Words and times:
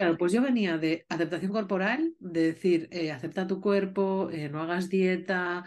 Claro, 0.00 0.16
pues 0.16 0.32
yo 0.32 0.40
venía 0.40 0.78
de 0.78 1.04
aceptación 1.10 1.52
corporal, 1.52 2.14
de 2.20 2.42
decir, 2.52 2.88
eh, 2.90 3.12
acepta 3.12 3.46
tu 3.46 3.60
cuerpo, 3.60 4.30
eh, 4.30 4.48
no 4.48 4.62
hagas 4.62 4.88
dieta, 4.88 5.64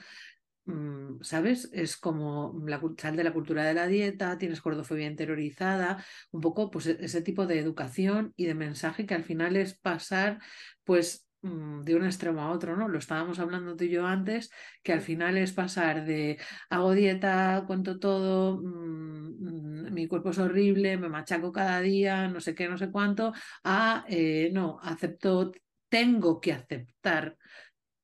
mm, 0.66 1.22
¿sabes? 1.22 1.70
Es 1.74 1.98
como 1.98 2.54
sal 2.98 3.16
de 3.16 3.24
la 3.24 3.34
cultura 3.34 3.64
de 3.66 3.76
la 3.76 3.88
dieta, 3.88 4.38
tienes 4.40 4.62
gordofobia 4.64 5.08
interiorizada, 5.08 6.04
un 6.32 6.42
poco 6.42 6.72
pues 6.72 6.88
e-, 6.88 6.98
ese 7.02 7.22
tipo 7.22 7.46
de 7.48 7.60
educación 7.60 8.34
y 8.36 8.46
de 8.46 8.56
mensaje 8.56 9.06
que 9.06 9.14
al 9.16 9.24
final 9.24 9.56
es 9.56 9.76
pasar 9.80 10.40
pues 10.84 11.23
de 11.44 11.96
un 11.96 12.06
extremo 12.06 12.42
a 12.42 12.52
otro, 12.52 12.78
¿no? 12.78 12.88
Lo 12.88 13.00
estábamos 13.00 13.38
hablando 13.38 13.76
tú 13.76 13.84
y 13.84 13.90
yo 13.90 14.08
antes, 14.08 14.50
que 14.82 14.94
al 14.94 15.02
final 15.02 15.38
es 15.38 15.52
pasar 15.52 16.06
de 16.06 16.40
hago 16.70 16.94
dieta, 16.94 17.66
cuento 17.68 18.00
todo, 18.00 18.62
mm, 18.62 19.88
mm, 19.88 19.94
mi 19.94 20.08
cuerpo 20.08 20.30
es 20.30 20.40
horrible, 20.40 20.98
me 20.98 21.10
machaco 21.10 21.52
cada 21.52 21.82
día, 21.82 22.30
no 22.30 22.40
sé 22.40 22.56
qué, 22.56 22.70
no 22.70 22.78
sé 22.78 22.90
cuánto, 22.92 23.34
a 23.64 24.06
eh, 24.08 24.52
no, 24.54 24.80
acepto, 24.82 25.52
tengo 25.90 26.40
que 26.40 26.54
aceptar 26.54 27.38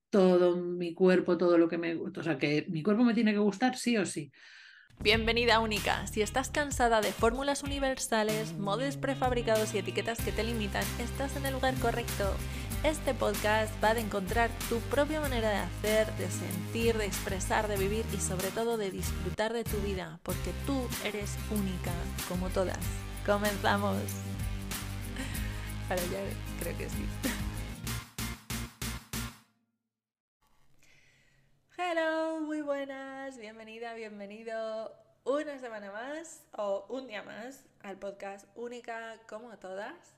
todo 0.09 0.57
mi 0.57 0.93
cuerpo, 0.93 1.37
todo 1.37 1.57
lo 1.57 1.69
que 1.69 1.77
me 1.77 1.95
gusta, 1.95 2.19
o 2.19 2.23
sea, 2.23 2.37
que 2.37 2.65
mi 2.67 2.83
cuerpo 2.83 3.03
me 3.03 3.13
tiene 3.13 3.31
que 3.31 3.39
gustar 3.39 3.77
sí 3.77 3.95
o 3.95 4.05
sí. 4.05 4.31
Bienvenida 5.01 5.61
única. 5.61 6.05
Si 6.07 6.21
estás 6.21 6.49
cansada 6.49 6.99
de 6.99 7.13
fórmulas 7.13 7.63
universales, 7.63 8.51
modos 8.57 8.97
prefabricados 8.97 9.73
y 9.73 9.77
etiquetas 9.77 10.19
que 10.19 10.33
te 10.33 10.43
limitan, 10.43 10.83
estás 10.99 11.37
en 11.37 11.45
el 11.45 11.53
lugar 11.53 11.73
correcto. 11.75 12.35
Este 12.81 13.13
podcast 13.13 13.73
va 13.83 13.89
a 13.89 13.99
encontrar 13.99 14.49
tu 14.69 14.79
propia 14.79 15.19
manera 15.19 15.49
de 15.49 15.57
hacer, 15.57 16.13
de 16.13 16.31
sentir, 16.31 16.97
de 16.97 17.07
expresar, 17.07 17.67
de 17.67 17.75
vivir 17.75 18.05
y 18.13 18.21
sobre 18.21 18.51
todo 18.51 18.77
de 18.77 18.89
disfrutar 18.89 19.51
de 19.51 19.65
tu 19.65 19.75
vida, 19.81 20.17
porque 20.23 20.53
tú 20.65 20.87
eres 21.03 21.35
única, 21.51 21.91
como 22.29 22.47
todas. 22.47 22.79
Comenzamos. 23.25 24.01
Para 25.89 26.01
ya 26.03 26.19
creo 26.61 26.77
que 26.77 26.89
sí. 26.89 27.05
Hello, 31.77 32.39
muy 32.39 32.61
buenas, 32.61 33.37
bienvenida, 33.37 33.93
bienvenido 33.93 34.95
una 35.25 35.59
semana 35.59 35.91
más 35.91 36.45
o 36.53 36.85
un 36.87 37.07
día 37.07 37.23
más 37.23 37.65
al 37.83 37.97
podcast 37.97 38.47
Única 38.55 39.17
como 39.27 39.57
todas. 39.57 40.13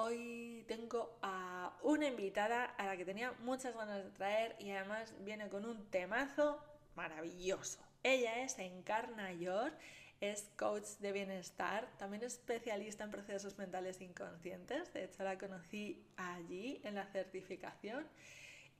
Hoy 0.00 0.64
tengo 0.68 1.18
a 1.22 1.76
una 1.82 2.06
invitada 2.06 2.66
a 2.66 2.86
la 2.86 2.96
que 2.96 3.04
tenía 3.04 3.32
muchas 3.40 3.74
ganas 3.74 4.04
de 4.04 4.10
traer 4.10 4.54
y 4.60 4.70
además 4.70 5.12
viene 5.24 5.48
con 5.48 5.66
un 5.66 5.90
temazo 5.90 6.64
maravilloso. 6.94 7.80
Ella 8.04 8.44
es 8.44 8.60
Encarna 8.60 9.32
York, 9.32 9.74
es 10.20 10.52
coach 10.56 10.86
de 11.00 11.10
bienestar, 11.10 11.88
también 11.98 12.22
es 12.22 12.34
especialista 12.34 13.02
en 13.02 13.10
procesos 13.10 13.58
mentales 13.58 14.00
inconscientes, 14.00 14.92
de 14.92 15.02
hecho 15.02 15.24
la 15.24 15.36
conocí 15.36 16.06
allí 16.16 16.80
en 16.84 16.94
la 16.94 17.06
certificación 17.06 18.06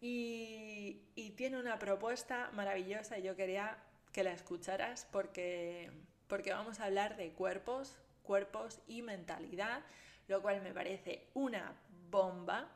y, 0.01 1.01
y 1.17 1.31
tiene 1.31 1.59
una 1.59 1.81
propuesta 1.81 2.53
maravillosa 2.55 3.19
y 3.19 3.23
yo 3.23 3.35
quería 3.35 3.77
que 4.13 4.23
la 4.23 4.31
escucharas 4.31 5.09
porque, 5.11 5.91
porque 6.29 6.53
vamos 6.53 6.79
a 6.79 6.85
hablar 6.85 7.17
de 7.17 7.33
cuerpos, 7.33 7.99
cuerpos 8.23 8.79
y 8.87 9.03
mentalidad 9.03 9.83
lo 10.29 10.41
cual 10.41 10.63
me 10.63 10.73
parece 10.73 11.31
una 11.35 11.75
bomba, 12.11 12.71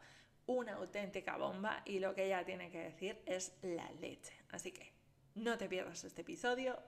una 0.47 0.75
auténtica 0.75 1.37
bomba 1.37 1.83
y 1.85 2.01
lo 2.01 2.15
que 2.15 2.27
ella 2.27 2.45
tiene 2.45 2.71
que 2.71 2.81
decir 2.81 3.23
es 3.27 3.55
la 3.63 3.91
leche. 3.93 4.35
Así 4.51 4.73
que 4.73 4.93
no 5.35 5.57
te 5.57 5.69
pierdas 5.69 6.05
este 6.05 6.23
episodio, 6.23 6.79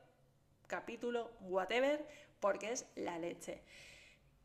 capítulo, 0.67 1.31
whatever, 1.41 2.07
porque 2.41 2.73
es 2.73 2.87
la 2.97 3.19
leche. 3.19 3.63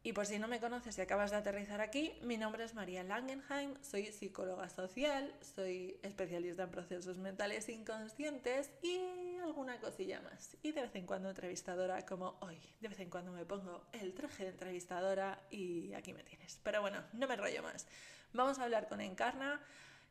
Y 0.02 0.14
por 0.14 0.26
si 0.26 0.40
no 0.40 0.48
me 0.48 0.62
conoces 0.62 0.98
y 0.98 1.02
acabas 1.02 1.32
de 1.32 1.38
aterrizar 1.38 1.82
aquí, 1.82 2.18
mi 2.22 2.38
nombre 2.38 2.64
es 2.64 2.74
María 2.74 3.04
Langenheim, 3.04 3.76
soy 3.82 4.06
psicóloga 4.06 4.70
social, 4.70 5.36
soy 5.42 6.00
especialista 6.04 6.64
en 6.64 6.72
procesos 6.72 7.18
mentales 7.18 7.68
inconscientes 7.68 8.72
y 8.82 8.98
alguna 9.44 9.80
cosilla 9.80 10.22
más. 10.22 10.58
Y 10.62 10.72
de 10.72 10.82
vez 10.82 10.96
en 10.96 11.06
cuando 11.06 11.30
entrevistadora 11.30 12.06
como 12.06 12.38
hoy. 12.42 12.60
De 12.80 12.88
vez 12.88 13.00
en 13.00 13.10
cuando 13.10 13.32
me 13.32 13.46
pongo 13.46 13.86
el 13.94 14.14
traje 14.14 14.44
de 14.44 14.50
entrevistadora 14.50 15.42
y 15.50 15.94
aquí 15.94 16.14
me 16.14 16.24
tienes. 16.24 16.60
Pero 16.64 16.82
bueno, 16.82 17.04
no 17.14 17.28
me 17.28 17.36
rollo 17.36 17.64
más. 17.64 17.88
Vamos 18.34 18.60
a 18.60 18.64
hablar 18.64 18.88
con 18.88 19.02
Encarna, 19.02 19.62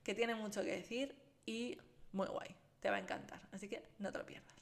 que 0.02 0.14
tiene 0.14 0.34
mucho 0.34 0.62
que 0.62 0.72
decir 0.72 1.14
y 1.46 1.78
muy 2.12 2.26
guay. 2.26 2.54
Te 2.80 2.90
va 2.90 2.96
a 2.96 3.00
encantar. 3.00 3.40
Así 3.52 3.68
que 3.68 3.82
no 3.98 4.12
te 4.12 4.18
lo 4.18 4.26
pierdas. 4.26 4.58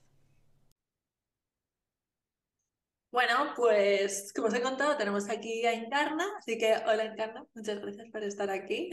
Bueno, 3.17 3.55
pues 3.57 4.31
como 4.35 4.49
os 4.49 4.55
he 4.55 4.61
contado, 4.61 4.95
tenemos 4.99 5.31
aquí 5.31 5.65
a 5.65 5.73
Encarna, 5.73 6.27
así 6.39 6.59
que 6.59 6.75
hola 6.87 7.05
Encarna, 7.05 7.47
muchas 7.55 7.81
gracias 7.81 8.11
por 8.11 8.23
estar 8.23 8.51
aquí. 8.51 8.91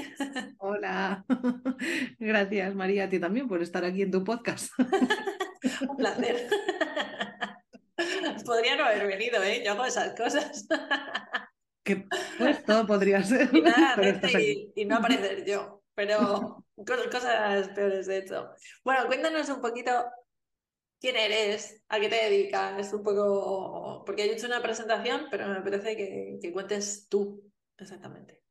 Hola, 0.60 1.26
gracias 2.20 2.74
María 2.74 3.04
a 3.04 3.10
ti 3.10 3.20
también 3.20 3.50
por 3.50 3.62
estar 3.62 3.84
aquí 3.84 4.04
en 4.04 4.12
tu 4.12 4.24
podcast. 4.24 4.72
Un 5.90 5.98
placer. 5.98 6.50
Podría 8.46 8.76
no 8.76 8.86
haber 8.86 9.08
venido, 9.08 9.42
¿eh? 9.44 9.64
Yo 9.64 9.72
hago 9.72 9.86
esas 9.86 10.16
cosas. 10.16 10.68
Que 11.84 12.06
pues 12.38 12.64
todo 12.66 12.88
podría 12.88 13.24
ser. 13.24 13.50
Y, 13.54 14.72
y, 14.76 14.86
no 14.86 14.98
aparecer 14.98 15.46
yo, 15.46 15.84
pero 15.96 16.66
cosas 17.12 17.70
peores 17.70 18.08
de 18.08 18.18
hecho. 18.18 18.50
Bueno, 18.84 19.06
cuéntanos 19.08 19.48
un 19.50 19.62
poquito 19.62 19.92
quién 21.00 21.18
eres, 21.18 21.84
a 21.90 22.00
qué 22.00 22.10
te 22.10 22.16
dedicas, 22.16 22.94
un 22.94 23.04
poco, 23.04 24.04
porque 24.06 24.24
he 24.24 24.32
hecho 24.32 24.48
una 24.48 24.62
presentación, 24.62 25.28
pero 25.30 25.48
me 25.50 25.62
parece 25.62 25.96
que, 25.98 26.52
cuentes 26.54 27.08
tú 27.10 27.52
exactamente. 27.78 28.43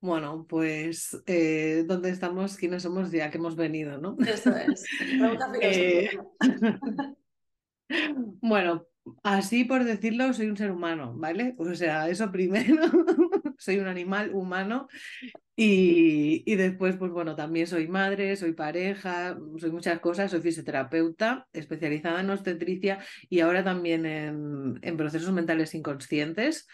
Bueno, 0.00 0.46
pues 0.48 1.20
eh, 1.26 1.84
¿dónde 1.86 2.10
estamos? 2.10 2.56
¿Quiénes 2.56 2.84
somos? 2.84 3.10
Ya 3.10 3.30
que 3.30 3.38
hemos 3.38 3.56
venido, 3.56 3.98
¿no? 3.98 4.16
Eso 4.26 4.54
es. 4.56 4.84
Eh, 5.62 6.10
bueno, 8.40 8.86
así 9.22 9.64
por 9.64 9.84
decirlo, 9.84 10.32
soy 10.32 10.48
un 10.48 10.56
ser 10.56 10.70
humano, 10.70 11.14
¿vale? 11.16 11.54
O 11.58 11.74
sea, 11.74 12.08
eso 12.08 12.30
primero, 12.30 12.84
soy 13.58 13.78
un 13.78 13.86
animal 13.86 14.30
humano 14.34 14.88
y, 15.56 16.54
después, 16.54 16.96
pues 16.96 17.10
bueno, 17.10 17.34
también 17.34 17.66
soy 17.66 17.88
madre, 17.88 18.36
soy 18.36 18.52
pareja, 18.52 19.36
soy 19.56 19.72
muchas 19.72 19.98
cosas, 19.98 20.30
soy 20.30 20.40
fisioterapeuta, 20.40 21.48
especializada 21.52 22.20
en 22.20 22.30
obstetricia 22.30 23.00
y 23.28 23.40
ahora 23.40 23.64
también 23.64 24.06
en, 24.06 24.96
procesos 24.96 25.32
mentales 25.32 25.74
inconscientes, 25.74 26.68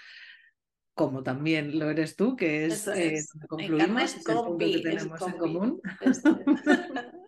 como 0.94 1.22
también 1.22 1.78
lo 1.78 1.90
eres 1.90 2.16
tú, 2.16 2.36
que 2.36 2.66
es, 2.66 2.86
eh, 2.88 3.24
concluimos, 3.48 4.02
es 4.02 4.16
el 4.16 4.22
que 4.58 4.80
tenemos 4.80 5.22
en 5.22 5.32
común. 5.32 5.80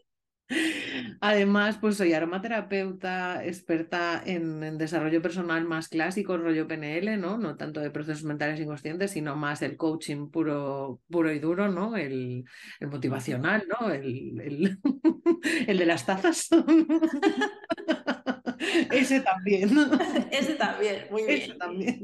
Además, 1.20 1.78
pues 1.80 1.96
soy 1.96 2.12
aromaterapeuta, 2.12 3.44
experta 3.44 4.22
en, 4.24 4.78
desarrollo 4.78 5.20
personal 5.20 5.64
más 5.64 5.88
clásico, 5.88 6.36
rollo 6.36 6.68
PNL, 6.68 7.18
¿no? 7.18 7.36
No 7.36 7.56
tanto 7.56 7.80
de 7.80 7.90
procesos 7.90 8.22
mentales 8.22 8.60
inconscientes, 8.60 9.10
sino 9.10 9.34
más 9.34 9.60
el 9.62 9.76
coaching 9.76 10.30
puro, 10.30 11.00
puro 11.10 11.32
y 11.32 11.40
duro, 11.40 11.68
¿no? 11.68 11.96
El, 11.96 12.44
motivacional, 12.80 13.64
¿no? 13.68 13.90
El, 13.90 14.40
el, 14.40 14.78
de 15.78 15.86
las 15.86 16.06
tazas. 16.06 16.48
Ese 18.90 19.20
también. 19.20 19.70
Ese 20.30 20.54
también, 20.54 21.06
muy 21.10 21.24
bien. 21.24 21.42
Ese 21.42 21.54
también. 21.54 22.02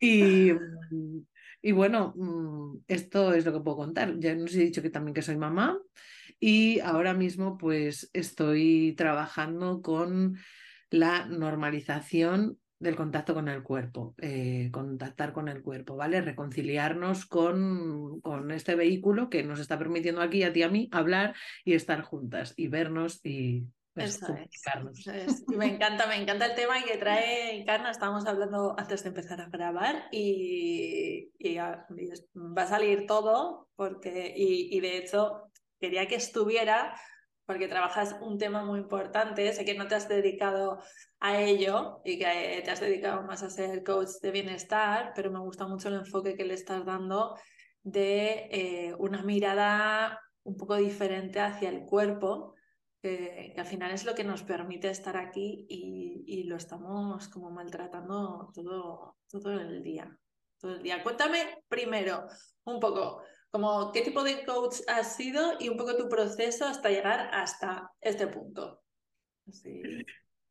Y, 0.00 0.50
y 1.62 1.72
bueno, 1.72 2.14
mm, 2.16 2.84
esto 2.88 3.34
es 3.34 3.44
lo 3.44 3.52
que 3.52 3.60
puedo 3.60 3.76
contar. 3.76 4.18
Ya 4.18 4.34
nos 4.34 4.54
he 4.54 4.60
dicho 4.60 4.82
que 4.82 4.90
también 4.90 5.14
que 5.14 5.22
soy 5.22 5.36
mamá. 5.36 5.78
Y 6.40 6.80
ahora 6.80 7.12
mismo 7.12 7.58
pues 7.58 8.10
estoy 8.14 8.94
trabajando 8.96 9.82
con 9.82 10.38
la 10.90 11.26
normalización 11.26 12.58
del 12.78 12.96
contacto 12.96 13.34
con 13.34 13.48
el 13.48 13.62
cuerpo, 13.62 14.14
eh, 14.18 14.70
contactar 14.72 15.34
con 15.34 15.48
el 15.48 15.60
cuerpo, 15.60 15.96
¿vale? 15.96 16.22
Reconciliarnos 16.22 17.26
con, 17.26 18.22
con, 18.22 18.50
este 18.50 18.74
vehículo 18.74 19.28
que 19.28 19.42
nos 19.42 19.60
está 19.60 19.78
permitiendo 19.78 20.22
aquí 20.22 20.42
a 20.44 20.52
ti 20.52 20.60
y 20.60 20.62
a 20.62 20.70
mí 20.70 20.88
hablar 20.90 21.34
y 21.62 21.74
estar 21.74 22.00
juntas 22.00 22.54
y 22.56 22.68
vernos 22.68 23.20
y 23.22 23.66
pues, 23.94 24.20
Me 25.48 25.66
encanta, 25.66 26.06
me 26.06 26.16
encanta 26.16 26.46
el 26.46 26.54
tema 26.54 26.82
que 26.82 26.96
trae 26.96 27.56
Encarna. 27.60 27.90
Estábamos 27.90 28.26
hablando 28.26 28.74
antes 28.78 29.02
de 29.02 29.08
empezar 29.08 29.40
a 29.40 29.48
grabar 29.48 30.08
y, 30.12 31.30
va 31.56 32.62
a 32.62 32.66
salir 32.66 33.06
todo 33.06 33.68
porque, 33.76 34.32
y 34.36 34.80
de 34.80 34.98
hecho 34.98 35.50
quería 35.80 36.06
que 36.06 36.16
estuviera 36.16 36.94
porque 37.50 37.66
trabajas 37.66 38.16
un 38.20 38.38
tema 38.38 38.64
muy 38.64 38.78
importante. 38.78 39.52
Sé 39.52 39.64
que 39.64 39.74
no 39.74 39.88
te 39.88 39.96
has 39.96 40.08
dedicado 40.08 40.80
a 41.18 41.40
ello 41.40 42.00
y 42.04 42.16
que 42.16 42.62
te 42.64 42.70
has 42.70 42.78
dedicado 42.78 43.24
más 43.24 43.42
a 43.42 43.50
ser 43.50 43.82
coach 43.82 44.20
de 44.22 44.30
bienestar, 44.30 45.12
pero 45.16 45.32
me 45.32 45.40
gusta 45.40 45.66
mucho 45.66 45.88
el 45.88 45.96
enfoque 45.96 46.36
que 46.36 46.44
le 46.44 46.54
estás 46.54 46.86
dando 46.86 47.36
de 47.82 48.46
eh, 48.52 48.94
una 49.00 49.24
mirada 49.24 50.20
un 50.44 50.56
poco 50.56 50.76
diferente 50.76 51.40
hacia 51.40 51.70
el 51.70 51.86
cuerpo, 51.86 52.54
que, 53.02 53.54
al 53.56 53.66
final 53.66 53.92
es 53.92 54.04
lo 54.04 54.14
que 54.14 54.24
nos 54.24 54.42
permite 54.42 54.90
estar 54.90 55.16
aquí 55.16 55.66
y, 55.68 56.24
y 56.26 56.44
lo 56.44 56.56
estamos 56.56 57.28
como 57.28 57.50
maltratando 57.50 58.50
todo, 58.54 59.16
todo 59.28 59.52
el 59.52 59.82
día. 59.82 60.16
todo 60.58 60.76
el 60.76 60.82
día. 60.82 61.02
Cuéntame 61.02 61.62
primero 61.68 62.26
un 62.64 62.80
poco 62.80 63.22
como 63.50 63.90
qué 63.92 64.02
tipo 64.02 64.22
de 64.22 64.44
coach 64.44 64.76
has 64.86 65.16
sido 65.16 65.54
y 65.58 65.68
un 65.68 65.76
poco 65.76 65.96
tu 65.96 66.08
proceso 66.08 66.66
hasta 66.66 66.88
llegar 66.88 67.30
hasta 67.32 67.90
este 68.00 68.28
punto. 68.28 68.82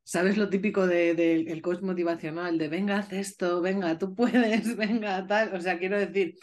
¿Sabes 0.03 0.37
lo 0.37 0.49
típico 0.49 0.87
del 0.87 1.15
de, 1.15 1.61
coach 1.61 1.81
motivacional? 1.81 2.57
De 2.57 2.67
venga, 2.67 2.97
haz 2.97 3.13
esto, 3.13 3.61
venga, 3.61 3.97
tú 3.97 4.15
puedes, 4.15 4.75
venga, 4.75 5.25
tal. 5.27 5.55
O 5.55 5.61
sea, 5.61 5.79
quiero 5.79 5.97
decir, 5.97 6.35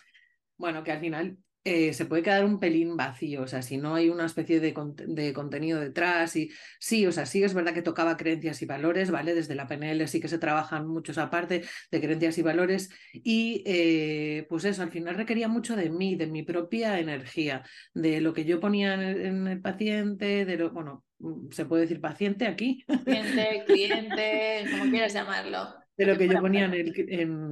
bueno, 0.56 0.82
que 0.82 0.92
al 0.92 1.00
final 1.00 1.38
eh, 1.68 1.92
se 1.94 2.06
puede 2.06 2.22
quedar 2.22 2.44
un 2.44 2.60
pelín 2.60 2.96
vacío, 2.96 3.42
o 3.42 3.48
sea, 3.48 3.60
si 3.60 3.76
no 3.76 3.96
hay 3.96 4.08
una 4.08 4.26
especie 4.26 4.60
de, 4.60 4.72
de, 5.08 5.32
contenido 5.32 5.80
detrás 5.80 6.36
y 6.36 6.48
sí, 6.78 7.04
o 7.08 7.10
sea, 7.10 7.26
sí 7.26 7.42
es 7.42 7.54
verdad 7.54 7.74
que 7.74 7.82
tocaba 7.82 8.16
creencias 8.16 8.62
y 8.62 8.66
valores, 8.66 9.10
¿vale? 9.10 9.34
Desde 9.34 9.56
la 9.56 9.66
PNL 9.66 10.06
sí 10.06 10.20
que 10.20 10.28
se 10.28 10.38
trabajan 10.38 10.86
muchos 10.86 11.18
aparte 11.18 11.64
de 11.90 12.00
creencias 12.00 12.38
y 12.38 12.42
valores 12.42 12.90
y 13.12 13.64
eh, 13.66 14.46
pues 14.48 14.64
eso, 14.64 14.80
al 14.80 14.92
final 14.92 15.16
requería 15.16 15.48
mucho 15.48 15.74
de 15.74 15.90
mí, 15.90 16.14
de 16.14 16.28
mi 16.28 16.44
propia 16.44 17.00
energía, 17.00 17.64
de 17.92 18.20
lo 18.20 18.32
que 18.32 18.44
yo 18.44 18.60
ponía 18.60 18.94
en 18.94 19.48
el, 19.48 19.60
paciente, 19.60 20.44
de 20.44 20.56
lo, 20.56 20.70
bueno, 20.70 21.04
mm, 21.18 21.50
se 21.50 21.64
puede 21.64 21.82
decir 21.82 22.00
paciente 22.00 22.46
aquí. 22.46 22.84
Paciente, 22.86 23.64
cliente, 23.66 24.66
como 24.70 24.88
quieras 24.88 25.12
llamarlo. 25.12 25.74
De 25.96 26.06
lo 26.06 26.16
que 26.16 26.28
yo 26.28 26.40
ponía 26.40 26.66
en, 26.66 26.74
el, 26.74 26.94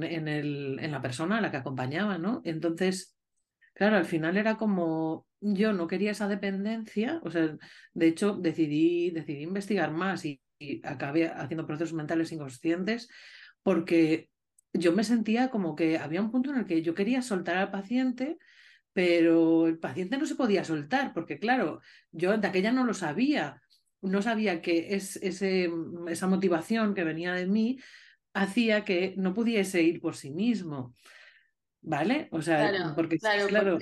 en, 0.03 0.27
el, 0.29 0.79
en 0.79 0.91
la 0.91 1.01
persona 1.01 1.39
a 1.39 1.41
la 1.41 1.51
que 1.51 1.57
acompañaba, 1.57 2.17
¿no? 2.17 2.41
Entonces, 2.45 3.14
Claro, 3.75 3.97
al 3.97 4.05
final 4.05 4.37
era 4.37 4.55
como 4.55 5.27
yo 5.41 5.73
no 5.73 5.85
quería 5.87 6.11
esa 6.11 6.29
dependencia, 6.29 7.19
o 7.23 7.29
sea, 7.29 7.57
de 7.93 8.07
hecho 8.07 8.33
decidí, 8.33 9.11
decidí 9.11 9.43
investigar 9.43 9.91
más 9.91 10.25
y, 10.25 10.41
acabé 10.83 11.27
haciendo 11.27 11.67
procesos 11.67 11.93
mentales 11.93 12.31
inconscientes 12.31 13.09
porque 13.61 14.29
yo 14.71 14.93
me 14.93 15.03
sentía 15.03 15.49
como 15.49 15.75
que 15.75 15.97
había 15.97 16.21
un 16.21 16.31
punto 16.31 16.51
en 16.51 16.59
el 16.59 16.65
que 16.65 16.81
yo 16.81 16.95
quería 16.95 17.21
soltar 17.21 17.57
al 17.57 17.71
paciente, 17.71 18.37
pero 18.93 19.67
el 19.67 19.77
paciente 19.77 20.17
no 20.17 20.25
se 20.25 20.35
podía 20.35 20.63
soltar, 20.63 21.13
porque 21.13 21.39
claro, 21.39 21.81
yo 22.11 22.37
de 22.37 22.47
aquella 22.47 22.71
no 22.71 22.85
lo 22.85 22.93
sabía, 22.93 23.61
no 24.01 24.21
sabía 24.21 24.61
que 24.61 24.95
es, 24.95 25.17
ese, 25.17 25.69
esa 26.07 26.27
motivación 26.27 26.95
que 26.95 27.03
venía 27.03 27.33
de 27.33 27.47
mí 27.47 27.79
hacía 28.33 28.85
que 28.85 29.15
no 29.17 29.33
pudiese 29.33 29.81
ir 29.83 29.99
por 29.99 30.15
sí 30.15 30.31
mismo. 30.31 30.95
¿Vale? 31.87 32.27
O 32.31 32.41
sea, 32.41 32.93
porque 32.95 33.19
claro, 33.19 33.77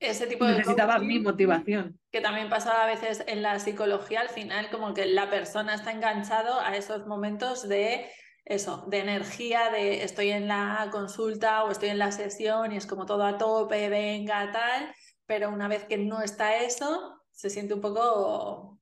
ese 0.00 0.26
tipo 0.26 0.44
de 0.44 0.58
necesitaba 0.58 0.98
mi 0.98 1.20
motivación. 1.20 1.98
Que 2.10 2.20
también 2.20 2.48
pasaba 2.48 2.84
a 2.84 2.86
veces 2.86 3.22
en 3.28 3.40
la 3.42 3.58
psicología, 3.60 4.20
al 4.20 4.28
final 4.28 4.68
como 4.70 4.92
que 4.94 5.06
la 5.06 5.30
persona 5.30 5.74
está 5.74 5.92
enganchado 5.92 6.60
a 6.60 6.76
esos 6.76 7.06
momentos 7.06 7.68
de 7.68 8.10
eso, 8.44 8.84
de 8.88 8.98
energía, 8.98 9.70
de 9.70 10.02
estoy 10.02 10.30
en 10.30 10.48
la 10.48 10.88
consulta 10.90 11.64
o 11.64 11.70
estoy 11.70 11.90
en 11.90 11.98
la 11.98 12.12
sesión 12.12 12.72
y 12.72 12.76
es 12.76 12.86
como 12.86 13.06
todo 13.06 13.24
a 13.24 13.38
tope, 13.38 13.88
venga, 13.88 14.50
tal, 14.52 14.92
pero 15.24 15.50
una 15.50 15.68
vez 15.68 15.84
que 15.84 15.98
no 15.98 16.20
está 16.20 16.56
eso, 16.62 17.22
se 17.30 17.48
siente 17.48 17.74
un 17.74 17.80
poco 17.80 18.80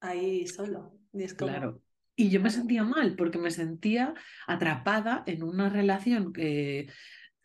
ahí 0.00 0.46
solo. 0.46 0.92
Claro. 1.36 1.80
Y 2.16 2.30
yo 2.30 2.40
me 2.40 2.50
sentía 2.50 2.82
mal 2.82 3.14
porque 3.16 3.38
me 3.38 3.50
sentía 3.50 4.14
atrapada 4.46 5.22
en 5.26 5.42
una 5.42 5.68
relación 5.68 6.32
que 6.32 6.88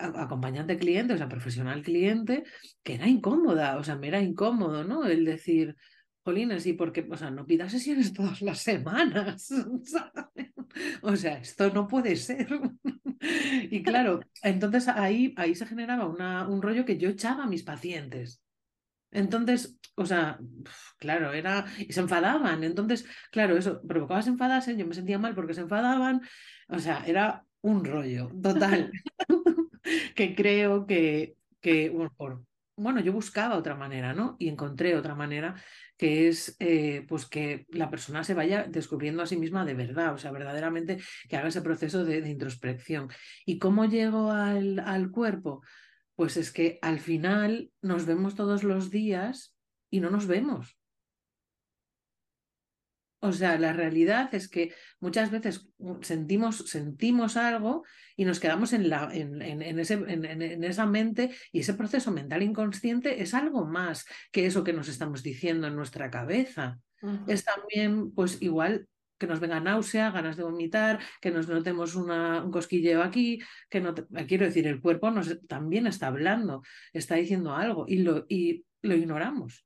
acompañante 0.04 0.78
cliente, 0.78 1.14
o 1.14 1.18
sea, 1.18 1.30
profesional 1.30 1.82
cliente, 1.82 2.44
que 2.84 2.96
era 2.96 3.08
incómoda, 3.08 3.78
o 3.78 3.84
sea, 3.84 3.96
me 3.96 4.08
era 4.08 4.22
incómodo, 4.22 4.84
¿no? 4.84 5.06
El 5.06 5.26
decir, 5.26 5.76
Jolines, 6.24 6.66
¿y 6.66 6.74
por 6.74 6.92
qué? 6.94 7.06
O 7.10 7.18
sea, 7.18 7.32
no 7.32 7.46
pidas 7.46 7.72
sesiones 7.72 8.14
todas 8.14 8.42
las 8.42 8.60
semanas, 8.60 9.50
O 11.04 11.16
sea, 11.16 11.38
esto 11.38 11.70
no 11.72 11.88
puede 11.88 12.16
ser. 12.16 12.48
y 13.70 13.84
claro, 13.84 14.22
entonces 14.42 14.88
ahí, 14.88 15.34
ahí 15.38 15.54
se 15.54 15.68
generaba 15.68 16.08
una, 16.08 16.48
un 16.48 16.62
rollo 16.62 16.86
que 16.86 16.98
yo 16.98 17.10
echaba 17.10 17.44
a 17.44 17.48
mis 17.48 17.64
pacientes. 17.64 18.42
Entonces, 19.12 19.78
o 19.96 20.06
sea, 20.06 20.40
claro, 20.98 21.34
era. 21.34 21.66
Y 21.78 21.94
se 21.94 22.00
enfadaban. 22.00 22.64
Entonces, 22.64 23.06
claro, 23.32 23.56
eso 23.56 23.82
provocaba 23.88 24.24
se 24.24 24.32
enfadasen, 24.32 24.78
yo 24.78 24.88
me 24.88 24.96
sentía 24.96 25.20
mal 25.20 25.36
porque 25.36 25.54
se 25.54 25.62
enfadaban. 25.62 26.22
O 26.68 26.80
sea, 26.80 27.04
era 27.06 27.46
un 27.62 27.86
rollo, 27.86 28.30
total. 28.42 28.92
que 30.16 30.36
creo 30.36 30.86
que, 30.86 31.36
que 31.62 31.92
por, 32.18 32.44
bueno, 32.76 33.00
yo 33.02 33.14
buscaba 33.14 33.58
otra 33.58 33.76
manera, 33.76 34.14
¿no? 34.14 34.36
Y 34.40 34.50
encontré 34.50 34.96
otra 34.96 35.16
manera 35.16 35.56
que 35.98 36.28
es 36.28 36.56
eh, 36.60 37.06
pues 37.08 37.26
que 37.26 37.66
la 37.70 37.90
persona 37.90 38.24
se 38.24 38.34
vaya 38.34 38.64
descubriendo 38.64 39.22
a 39.22 39.28
sí 39.28 39.38
misma 39.38 39.64
de 39.64 39.76
verdad, 39.76 40.14
o 40.14 40.18
sea, 40.18 40.32
verdaderamente 40.32 41.00
que 41.30 41.38
haga 41.38 41.50
ese 41.50 41.62
proceso 41.62 42.04
de, 42.04 42.28
introspección. 42.28 43.10
¿Y 43.46 43.60
cómo 43.60 43.86
llego 43.86 44.32
al, 44.32 44.80
al 44.80 45.12
cuerpo? 45.12 45.62
Pues 46.16 46.38
es 46.38 46.52
que 46.52 46.80
al 46.82 47.00
final 47.00 47.72
nos 47.82 48.06
vemos 48.06 48.36
todos 48.36 48.64
los 48.64 48.90
días 48.90 49.56
y 49.90 50.00
no 50.00 50.10
nos 50.10 50.28
vemos. 50.28 50.78
O 53.24 53.32
sea, 53.32 53.58
la 53.58 53.72
realidad 53.72 54.36
es 54.36 54.50
que 54.50 54.74
muchas 55.00 55.32
veces 55.32 55.70
mm, 55.78 56.02
sentimos, 56.02 56.58
sentimos 56.70 57.38
algo 57.38 57.86
y 58.18 58.26
nos 58.26 58.42
quedamos 58.42 58.74
en, 58.74 58.90
la, 58.90 59.10
en, 59.14 59.42
en, 59.42 59.80
ese, 59.80 59.94
en, 59.94 60.64
esa 60.66 60.86
mente 60.86 61.34
y 61.54 61.62
ese 61.62 61.74
proceso 61.74 62.12
mental 62.12 62.44
inconsciente 62.44 63.22
es 63.22 63.34
algo 63.34 63.66
más 63.66 64.06
que 64.34 64.46
eso 64.46 64.66
que 64.66 64.74
nos 64.74 64.90
estamos 64.90 65.24
diciendo 65.24 65.68
en 65.68 65.78
nuestra 65.78 66.12
cabeza. 66.12 66.80
Es 67.26 67.46
también, 67.46 68.12
pues 68.12 68.42
igual 68.42 68.90
que 69.18 69.28
nos 69.28 69.40
venga 69.40 69.62
náusea, 69.62 70.12
ganas 70.12 70.36
de 70.36 70.44
vomitar, 70.44 71.00
que 71.22 71.32
nos 71.32 71.48
notemos 71.48 71.96
una, 71.96 72.44
un 72.44 72.52
cosquilleo 72.52 73.02
aquí, 73.02 73.40
que 73.70 73.80
no 73.80 73.96
quiero 74.28 74.46
decir, 74.46 74.68
el 74.68 74.82
cuerpo 74.82 75.12
nos, 75.12 75.48
también 75.48 75.88
está 75.88 76.08
hablando, 76.08 76.62
está 76.92 77.16
diciendo 77.16 77.56
algo 77.56 77.86
y 77.88 78.00
lo, 78.00 78.26
y 78.28 78.66
lo 78.82 78.96
ignoramos. 78.96 79.66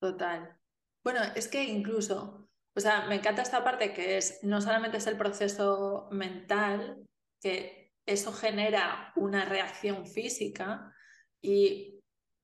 Total. 0.00 0.56
Bueno, 1.02 1.20
es 1.34 1.48
que 1.48 1.64
incluso 1.64 2.49
o 2.74 2.80
sea, 2.80 3.06
me 3.06 3.16
encanta 3.16 3.42
esta 3.42 3.64
parte 3.64 3.92
que 3.92 4.16
es, 4.16 4.40
no 4.42 4.60
solamente 4.60 4.98
es 4.98 5.06
el 5.06 5.16
proceso 5.16 6.08
mental, 6.10 7.04
que 7.40 7.92
eso 8.06 8.32
genera 8.32 9.12
una 9.16 9.44
reacción 9.44 10.06
física 10.06 10.92
y 11.42 12.00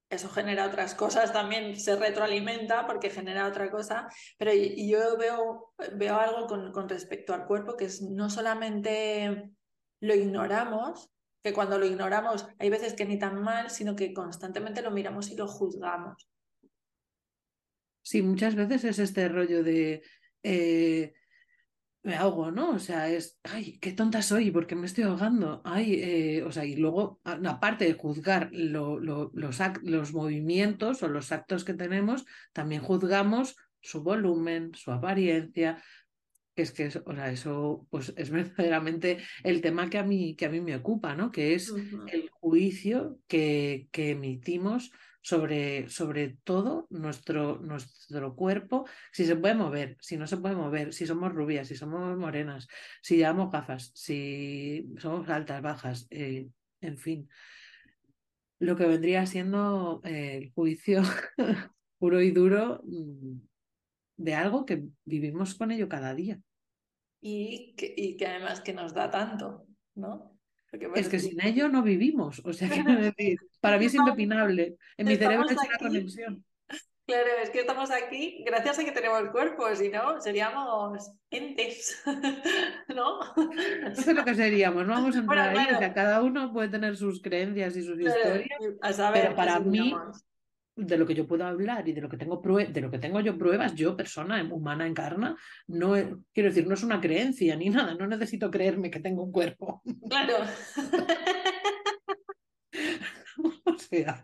eso 0.09 0.29
genera 0.29 0.67
otras 0.67 0.95
cosas, 0.95 1.33
también 1.33 1.79
se 1.79 1.97
retroalimenta 1.97 2.87
porque 2.87 3.11
genera 3.11 3.47
otra 3.47 3.71
cosa, 3.71 4.09
pero 4.39 4.53
yo 4.55 5.17
veo, 5.17 5.73
veo 5.95 6.17
algo 6.17 6.47
con, 6.47 6.73
con 6.73 6.89
respecto 6.89 7.35
al 7.35 7.47
cuerpo 7.47 7.77
que 7.77 7.87
es 7.87 8.03
no 8.03 8.31
solamente 8.31 9.51
lo 10.01 10.15
ignoramos, 10.15 11.11
que 11.43 11.53
cuando 11.53 11.79
lo 11.79 11.87
ignoramos 11.87 12.47
hay 12.59 12.71
veces 12.71 12.95
que 12.95 13.05
ni 13.05 13.19
tan 13.19 13.43
mal, 13.43 13.71
sino 13.71 13.97
que 13.97 14.13
constantemente 14.13 14.83
lo 14.83 14.91
miramos 14.91 15.31
y 15.31 15.37
lo 15.37 15.49
juzgamos. 15.49 16.29
Sí, 18.07 18.23
muchas 18.23 18.55
veces 18.55 18.85
es 18.85 19.01
este 19.01 19.29
rollo 19.29 19.65
de 19.65 20.05
eh, 20.45 21.13
me 22.05 22.15
ahogo, 22.15 22.53
¿no? 22.53 22.71
O 22.71 22.79
sea, 22.79 23.11
es, 23.11 23.37
ay, 23.43 23.81
qué 23.81 23.91
tonta 23.95 24.23
soy, 24.23 24.53
¿por 24.53 24.69
qué 24.69 24.77
me 24.77 24.87
estoy 24.87 25.03
ahogando? 25.03 25.61
Ay, 25.65 25.95
eh, 25.95 26.45
o 26.45 26.53
sea, 26.53 26.65
y 26.65 26.77
luego, 26.77 27.21
aparte 27.25 27.85
de 27.85 27.95
juzgar 27.95 28.49
los, 28.53 29.03
los 29.83 30.13
movimientos 30.13 31.03
o 31.03 31.09
los 31.09 31.33
actos 31.33 31.65
que 31.65 31.75
tenemos, 31.75 32.25
también 32.53 32.81
juzgamos 32.81 33.57
su 33.81 34.05
volumen, 34.05 34.71
su 34.77 34.93
apariencia, 34.93 35.83
es 36.55 36.71
que 36.71 36.87
o 36.87 37.13
sea, 37.13 37.33
eso 37.33 37.89
pues, 37.91 38.15
es 38.17 38.31
verdaderamente 38.31 39.19
el 39.43 39.61
tema 39.61 39.91
que 39.91 39.99
a 39.99 40.05
mí, 40.05 40.37
que 40.37 40.47
a 40.47 40.51
mí 40.51 40.61
me 40.61 40.77
ocupa, 40.77 41.17
¿no? 41.17 41.33
Que 41.33 41.55
es 41.55 41.75
el 42.07 42.31
juicio 42.31 43.19
que, 43.27 43.89
que 43.91 44.11
emitimos 44.11 44.93
sobre, 45.27 45.89
sobre 45.89 46.39
todo 46.45 46.87
nuestro, 46.89 47.59
nuestro 47.59 48.37
cuerpo, 48.37 48.87
si 49.11 49.27
se 49.27 49.35
puede 49.35 49.57
mover, 49.57 49.97
si 50.01 50.17
no 50.17 50.29
se 50.29 50.37
puede 50.37 50.55
mover, 50.55 50.93
si 50.93 51.05
somos 51.05 51.33
rubias, 51.33 51.67
si 51.67 51.75
somos 51.75 52.17
morenas, 52.17 52.69
si 53.03 53.17
llevamos 53.17 53.51
gafas, 53.51 53.91
si 53.93 54.89
somos 54.99 55.29
altas, 55.29 55.61
bajas, 55.63 56.07
eh, 56.11 56.47
en 56.81 56.97
fin. 56.97 57.29
Lo 58.61 58.77
que 58.77 58.87
vendría 58.87 59.27
siendo 59.27 60.01
eh, 60.05 60.37
el 60.37 60.53
juicio 60.53 61.03
puro 61.99 62.23
y 62.23 62.31
duro 62.31 62.81
mm, 62.85 63.41
de 64.19 64.35
algo 64.37 64.65
que 64.65 64.85
vivimos 65.05 65.57
con 65.57 65.73
ello 65.73 65.89
cada 65.89 66.15
día. 66.15 66.41
Y 67.21 67.75
que, 67.77 67.93
y 67.97 68.17
que 68.17 68.29
además 68.29 68.61
que 68.61 68.75
nos 68.75 68.95
da 68.95 69.11
tanto, 69.11 69.67
¿no? 69.97 70.36
Es 70.95 71.09
que 71.09 71.19
sin 71.19 71.41
ello 71.45 71.69
no 71.69 71.83
vivimos. 71.83 72.43
O 72.45 72.53
sea, 72.53 72.69
quiero 72.69 72.95
decir, 72.95 73.39
para 73.61 73.79
mí 73.79 73.87
es 73.87 73.95
impepinable. 73.95 74.77
En 74.97 75.09
mi 75.09 75.17
cerebro 75.17 75.47
es 75.47 75.57
una 75.57 75.79
conexión. 75.79 76.45
Claro, 77.07 77.29
es 77.41 77.51
que 77.51 77.61
estamos 77.61 77.93
aquí 77.93 78.43
gracias 78.45 78.81
a 78.81 78.85
que 78.85 78.91
tenemos 78.91 79.31
cuerpo, 79.31 79.65
si 79.77 79.91
no, 79.91 80.21
seríamos 80.21 81.09
entes, 81.31 82.03
¿no? 82.89 83.21
No 83.31 83.95
sé 83.95 84.13
lo 84.13 84.25
que 84.25 84.35
seríamos, 84.35 84.85
no 84.85 84.95
vamos 84.95 85.15
a 85.15 85.21
entrar 85.21 85.57
ahí, 85.57 85.73
o 85.73 85.79
sea, 85.79 85.95
cada 85.95 86.21
uno 86.21 86.53
puede 86.53 86.69
tener 86.69 86.97
sus 86.97 87.23
creencias 87.23 87.77
y 87.77 87.85
sus 87.85 88.01
historias, 88.01 88.49
pero 89.13 89.37
para 89.37 89.61
mí, 89.61 89.95
de 90.77 90.99
lo 90.99 91.07
que 91.07 91.15
yo 91.15 91.27
puedo 91.27 91.45
hablar 91.45 91.89
y 91.89 91.93
de 91.93 92.03
lo 92.03 92.09
que 92.09 92.19
tengo 92.19 92.41
de 92.41 92.81
lo 92.81 92.91
que 92.91 92.99
tengo 92.99 93.21
yo 93.21 93.39
pruebas, 93.39 93.75
yo, 93.75 93.97
persona 93.97 94.47
humana 94.51 94.87
encarna, 94.87 95.37
no 95.67 95.95
quiero 96.33 96.51
decir, 96.51 96.67
no 96.67 96.75
es 96.75 96.83
una 96.83 97.01
creencia 97.01 97.57
ni 97.57 97.71
nada, 97.71 97.95
no 97.95 98.07
necesito 98.07 98.51
creerme 98.51 98.91
que 98.91 99.01
tengo 99.01 99.25
un 99.25 99.33
cuerpo. 99.33 99.83
Claro. 100.09 100.35
sea. 103.91 104.23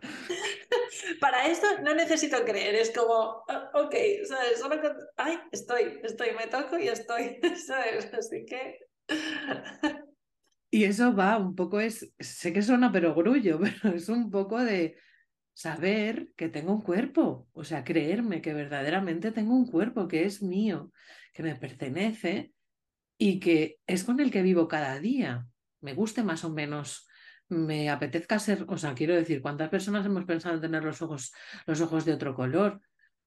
Para 1.20 1.46
esto 1.46 1.66
no 1.82 1.94
necesito 1.94 2.44
creer, 2.44 2.74
es 2.74 2.90
como, 2.90 3.44
ah, 3.48 3.70
ok, 3.74 3.94
¿sabes? 4.24 4.58
Solo 4.58 4.80
con... 4.80 4.92
Ay, 5.16 5.38
estoy, 5.50 6.00
estoy, 6.02 6.28
me 6.36 6.46
toco 6.46 6.78
y 6.78 6.88
estoy, 6.88 7.38
¿sabes? 7.66 8.12
Así 8.12 8.44
que... 8.44 8.78
Y 10.70 10.84
eso 10.84 11.14
va 11.14 11.36
un 11.36 11.54
poco, 11.54 11.80
es, 11.80 12.12
sé 12.18 12.52
que 12.52 12.62
suena 12.62 12.90
pero 12.90 13.14
grullo, 13.14 13.60
pero 13.60 13.94
es 13.94 14.08
un 14.08 14.30
poco 14.30 14.58
de 14.58 14.96
saber 15.54 16.30
que 16.36 16.48
tengo 16.48 16.72
un 16.72 16.82
cuerpo, 16.82 17.48
o 17.52 17.64
sea, 17.64 17.84
creerme 17.84 18.40
que 18.40 18.54
verdaderamente 18.54 19.32
tengo 19.32 19.54
un 19.54 19.66
cuerpo 19.66 20.08
que 20.08 20.24
es 20.24 20.42
mío, 20.42 20.92
que 21.32 21.42
me 21.42 21.54
pertenece 21.54 22.52
y 23.18 23.38
que 23.38 23.78
es 23.86 24.04
con 24.04 24.20
el 24.20 24.30
que 24.30 24.42
vivo 24.42 24.68
cada 24.68 24.98
día, 24.98 25.46
me 25.80 25.94
guste 25.94 26.22
más 26.22 26.44
o 26.44 26.50
menos 26.50 27.06
me 27.52 27.90
apetezca 27.90 28.38
ser, 28.38 28.64
o 28.68 28.78
sea, 28.78 28.94
quiero 28.94 29.14
decir, 29.14 29.42
¿cuántas 29.42 29.68
personas 29.68 30.06
hemos 30.06 30.24
pensado 30.24 30.54
en 30.54 30.60
tener 30.60 30.82
los 30.82 31.02
ojos, 31.02 31.32
los 31.66 31.80
ojos 31.80 32.04
de 32.04 32.14
otro 32.14 32.34
color? 32.34 32.80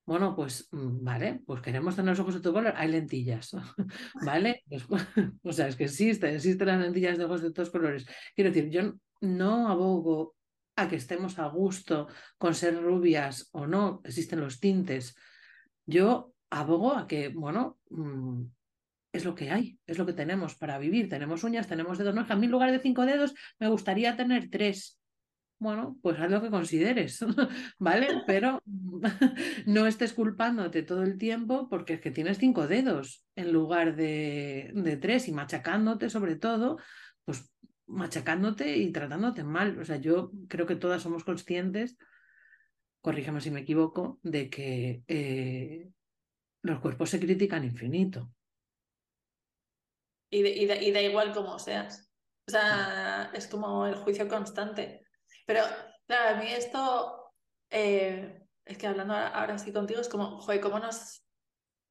Bueno, 0.06 0.36
pues 0.36 0.68
mm, 0.72 1.04
vale, 1.04 1.42
pues 1.46 1.62
queremos 1.62 1.96
tener 1.96 2.12
los 2.12 2.20
ojos 2.20 2.34
de 2.34 2.40
otro 2.40 2.54
color, 2.54 2.74
hay 2.76 2.90
lentillas, 2.90 3.56
¿vale? 4.26 4.64
Pues, 4.68 4.86
o 5.44 5.54
sea, 5.54 5.68
es 5.68 5.76
que 5.76 5.86
existen, 5.86 6.36
existen 6.36 6.68
las 6.68 6.82
lentillas 6.82 7.18
de 7.18 7.26
ojos 7.26 7.42
de 7.42 7.52
todos 7.52 7.70
colores. 7.70 8.06
Quiero 8.36 8.52
decir, 8.52 8.70
yo 8.70 8.94
no 9.22 9.70
abogo 9.70 10.35
a 10.76 10.88
que 10.88 10.98
estemos 10.98 11.40
a 11.40 11.48
gusto 11.48 12.08
con 12.38 12.54
ser 12.54 12.82
rubias 12.82 13.50
o 13.52 13.68
no, 13.68 14.02
existen 14.04 14.42
los 14.42 14.60
tintes. 14.60 15.16
Yo 15.86 16.34
abogo 16.50 16.94
a 16.94 17.08
que, 17.08 17.30
bueno, 17.30 17.80
mm, 17.90 18.44
es 19.16 19.26
lo 19.26 19.36
que 19.36 19.52
hay, 19.52 19.80
es 19.88 19.98
lo 19.98 20.06
que 20.06 20.14
tenemos 20.14 20.56
para 20.56 20.78
vivir. 20.78 21.10
Tenemos 21.10 21.44
uñas, 21.44 21.68
tenemos 21.68 21.98
dedos. 21.98 22.14
No, 22.14 22.26
a 22.28 22.36
mí 22.36 22.46
en 22.46 22.52
lugar 22.52 22.72
de 22.72 22.80
cinco 22.80 23.06
dedos 23.06 23.34
me 23.60 23.70
gustaría 23.70 24.16
tener 24.16 24.50
tres. 24.50 25.00
Bueno, 25.58 25.98
pues 26.02 26.20
haz 26.20 26.30
lo 26.30 26.42
que 26.42 26.50
consideres, 26.50 27.20
¿vale? 27.80 28.24
Pero 28.28 28.62
no 29.66 29.88
estés 29.88 30.14
culpándote 30.14 30.84
todo 30.84 31.04
el 31.04 31.18
tiempo 31.18 31.70
porque 31.70 31.94
es 31.94 32.02
que 32.02 32.12
tienes 32.12 32.38
cinco 32.38 32.68
dedos 32.68 33.24
en 33.36 33.54
lugar 33.54 33.96
de, 33.96 34.72
de 34.76 34.98
tres 34.98 35.30
y 35.30 35.32
machacándote 35.32 36.10
sobre 36.10 36.36
todo, 36.36 36.78
pues 37.24 37.50
machacándote 37.88 38.78
y 38.78 38.92
tratándote 38.92 39.44
mal. 39.44 39.80
O 39.80 39.86
sea, 39.86 39.98
yo 39.98 40.32
creo 40.48 40.66
que 40.66 40.76
todas 40.76 41.02
somos 41.02 41.24
conscientes, 41.24 41.98
corrígeme 43.02 43.42
si 43.42 43.52
me 43.52 43.62
equivoco, 43.62 44.20
de 44.24 44.50
que 44.50 45.04
eh, 45.08 45.90
los 46.62 46.80
cuerpos 46.80 47.10
se 47.10 47.20
critican 47.20 47.64
infinito. 47.64 48.32
Y, 50.30 50.66
da 50.66 51.02
igual 51.02 51.34
como 51.34 51.60
seas. 51.60 52.12
O 52.48 52.52
sea, 52.52 53.32
es 53.34 53.48
como 53.48 53.86
el 53.86 53.96
juicio 53.96 54.28
constante. 54.28 55.06
Pero, 55.46 55.62
claro, 56.08 56.36
a 56.36 56.42
mí 56.42 56.52
esto, 56.52 57.34
eh, 57.70 58.46
es 58.66 58.78
que 58.78 58.88
hablando 58.88 59.14
ahora, 59.14 59.58
sí 59.58 59.72
contigo, 59.72 60.02
es 60.02 60.10
como, 60.10 60.42
joder, 60.42 60.60
¿cómo 60.60 60.80
nos, 60.80 61.24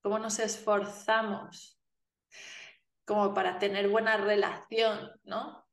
cómo 0.03 0.19
nos 0.19 0.39
esforzamos 0.39 1.81
como 3.05 3.35
para 3.35 3.59
tener 3.59 3.89
buena 3.89 4.17
relación, 4.17 5.11
¿no? 5.25 5.64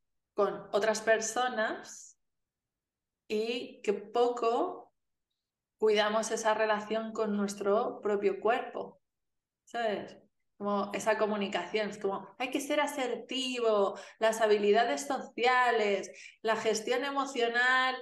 Con 0.41 0.67
otras 0.71 1.01
personas 1.01 2.19
y 3.27 3.79
que 3.83 3.93
poco 3.93 4.91
cuidamos 5.77 6.31
esa 6.31 6.55
relación 6.55 7.13
con 7.13 7.37
nuestro 7.37 8.01
propio 8.01 8.41
cuerpo, 8.41 8.99
¿sabes? 9.65 10.17
como 10.57 10.89
esa 10.95 11.19
comunicación, 11.19 11.91
es 11.91 11.99
como 11.99 12.27
hay 12.39 12.49
que 12.49 12.59
ser 12.59 12.79
asertivo, 12.79 13.99
las 14.17 14.41
habilidades 14.41 15.05
sociales, 15.05 16.09
la 16.41 16.55
gestión 16.55 17.05
emocional, 17.05 17.95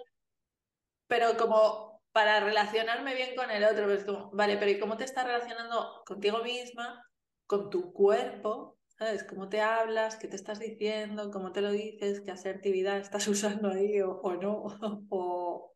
pero 1.07 1.35
como 1.35 2.01
para 2.13 2.39
relacionarme 2.39 3.15
bien 3.15 3.35
con 3.35 3.51
el 3.51 3.65
otro, 3.65 3.83
pues 3.83 4.05
como, 4.05 4.31
vale, 4.31 4.55
pero 4.55 4.71
¿y 4.71 4.79
cómo 4.79 4.95
te 4.95 5.03
estás 5.03 5.25
relacionando 5.25 6.03
contigo 6.05 6.41
misma, 6.41 7.05
con 7.45 7.69
tu 7.69 7.91
cuerpo? 7.91 8.78
¿Sabes? 8.99 9.23
¿Cómo 9.23 9.47
te 9.47 9.61
hablas? 9.61 10.17
¿Qué 10.17 10.27
te 10.27 10.35
estás 10.35 10.59
diciendo? 10.59 11.31
¿Cómo 11.31 11.53
te 11.53 11.61
lo 11.61 11.71
dices? 11.71 12.19
¿Qué 12.19 12.31
asertividad 12.31 12.99
estás 12.99 13.25
usando 13.29 13.69
ahí 13.69 14.01
o, 14.01 14.21
no? 14.41 14.65
o, 15.09 15.73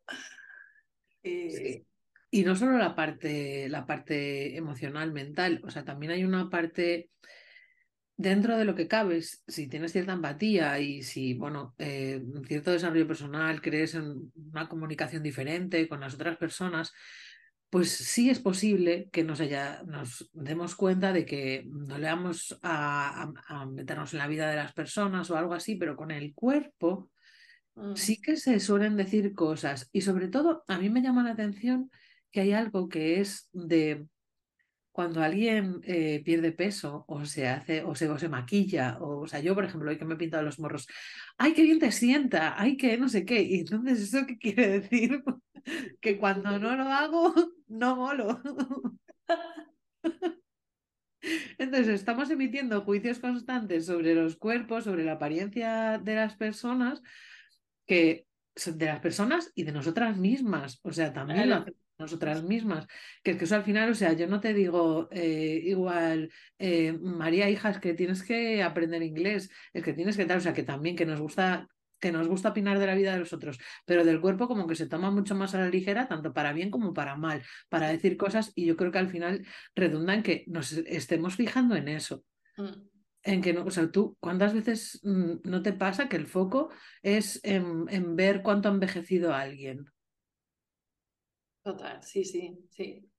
eh, 1.22 1.84
y 2.30 2.42
no 2.42 2.54
solo 2.54 2.76
la 2.76 2.94
parte, 2.94 3.70
la 3.70 3.86
parte 3.86 4.58
emocional, 4.58 5.10
mental, 5.12 5.62
o 5.64 5.70
sea, 5.70 5.84
también 5.86 6.12
hay 6.12 6.24
una 6.24 6.50
parte 6.50 7.08
dentro 8.16 8.58
de 8.58 8.66
lo 8.66 8.74
que 8.74 8.88
cabes, 8.88 9.42
si 9.48 9.68
tienes 9.68 9.92
cierta 9.92 10.12
empatía 10.12 10.78
y 10.80 11.02
si, 11.02 11.32
bueno, 11.32 11.74
eh, 11.78 12.22
cierto 12.46 12.72
desarrollo 12.72 13.06
personal, 13.06 13.62
crees 13.62 13.94
en 13.94 14.32
una 14.52 14.68
comunicación 14.68 15.22
diferente 15.22 15.88
con 15.88 16.00
las 16.00 16.14
otras 16.14 16.36
personas, 16.36 16.92
pues 17.74 17.90
sí 17.90 18.30
es 18.30 18.38
posible 18.38 19.08
que 19.10 19.24
nos, 19.24 19.40
haya, 19.40 19.82
nos 19.84 20.30
demos 20.32 20.76
cuenta 20.76 21.12
de 21.12 21.26
que 21.26 21.66
no 21.66 21.98
le 21.98 22.06
vamos 22.06 22.56
a, 22.62 23.32
meternos 23.68 24.12
en 24.12 24.20
la 24.20 24.28
vida 24.28 24.48
de 24.48 24.54
las 24.54 24.72
personas 24.72 25.28
o 25.28 25.36
algo 25.36 25.54
así, 25.54 25.74
pero 25.74 25.96
con 25.96 26.12
el 26.12 26.34
cuerpo 26.34 27.10
mm. 27.74 27.96
sí 27.96 28.22
que 28.22 28.36
se 28.36 28.60
suelen 28.60 28.96
decir 28.96 29.34
cosas 29.34 29.88
y 29.90 30.02
sobre 30.02 30.28
todo 30.28 30.62
a 30.68 30.78
mí 30.78 30.88
me 30.88 31.02
llama 31.02 31.24
la 31.24 31.32
atención 31.32 31.90
que 32.30 32.42
hay 32.42 32.52
algo 32.52 32.88
que 32.88 33.20
es 33.20 33.48
de 33.52 34.06
cuando 34.92 35.20
alguien 35.20 35.80
eh, 35.82 36.22
pierde 36.24 36.52
peso 36.52 37.04
o 37.08 37.24
se 37.24 37.48
hace 37.48 37.82
o 37.82 37.96
se, 37.96 38.16
se 38.20 38.28
maquilla, 38.28 38.98
o, 39.00 39.22
o, 39.22 39.26
sea, 39.26 39.40
yo 39.40 39.52
por 39.56 39.64
ejemplo, 39.64 39.90
hoy 39.90 39.98
que 39.98 40.04
me 40.04 40.14
he 40.14 40.16
pintado 40.16 40.44
los 40.44 40.60
morros, 40.60 40.86
¡ay, 41.38 41.54
qué 41.54 41.62
bien 41.64 41.80
te 41.80 41.90
sienta! 41.90 42.54
¡ay, 42.56 42.76
qué 42.76 42.96
no 42.98 43.08
sé 43.08 43.24
qué! 43.24 43.42
Y 43.42 43.58
entonces, 43.62 43.98
¿eso 44.00 44.24
qué 44.28 44.38
quiere 44.38 44.68
decir? 44.78 45.24
que 46.00 46.18
cuando 46.18 46.58
no 46.58 46.76
lo 46.76 46.84
hago, 46.84 47.34
no 47.68 47.96
molo. 47.96 48.40
Entonces, 51.56 51.88
estamos 51.88 52.30
emitiendo 52.30 52.82
juicios 52.82 53.18
constantes 53.18 53.86
sobre 53.86 54.14
los 54.14 54.36
cuerpos, 54.36 54.84
sobre 54.84 55.04
la 55.04 55.12
apariencia 55.12 55.98
de 55.98 56.16
las 56.16 56.36
personas, 56.36 57.02
que 57.86 58.26
de 58.66 58.86
las 58.86 59.00
personas 59.00 59.50
y 59.54 59.64
de 59.64 59.72
nosotras 59.72 60.18
mismas. 60.18 60.80
O 60.82 60.92
sea, 60.92 61.12
también 61.12 61.48
lo 61.48 61.56
hacemos 61.56 61.84
nosotras 61.98 62.42
mismas. 62.42 62.86
Que 63.22 63.32
es 63.32 63.36
que 63.36 63.44
eso 63.44 63.56
al 63.56 63.64
final, 63.64 63.90
o 63.90 63.94
sea, 63.94 64.12
yo 64.12 64.26
no 64.26 64.40
te 64.40 64.54
digo 64.54 65.08
eh, 65.10 65.60
igual, 65.64 66.30
eh, 66.58 66.92
María, 66.92 67.48
hijas, 67.50 67.78
que 67.78 67.94
tienes 67.94 68.22
que 68.22 68.62
aprender 68.62 69.02
inglés, 69.02 69.50
es 69.72 69.82
que 69.82 69.92
tienes 69.92 70.16
que 70.16 70.26
tal, 70.26 70.38
o 70.38 70.40
sea, 70.40 70.54
que 70.54 70.62
también 70.62 70.96
que 70.96 71.06
nos 71.06 71.20
gusta 71.20 71.68
que 72.04 72.12
nos 72.12 72.28
gusta 72.28 72.50
opinar 72.50 72.78
de 72.78 72.86
la 72.86 72.94
vida 72.94 73.12
de 73.12 73.18
los 73.18 73.32
otros, 73.32 73.58
pero 73.86 74.04
del 74.04 74.20
cuerpo 74.20 74.46
como 74.46 74.66
que 74.66 74.76
se 74.76 74.86
toma 74.86 75.10
mucho 75.10 75.34
más 75.34 75.54
a 75.54 75.58
la 75.58 75.70
ligera, 75.70 76.06
tanto 76.06 76.34
para 76.34 76.52
bien 76.52 76.70
como 76.70 76.92
para 76.92 77.16
mal, 77.16 77.42
para 77.70 77.88
decir 77.88 78.18
cosas 78.18 78.52
y 78.54 78.66
yo 78.66 78.76
creo 78.76 78.92
que 78.92 78.98
al 78.98 79.08
final 79.08 79.46
redunda 79.74 80.12
en 80.12 80.22
que 80.22 80.44
nos 80.46 80.72
estemos 80.72 81.36
fijando 81.36 81.76
en 81.76 81.88
eso. 81.88 82.22
Mm. 82.58 82.88
En 83.22 83.40
que 83.40 83.54
no, 83.54 83.64
o 83.64 83.70
sea, 83.70 83.90
tú, 83.90 84.18
¿cuántas 84.20 84.52
veces 84.52 85.00
mm, 85.02 85.36
no 85.44 85.62
te 85.62 85.72
pasa 85.72 86.10
que 86.10 86.16
el 86.16 86.26
foco 86.26 86.68
es 87.00 87.40
en, 87.42 87.86
en 87.88 88.16
ver 88.16 88.42
cuánto 88.42 88.68
ha 88.68 88.72
envejecido 88.72 89.32
alguien? 89.32 89.86
Total, 91.62 92.02
sí, 92.02 92.22
sí, 92.22 92.68
sí. 92.68 93.10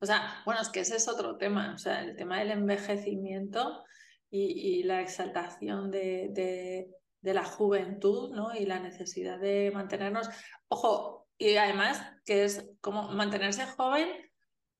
O 0.00 0.06
sea, 0.06 0.42
bueno, 0.46 0.62
es 0.62 0.70
que 0.70 0.80
ese 0.80 0.96
es 0.96 1.06
otro 1.08 1.36
tema, 1.36 1.74
o 1.74 1.78
sea, 1.78 2.02
el 2.02 2.16
tema 2.16 2.38
del 2.38 2.52
envejecimiento 2.52 3.84
y, 4.30 4.82
la 4.84 5.02
exaltación 5.02 5.90
de, 5.90 6.88
la 7.22 7.44
juventud, 7.44 8.34
¿no? 8.34 8.54
Y 8.54 8.66
la 8.66 8.78
necesidad 8.78 9.38
de 9.38 9.70
mantenernos, 9.72 10.28
ojo, 10.68 11.28
y 11.38 11.56
además 11.56 12.02
que 12.24 12.44
es 12.44 12.70
como 12.80 13.08
mantenerse 13.08 13.64
joven 13.66 14.08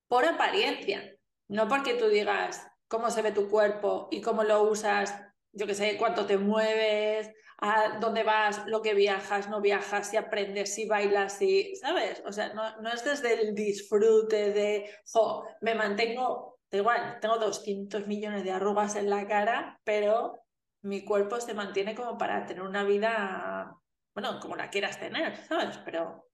por 0.08 0.24
apariencia, 0.24 1.16
no 1.48 1.68
porque 1.68 1.94
tú 1.94 2.08
digas 2.08 2.66
cómo 2.88 3.10
se 3.10 3.22
ve 3.22 3.32
tu 3.32 3.48
cuerpo 3.48 4.08
y 4.10 4.20
cómo 4.20 4.42
lo 4.44 4.62
usas, 4.64 5.14
yo 5.52 5.66
qué 5.66 5.74
sé, 5.74 5.96
cuánto 5.96 6.26
te 6.26 6.38
mueves, 6.38 7.30
a 7.58 7.98
dónde 8.00 8.22
vas, 8.22 8.66
lo 8.66 8.82
que 8.82 8.94
viajas, 8.94 9.48
no 9.48 9.60
viajas, 9.60 10.10
si 10.10 10.16
aprendes, 10.16 10.74
si 10.74 10.86
bailas, 10.86 11.38
si, 11.38 11.76
¿sabes? 11.76 12.22
O 12.26 12.32
sea, 12.32 12.52
no, 12.54 12.80
no 12.80 12.90
es 12.90 13.04
desde 13.04 13.34
el 13.34 13.54
disfrute 13.54 14.52
de, 14.52 14.90
jo, 15.12 15.44
me 15.60 15.74
mantengo, 15.74 16.58
da 16.70 16.78
igual, 16.78 17.18
tengo 17.20 17.36
200 17.38 18.06
millones 18.06 18.44
de 18.44 18.52
arrugas 18.52 18.96
en 18.96 19.10
la 19.10 19.26
cara, 19.26 19.80
pero 19.84 20.39
mi 20.82 21.04
cuerpo 21.04 21.40
se 21.40 21.54
mantiene 21.54 21.94
como 21.94 22.16
para 22.16 22.46
tener 22.46 22.62
una 22.62 22.84
vida, 22.84 23.76
bueno, 24.14 24.40
como 24.40 24.56
la 24.56 24.70
quieras 24.70 24.98
tener, 24.98 25.36
¿sabes? 25.46 25.78
Pero 25.84 26.30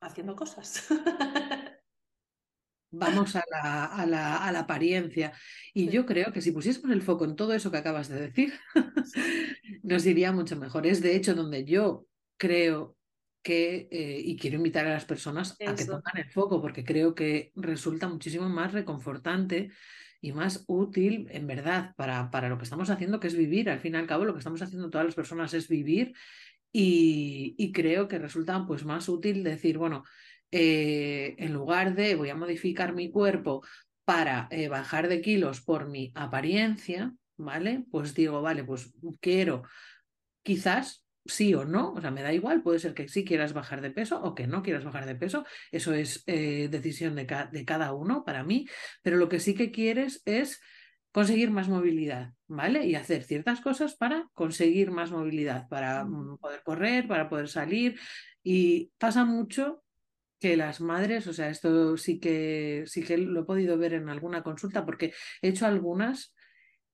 haciendo 0.00 0.34
cosas. 0.34 0.86
Vamos 2.92 3.36
a 3.36 3.44
la, 3.48 3.84
a, 3.84 4.04
la, 4.04 4.44
a 4.44 4.50
la, 4.50 4.60
apariencia. 4.60 5.32
Y 5.72 5.88
yo 5.90 6.04
creo 6.04 6.32
que 6.32 6.40
si 6.40 6.50
pusiésemos 6.50 6.90
el 6.90 7.02
foco 7.02 7.24
en 7.24 7.36
todo 7.36 7.52
eso 7.52 7.70
que 7.70 7.76
acabas 7.76 8.08
de 8.08 8.20
decir, 8.20 8.52
nos 9.84 10.04
iría 10.06 10.32
mucho 10.32 10.56
mejor. 10.56 10.86
Es 10.86 11.00
de 11.00 11.14
hecho 11.14 11.36
donde 11.36 11.64
yo 11.64 12.06
creo 12.36 12.96
que, 13.42 13.88
eh, 13.92 14.20
y 14.24 14.36
quiero 14.36 14.56
invitar 14.56 14.86
a 14.86 14.94
las 14.94 15.04
personas 15.04 15.56
a 15.64 15.74
que 15.74 15.86
pongan 15.86 16.16
el 16.16 16.30
foco, 16.30 16.60
porque 16.60 16.84
creo 16.84 17.14
que 17.14 17.52
resulta 17.54 18.08
muchísimo 18.08 18.48
más 18.48 18.72
reconfortante 18.72 19.70
y 20.20 20.32
más 20.32 20.64
útil, 20.66 21.28
en 21.30 21.46
verdad, 21.46 21.94
para, 21.96 22.30
para 22.30 22.48
lo 22.48 22.58
que 22.58 22.64
estamos 22.64 22.90
haciendo, 22.90 23.20
que 23.20 23.28
es 23.28 23.36
vivir. 23.36 23.70
Al 23.70 23.80
fin 23.80 23.94
y 23.94 23.98
al 23.98 24.06
cabo, 24.06 24.24
lo 24.24 24.32
que 24.32 24.38
estamos 24.38 24.60
haciendo 24.62 24.90
todas 24.90 25.06
las 25.06 25.14
personas 25.14 25.54
es 25.54 25.68
vivir 25.68 26.14
y, 26.72 27.72
creo 27.72 28.08
que 28.08 28.18
resulta 28.18 28.64
pues 28.66 28.84
más 28.84 29.08
útil 29.08 29.42
decir, 29.42 29.78
bueno, 29.78 30.04
eh, 30.50 31.34
en 31.38 31.52
lugar 31.52 31.94
de 31.94 32.14
voy 32.14 32.28
a 32.30 32.34
modificar 32.34 32.94
mi 32.94 33.10
cuerpo 33.10 33.62
para 34.04 34.48
eh, 34.50 34.68
bajar 34.68 35.08
de 35.08 35.20
kilos 35.20 35.60
por 35.60 35.88
mi 35.88 36.12
apariencia, 36.14 37.14
¿vale? 37.36 37.84
Pues 37.90 38.14
digo, 38.14 38.42
vale, 38.42 38.64
pues 38.64 38.92
quiero 39.20 39.62
quizás 40.42 41.04
sí 41.32 41.54
o 41.54 41.64
no, 41.64 41.92
o 41.92 42.00
sea, 42.00 42.10
me 42.10 42.22
da 42.22 42.32
igual, 42.32 42.62
puede 42.62 42.78
ser 42.78 42.94
que 42.94 43.08
sí 43.08 43.24
quieras 43.24 43.52
bajar 43.52 43.80
de 43.80 43.90
peso 43.90 44.22
o 44.22 44.34
que 44.34 44.46
no 44.46 44.62
quieras 44.62 44.84
bajar 44.84 45.06
de 45.06 45.14
peso, 45.14 45.44
eso 45.72 45.92
es 45.94 46.22
eh, 46.26 46.68
decisión 46.70 47.14
de, 47.14 47.26
de, 47.52 47.64
cada 47.64 47.92
uno 47.92 48.24
para 48.24 48.42
mí, 48.44 48.66
pero 49.02 49.16
lo 49.16 49.28
que 49.28 49.40
sí 49.40 49.54
que 49.54 49.70
quieres 49.70 50.22
es 50.24 50.60
conseguir 51.12 51.50
más 51.50 51.68
movilidad, 51.68 52.34
¿vale? 52.46 52.86
Y 52.86 52.94
hacer 52.94 53.24
ciertas 53.24 53.60
cosas 53.60 53.96
para 53.96 54.28
conseguir 54.34 54.90
más 54.90 55.10
movilidad, 55.10 55.68
para 55.68 56.04
mm, 56.04 56.38
poder 56.38 56.62
correr, 56.62 57.08
para 57.08 57.28
poder 57.28 57.48
salir. 57.48 57.98
Y 58.42 58.92
pasa 58.98 59.24
mucho 59.24 59.82
que 60.38 60.56
las 60.56 60.80
madres, 60.80 61.26
o 61.26 61.32
sea, 61.32 61.50
esto 61.50 61.96
sí 61.96 62.18
que 62.18 62.84
sí 62.86 63.02
que 63.02 63.18
lo 63.18 63.40
he 63.40 63.44
podido 63.44 63.76
ver 63.76 63.94
en 63.94 64.08
alguna 64.08 64.42
consulta 64.42 64.86
porque 64.86 65.12
he 65.42 65.48
hecho 65.48 65.66
algunas 65.66 66.34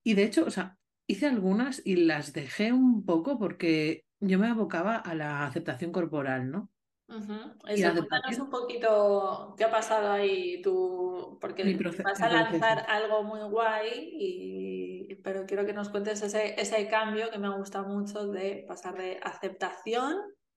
y 0.03 0.15
de 0.15 0.25
hecho, 0.25 0.45
o 0.45 0.51
sea, 0.51 0.77
hice 1.07 1.27
algunas 1.27 1.83
y 1.85 1.97
las 1.97 2.33
dejé 2.33 2.73
un 2.73 3.05
poco 3.05 3.39
porque 3.39 4.05
yo 4.21 4.39
me 4.39 4.49
abocaba 4.49 4.97
a 4.97 5.15
la 5.15 5.47
aceptación 5.47 5.93
corporal, 5.93 6.51
¿no? 6.51 6.71
Eso, 7.09 7.93
cuéntanos 7.95 8.39
un 8.41 8.51
poquito 8.51 9.55
qué 9.57 9.65
ha 9.65 9.71
pasado 9.71 10.11
ahí 10.11 10.61
tú, 10.61 11.39
porque 11.41 11.79
vas 12.03 12.21
a 12.21 12.29
lanzar 12.29 12.85
algo 12.89 13.23
muy 13.23 13.41
guay, 13.49 14.11
y, 14.13 15.15
pero 15.23 15.47
quiero 15.47 15.65
que 15.65 15.73
nos 15.73 15.89
cuentes 15.89 16.23
ese, 16.23 16.61
ese 16.61 16.89
cambio 16.89 17.31
que 17.31 17.39
me 17.39 17.47
ha 17.47 17.51
gustado 17.51 17.87
mucho 17.89 18.27
de 18.27 18.65
pasar 18.67 18.97
de 18.97 19.21
aceptación 19.23 20.17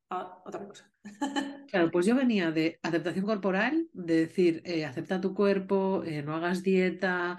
a 0.10 0.42
otra 0.46 0.68
cosa. 0.68 0.92
Claro, 1.70 1.92
pues 1.92 2.08
yo 2.08 2.16
venía 2.16 2.50
de 2.50 2.80
aceptación 2.82 3.26
corporal, 3.26 3.88
de 3.94 4.22
decir, 4.22 4.64
eh, 4.66 4.86
acepta 4.86 5.22
tu 5.22 5.36
cuerpo, 5.36 6.04
eh, 6.04 6.24
no 6.24 6.36
hagas 6.36 6.64
dieta, 6.64 7.38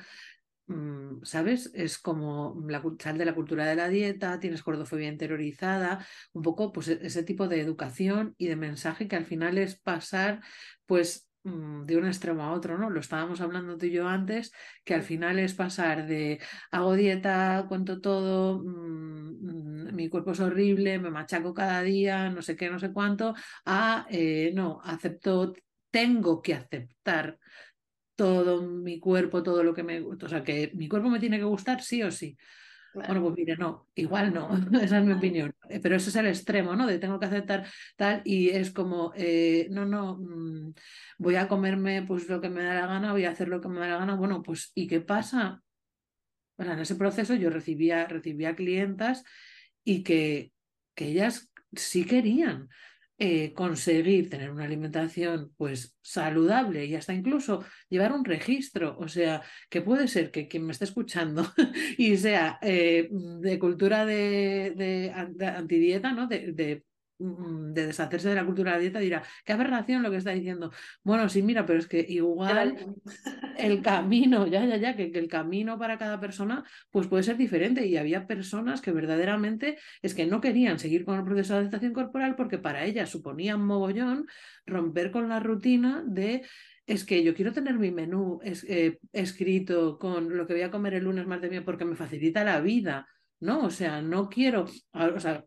¿sabes? 1.22 1.70
Es 1.74 1.98
como 1.98 2.62
la, 2.68 2.82
sal 2.98 3.18
de 3.18 3.24
la 3.24 3.34
cultura 3.34 3.66
de 3.66 3.76
la 3.76 3.88
dieta, 3.88 4.40
tienes 4.40 4.62
gordofobia 4.62 5.08
interiorizada, 5.08 6.06
un 6.32 6.42
poco 6.42 6.72
pues 6.72 6.88
e-, 6.88 7.00
ese 7.02 7.22
tipo 7.22 7.48
de 7.48 7.60
educación 7.60 8.34
y 8.38 8.46
de 8.46 8.56
mensaje 8.56 9.08
que 9.08 9.16
al 9.16 9.24
final 9.24 9.58
es 9.58 9.78
pasar 9.80 10.40
pues 10.86 11.28
mm, 11.44 11.84
de 11.86 11.96
un 11.96 12.06
extremo 12.06 12.42
a 12.44 12.52
otro, 12.52 12.78
¿no? 12.78 12.90
Lo 12.90 13.00
estábamos 13.00 13.40
hablando 13.40 13.76
tú 13.76 13.86
y 13.86 13.92
yo 13.92 14.08
antes, 14.08 14.52
que 14.84 14.94
al 14.94 15.02
final 15.02 15.38
es 15.38 15.54
pasar 15.54 16.06
de 16.06 16.40
hago 16.70 16.94
dieta, 16.94 17.66
cuento 17.68 18.00
todo, 18.00 18.62
mm, 18.62 19.94
mi 19.94 20.08
cuerpo 20.08 20.32
es 20.32 20.40
horrible, 20.40 20.98
me 20.98 21.10
machaco 21.10 21.54
cada 21.54 21.82
día, 21.82 22.30
no 22.30 22.42
sé 22.42 22.56
qué, 22.56 22.70
no 22.70 22.78
sé 22.78 22.92
cuánto, 22.92 23.34
a 23.64 24.06
eh, 24.10 24.52
no, 24.54 24.80
acepto, 24.84 25.52
tengo 25.90 26.40
que 26.42 26.54
aceptar 26.54 27.38
todo 28.20 28.60
mi 28.60 29.00
cuerpo, 29.00 29.42
todo 29.42 29.64
lo 29.64 29.72
que 29.72 29.82
me 29.82 29.98
gusta, 29.98 30.26
o 30.26 30.28
sea, 30.28 30.44
que 30.44 30.70
mi 30.74 30.88
cuerpo 30.90 31.08
me 31.08 31.18
tiene 31.18 31.38
que 31.38 31.44
gustar 31.44 31.82
sí 31.82 32.02
o 32.02 32.10
sí. 32.10 32.36
Bueno, 32.92 33.22
pues 33.22 33.34
mire, 33.34 33.56
no, 33.56 33.88
igual 33.94 34.34
no, 34.34 34.50
esa 34.82 34.98
es 34.98 35.04
mi 35.06 35.14
opinión, 35.14 35.54
eh, 35.70 35.80
pero 35.80 35.96
ese 35.96 36.10
es 36.10 36.16
el 36.16 36.26
extremo, 36.26 36.76
¿no? 36.76 36.86
De 36.86 36.98
tengo 36.98 37.18
que 37.18 37.24
aceptar 37.24 37.66
tal 37.96 38.20
y 38.26 38.50
es 38.50 38.72
como, 38.72 39.14
eh, 39.16 39.68
no, 39.70 39.86
no, 39.86 40.18
mm, 40.18 40.74
voy 41.16 41.36
a 41.36 41.48
comerme 41.48 42.02
pues 42.02 42.28
lo 42.28 42.42
que 42.42 42.50
me 42.50 42.62
da 42.62 42.74
la 42.74 42.86
gana, 42.86 43.12
voy 43.12 43.24
a 43.24 43.30
hacer 43.30 43.48
lo 43.48 43.58
que 43.62 43.68
me 43.68 43.80
da 43.80 43.88
la 43.88 43.96
gana, 44.00 44.16
bueno, 44.16 44.42
pues 44.42 44.70
¿y 44.74 44.86
qué 44.86 45.00
pasa? 45.00 45.62
En 46.58 46.78
ese 46.78 46.96
proceso 46.96 47.34
yo 47.34 47.48
recibía, 47.48 48.06
recibía 48.06 48.54
clientas 48.54 49.24
y 49.82 50.02
que, 50.02 50.52
que 50.94 51.06
ellas 51.06 51.50
sí 51.72 52.04
querían, 52.04 52.68
eh, 53.22 53.52
conseguir 53.52 54.30
tener 54.30 54.50
una 54.50 54.64
alimentación 54.64 55.52
pues 55.58 55.94
saludable 56.00 56.86
y 56.86 56.94
hasta 56.94 57.12
incluso 57.12 57.62
llevar 57.90 58.12
un 58.12 58.24
registro, 58.24 58.96
o 58.98 59.08
sea, 59.08 59.42
que 59.68 59.82
puede 59.82 60.08
ser 60.08 60.30
que 60.30 60.48
quien 60.48 60.64
me 60.64 60.72
esté 60.72 60.86
escuchando 60.86 61.44
y 61.98 62.16
sea 62.16 62.58
eh, 62.62 63.10
de 63.10 63.58
cultura 63.58 64.06
de, 64.06 64.72
de, 64.74 65.12
antidieta, 65.46 66.12
¿no? 66.12 66.28
De, 66.28 66.82
de, 67.20 67.86
deshacerse 67.86 68.28
de 68.30 68.34
la 68.34 68.46
cultura 68.46 68.72
de 68.72 68.76
la 68.76 68.80
dieta, 68.80 68.98
dirá, 68.98 69.22
qué 69.44 69.52
aberración 69.52 70.02
lo 70.02 70.10
que 70.10 70.16
está 70.16 70.30
diciendo. 70.30 70.72
Bueno, 71.02 71.28
sí, 71.28 71.42
mira, 71.42 71.66
pero 71.66 71.78
es 71.78 71.86
que 71.86 72.04
igual 72.08 72.96
el 73.58 73.82
camino, 73.82 74.46
ya, 74.46 74.64
ya, 74.64 74.76
ya, 74.76 74.96
que, 74.96 75.10
el 75.14 75.28
camino 75.28 75.78
para 75.78 75.98
cada 75.98 76.18
persona 76.18 76.64
pues 76.90 77.06
puede 77.06 77.22
ser 77.22 77.36
diferente 77.36 77.86
y 77.86 77.96
había 77.96 78.26
personas 78.26 78.80
que 78.80 78.92
verdaderamente 78.92 79.78
es 80.02 80.14
que 80.14 80.26
no 80.26 80.40
querían 80.40 80.78
seguir 80.78 81.04
con 81.04 81.18
el 81.18 81.24
proceso 81.24 81.54
de 81.54 81.60
adaptación 81.60 81.92
corporal 81.92 82.36
porque 82.36 82.58
para 82.58 82.84
ellas 82.84 83.10
suponía 83.10 83.56
un 83.56 83.66
mogollón 83.66 84.26
romper 84.66 85.10
con 85.10 85.28
la 85.28 85.40
rutina 85.40 86.02
de 86.06 86.42
es 86.86 87.04
que 87.04 87.22
yo 87.22 87.34
quiero 87.34 87.52
tener 87.52 87.78
mi 87.78 87.92
menú 87.92 88.40
eh, 88.42 88.98
escrito 89.12 89.98
con 89.98 90.36
lo 90.36 90.46
que 90.46 90.54
voy 90.54 90.62
a 90.62 90.70
comer 90.72 90.94
el 90.94 91.04
lunes, 91.04 91.26
martes, 91.26 91.62
porque 91.62 91.84
me 91.84 91.94
facilita 91.94 92.42
la 92.42 92.60
vida, 92.60 93.06
¿no? 93.38 93.64
O 93.66 93.70
sea, 93.70 94.02
no 94.02 94.28
quiero, 94.28 94.66
o 94.92 95.20
sea, 95.20 95.44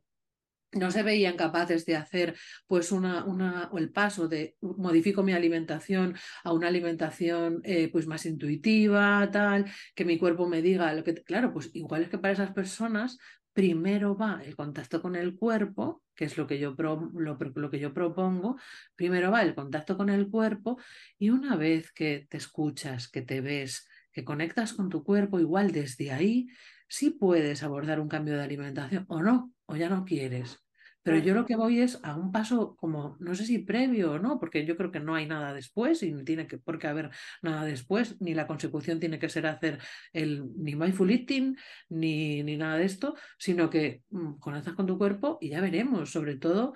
no 0.74 0.92
se 0.92 1.04
veían 1.04 1.38
capaces 1.38 1.86
de 1.86 1.96
hacer 1.96 2.36
pues 2.68 2.92
una, 2.92 3.26
una 3.26 3.70
el 3.78 3.92
paso 3.92 4.28
de 4.28 4.56
modifico 4.62 5.24
mi 5.24 5.34
alimentación 5.34 6.16
a 6.44 6.54
una 6.54 6.68
alimentación 6.68 7.62
eh, 7.64 7.90
pues 7.92 8.08
más 8.08 8.26
intuitiva 8.26 9.30
tal 9.32 9.66
que 9.96 10.06
mi 10.06 10.18
cuerpo 10.18 10.48
me 10.48 10.62
diga 10.62 10.94
lo 10.94 11.04
que 11.04 11.14
claro 11.16 11.54
pues 11.54 11.70
igual 11.74 12.04
es 12.04 12.10
que 12.10 12.18
para 12.18 12.34
esas 12.34 12.52
personas 12.52 13.18
primero 13.54 14.18
va 14.18 14.42
el 14.44 14.56
contacto 14.56 15.02
con 15.02 15.16
el 15.16 15.36
cuerpo 15.36 16.02
que 16.16 16.26
es 16.26 16.38
lo 16.38 16.48
que 16.48 16.60
yo 16.60 16.76
lo, 16.78 17.12
lo 17.14 17.70
que 17.70 17.80
yo 17.80 17.94
propongo 17.94 18.58
primero 18.96 19.32
va 19.32 19.44
el 19.44 19.56
contacto 19.56 19.96
con 19.96 20.10
el 20.10 20.30
cuerpo 20.30 20.80
y 21.18 21.30
una 21.30 21.56
vez 21.56 21.92
que 21.92 22.26
te 22.30 22.38
escuchas 22.38 23.08
que 23.08 23.22
te 23.22 23.42
ves 23.42 23.88
que 24.12 24.24
conectas 24.24 24.74
con 24.74 24.90
tu 24.90 25.04
cuerpo 25.04 25.40
igual 25.40 25.72
desde 25.72 26.12
ahí 26.12 26.48
sí 26.88 27.12
puedes 27.12 27.64
abordar 27.64 28.00
un 28.00 28.10
cambio 28.10 28.36
de 28.36 28.44
alimentación 28.44 29.06
o 29.08 29.22
no 29.22 29.52
o 29.66 29.76
ya 29.76 29.90
no 29.90 30.04
quieres 30.04 30.63
pero 31.04 31.18
yo 31.20 31.34
lo 31.34 31.46
que 31.46 31.56
voy 31.56 31.80
es 31.80 32.00
a 32.04 32.16
un 32.16 32.32
paso 32.32 32.76
como, 32.78 33.18
no 33.20 33.36
sé 33.36 33.46
si 33.46 33.60
previo 33.60 34.14
o 34.14 34.20
no, 34.20 34.40
porque 34.40 34.66
yo 34.66 34.78
creo 34.78 34.92
que 34.92 35.00
no 35.00 35.16
hay 35.16 35.28
nada 35.28 35.54
después 35.54 36.02
y 36.04 36.12
no 36.12 36.24
tiene 36.24 36.48
que, 36.48 36.58
por 36.58 36.80
qué 36.80 36.88
haber 36.88 37.12
nada 37.42 37.66
después, 37.66 38.20
ni 38.22 38.34
la 38.34 38.48
consecución 38.48 39.00
tiene 39.00 39.20
que 39.20 39.30
ser 39.30 39.46
hacer 39.46 39.80
el, 40.14 40.44
ni 40.56 40.76
mindful 40.76 41.12
eating, 41.12 41.58
ni, 41.90 42.42
ni 42.44 42.58
nada 42.58 42.78
de 42.78 42.86
esto, 42.86 43.16
sino 43.38 43.70
que 43.70 44.02
mm, 44.10 44.40
conectas 44.40 44.74
con 44.74 44.88
tu 44.88 44.98
cuerpo 44.98 45.38
y 45.42 45.50
ya 45.50 45.62
veremos, 45.62 46.12
sobre 46.12 46.38
todo 46.38 46.74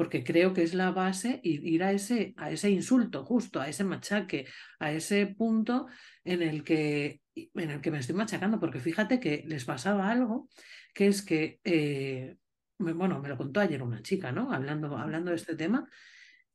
porque 0.00 0.24
creo 0.24 0.54
que 0.54 0.62
es 0.62 0.72
la 0.72 0.92
base 0.92 1.40
ir 1.42 1.82
a 1.82 1.92
ese, 1.92 2.32
a 2.38 2.50
ese 2.50 2.70
insulto, 2.70 3.22
justo, 3.22 3.60
a 3.60 3.68
ese 3.68 3.84
machaque, 3.84 4.46
a 4.78 4.92
ese 4.92 5.26
punto 5.26 5.88
en 6.24 6.40
el 6.40 6.64
que, 6.64 7.20
en 7.34 7.70
el 7.70 7.82
que 7.82 7.90
me 7.90 7.98
estoy 7.98 8.16
machacando, 8.16 8.58
porque 8.58 8.80
fíjate 8.80 9.20
que 9.20 9.44
les 9.46 9.66
pasaba 9.66 10.10
algo, 10.10 10.48
que 10.94 11.08
es 11.08 11.20
que 11.20 11.60
eh, 11.64 12.36
bueno, 12.80 13.20
me 13.20 13.28
lo 13.28 13.36
contó 13.36 13.60
ayer 13.60 13.82
una 13.82 14.02
chica, 14.02 14.32
¿no? 14.32 14.52
Hablando, 14.52 14.96
hablando 14.96 15.30
de 15.30 15.36
este 15.36 15.56
tema, 15.56 15.88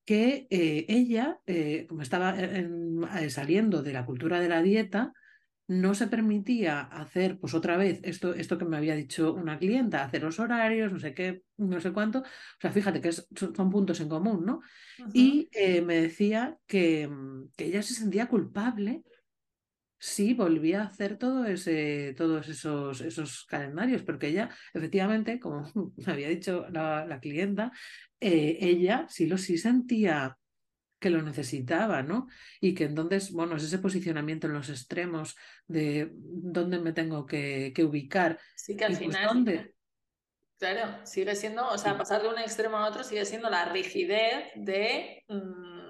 que 0.05 0.47
eh, 0.49 0.85
ella, 0.87 1.39
eh, 1.45 1.85
como 1.87 2.01
estaba 2.01 2.35
eh, 2.37 3.29
saliendo 3.29 3.81
de 3.81 3.93
la 3.93 4.05
cultura 4.05 4.39
de 4.39 4.49
la 4.49 4.61
dieta, 4.61 5.13
no 5.67 5.95
se 5.95 6.07
permitía 6.07 6.81
hacer, 6.81 7.39
pues 7.39 7.55
otra 7.55 7.75
vez, 7.75 7.99
esto, 8.03 8.35
esto 8.35 8.57
que 8.59 8.65
me 8.65 8.77
había 8.77 8.95
dicho 8.95 9.33
una 9.33 9.57
clienta, 9.57 10.03
hacer 10.03 10.21
los 10.21 10.39
horarios, 10.39 10.91
no 10.91 10.99
sé 10.99 11.15
qué, 11.15 11.41
no 11.57 11.81
sé 11.81 11.91
cuánto. 11.91 12.19
O 12.19 12.61
sea, 12.61 12.71
fíjate 12.71 13.01
que 13.01 13.11
son 13.11 13.69
puntos 13.71 13.99
en 13.99 14.09
común, 14.09 14.45
¿no? 14.45 14.61
Y 15.11 15.49
me 15.83 16.01
decía 16.01 16.55
que, 16.67 17.09
que 17.57 17.65
ella 17.65 17.81
se 17.81 17.95
sentía 17.95 18.27
culpable 18.27 19.03
sí 20.05 20.35
volví 20.35 20.73
a 20.73 20.83
hacer 20.83 21.17
todo 21.17 21.45
ese, 21.45 22.13
todos 22.15 22.47
esos, 22.47 23.01
esos 23.01 23.45
calendarios, 23.45 24.03
porque 24.03 24.27
ella, 24.27 24.49
efectivamente, 24.73 25.39
como 25.39 25.63
me 25.97 26.13
había 26.13 26.29
dicho 26.29 26.67
la, 26.69 27.19
clienta, 27.19 27.71
eh, 28.19 28.57
ella 28.61 29.07
sí 29.09 29.25
lo 29.25 29.37
sí 29.37 29.57
sentía 29.57 30.37
que 30.99 31.09
lo 31.09 31.21
necesitaba, 31.23 32.03
¿no? 32.03 32.27
Y 32.61 32.73
que 32.75 32.85
entonces, 32.85 33.31
bueno, 33.31 33.55
es 33.55 33.63
ese 33.63 33.79
posicionamiento 33.79 34.47
en 34.47 34.53
los 34.53 34.69
extremos 34.69 35.35
de 35.67 36.11
dónde 36.13 36.79
me 36.79 36.93
tengo 36.93 37.25
que, 37.25 37.73
ubicar. 37.83 38.39
Sí, 38.55 38.77
que 38.77 38.85
al 38.85 38.97
pues 38.97 38.99
final. 38.99 39.73
Claro, 40.57 41.05
sigue 41.05 41.35
siendo, 41.35 41.67
o 41.67 41.77
sea, 41.77 41.97
pasar 41.97 42.21
de 42.21 42.29
un 42.29 42.39
extremo 42.39 42.77
a 42.77 42.87
otro 42.87 43.03
sigue 43.03 43.25
siendo 43.25 43.49
la 43.49 43.65
rigidez 43.65 44.51
de. 44.55 45.23
Mm, 45.27 45.84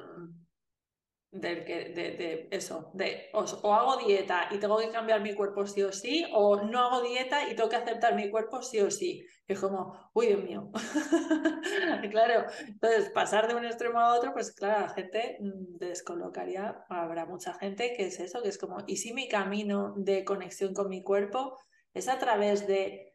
del 1.35 1.65
que, 1.65 1.89
de, 1.89 2.47
eso, 2.51 2.91
de 2.93 3.29
o, 3.33 3.73
hago 3.73 3.97
dieta 3.97 4.47
y 4.51 4.57
tengo 4.57 4.77
que 4.77 4.89
cambiar 4.89 5.21
mi 5.21 5.33
cuerpo 5.33 5.65
sí 5.67 5.83
o 5.83 5.91
sí, 5.91 6.25
o 6.33 6.63
no 6.63 6.79
hago 6.79 7.01
dieta 7.01 7.49
y 7.49 7.55
tengo 7.55 7.69
que 7.69 7.75
aceptar 7.75 8.15
mi 8.15 8.29
cuerpo 8.29 8.61
sí 8.61 8.79
o 8.79 8.89
sí. 8.89 9.25
es 9.47 9.59
como, 9.59 10.09
uy, 10.13 10.27
Dios 10.27 10.43
mío. 10.43 10.71
claro, 12.11 12.45
entonces 12.67 13.09
pasar 13.09 13.47
de 13.47 13.55
un 13.55 13.65
extremo 13.65 13.99
a 13.99 14.15
otro, 14.15 14.33
pues 14.33 14.53
claro, 14.53 14.87
la 14.87 14.93
gente 14.93 15.37
mm, 15.41 15.77
descolocaría, 15.77 16.85
habrá 16.89 17.25
mucha 17.25 17.53
gente 17.53 17.93
que 17.95 18.07
es 18.07 18.19
eso, 18.19 18.41
que 18.41 18.49
es 18.49 18.57
como, 18.57 18.77
¿y 18.87 18.97
si 18.97 19.13
mi 19.13 19.27
camino 19.27 19.93
de 19.97 20.23
conexión 20.23 20.73
con 20.73 20.89
mi 20.89 21.03
cuerpo 21.03 21.57
es 21.93 22.07
a 22.07 22.17
través 22.17 22.65
de 22.67 23.14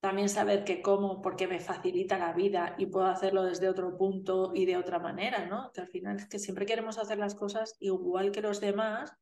también 0.00 0.28
saber 0.28 0.64
que 0.64 0.80
como 0.80 1.20
porque 1.20 1.46
me 1.46 1.60
facilita 1.60 2.18
la 2.18 2.32
vida 2.32 2.74
y 2.78 2.86
puedo 2.86 3.06
hacerlo 3.06 3.44
desde 3.44 3.68
otro 3.68 3.96
punto 3.98 4.52
y 4.54 4.64
de 4.64 4.76
otra 4.76 4.98
manera, 4.98 5.46
¿no? 5.46 5.70
Que 5.72 5.82
al 5.82 5.88
final 5.88 6.16
es 6.16 6.26
que 6.26 6.38
siempre 6.38 6.66
queremos 6.66 6.98
hacer 6.98 7.18
las 7.18 7.34
cosas 7.34 7.76
igual 7.80 8.32
que 8.32 8.40
los 8.40 8.60
demás 8.60 9.12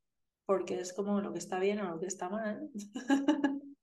porque 0.47 0.81
es 0.81 0.93
como 0.93 1.21
lo 1.21 1.33
que 1.33 1.39
está 1.39 1.59
bien 1.59 1.81
o 1.81 1.91
lo 1.91 2.01
que 2.01 2.07
está 2.07 2.29
mal. 2.29 2.71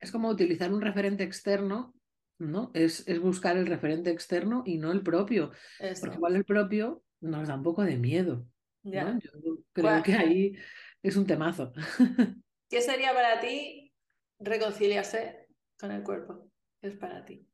Es 0.00 0.10
como 0.10 0.28
utilizar 0.28 0.72
un 0.72 0.80
referente 0.80 1.22
externo, 1.22 1.94
¿no? 2.36 2.72
Es, 2.74 3.06
es 3.06 3.20
buscar 3.20 3.56
el 3.56 3.68
referente 3.68 4.10
externo 4.10 4.64
y 4.66 4.76
no 4.76 4.90
el 4.90 5.00
propio. 5.00 5.52
Porque 6.00 6.16
igual 6.16 6.34
el 6.34 6.44
propio 6.44 7.04
nos 7.20 7.46
da 7.46 7.54
un 7.54 7.62
poco 7.62 7.82
de 7.82 7.96
miedo. 7.96 8.44
¿no? 8.82 9.18
Yo 9.20 9.58
creo 9.72 10.02
que 10.02 10.14
ahí 10.14 10.56
es 11.04 11.16
un 11.16 11.24
temazo. 11.24 11.72
¿Qué 12.68 12.80
sería 12.80 13.14
para 13.14 13.38
ti 13.40 13.94
reconciliarse 14.40 15.41
con 15.82 15.90
el 15.90 16.04
cuerpo? 16.04 16.48
¿Qué 16.80 16.86
es 16.86 16.96
para 16.96 17.24
ti? 17.24 17.44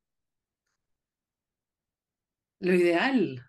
Lo 2.60 2.74
ideal. 2.74 3.42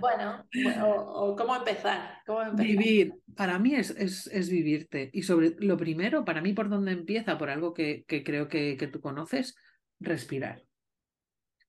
Bueno, 0.00 0.46
o, 0.84 1.34
cómo, 1.36 1.56
empezar, 1.56 2.22
Vivir. 2.54 3.12
Para 3.34 3.58
mí 3.58 3.74
es, 3.74 3.90
es, 3.90 4.50
vivirte. 4.50 5.10
Y 5.12 5.22
sobre 5.22 5.56
lo 5.58 5.76
primero, 5.76 6.24
para 6.24 6.40
mí, 6.40 6.52
por 6.52 6.68
dónde 6.68 6.92
empieza, 6.92 7.38
por 7.38 7.50
algo 7.50 7.72
que, 7.72 8.04
que 8.06 8.22
creo 8.22 8.48
que, 8.48 8.76
que, 8.76 8.86
tú 8.86 9.00
conoces, 9.00 9.56
respirar. 10.00 10.62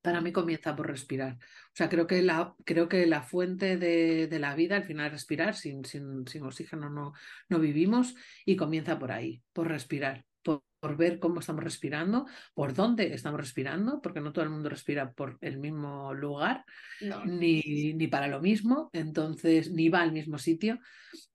Para 0.02 0.22
mí 0.22 0.32
comienza 0.32 0.76
por 0.76 0.88
respirar. 0.88 1.34
O 1.34 1.76
sea, 1.76 1.90
creo 1.90 2.08
que 2.08 2.22
la, 2.22 2.54
creo 2.66 2.88
que 2.88 3.06
la 3.06 3.22
fuente 3.22 3.78
de, 3.78 4.28
de 4.28 4.40
la 4.40 4.56
vida, 4.56 4.76
al 4.78 4.84
final, 4.84 5.08
es 5.08 5.14
respirar. 5.14 5.56
Sin, 5.56 5.84
sin, 5.86 6.26
sin 6.28 6.44
oxígeno 6.44 6.90
no, 6.90 7.14
no 7.50 7.60
vivimos 7.60 8.16
y 8.46 8.56
comienza 8.56 9.00
por 9.00 9.12
ahí, 9.12 9.42
por 9.54 9.68
respirar 9.68 10.26
por 10.80 10.98
ver 10.98 11.20
cómo 11.20 11.40
estamos 11.40 11.64
respirando, 11.64 12.26
por 12.54 12.74
dónde 12.74 13.14
estamos 13.14 13.40
respirando, 13.40 14.02
porque 14.02 14.22
no 14.22 14.32
todo 14.32 14.44
el 14.44 14.52
mundo 14.52 14.70
respira 14.70 15.12
por 15.12 15.38
el 15.42 15.60
mismo 15.60 16.14
lugar, 16.14 16.64
ni, 17.26 17.94
ni, 17.94 18.08
para 18.08 18.28
lo 18.28 18.42
mismo, 18.42 18.90
entonces, 18.94 19.72
ni 19.72 19.90
va 19.90 20.02
al 20.02 20.14
mismo 20.14 20.38
sitio. 20.38 20.80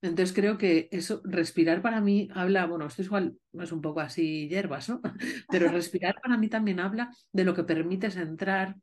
Entonces 0.01 0.35
creo 0.35 0.57
que 0.57 0.89
eso, 0.91 1.21
respirar 1.25 1.83
para 1.83 2.01
mí 2.01 2.29
habla, 2.35 2.67
bueno, 2.67 2.87
esto 2.87 3.03
igual 3.03 3.37
es 3.53 3.73
un 3.73 3.83
poco 3.83 4.01
así 4.01 4.49
hierbas, 4.49 4.89
¿no? 4.89 5.01
Pero 5.49 5.69
respirar 5.69 6.15
para 6.23 6.39
mí 6.39 6.49
también 6.49 6.81
habla 6.81 7.11
de 7.33 7.45
lo 7.45 7.55
que 7.55 7.65
permites 7.65 8.17
entrar 8.17 8.77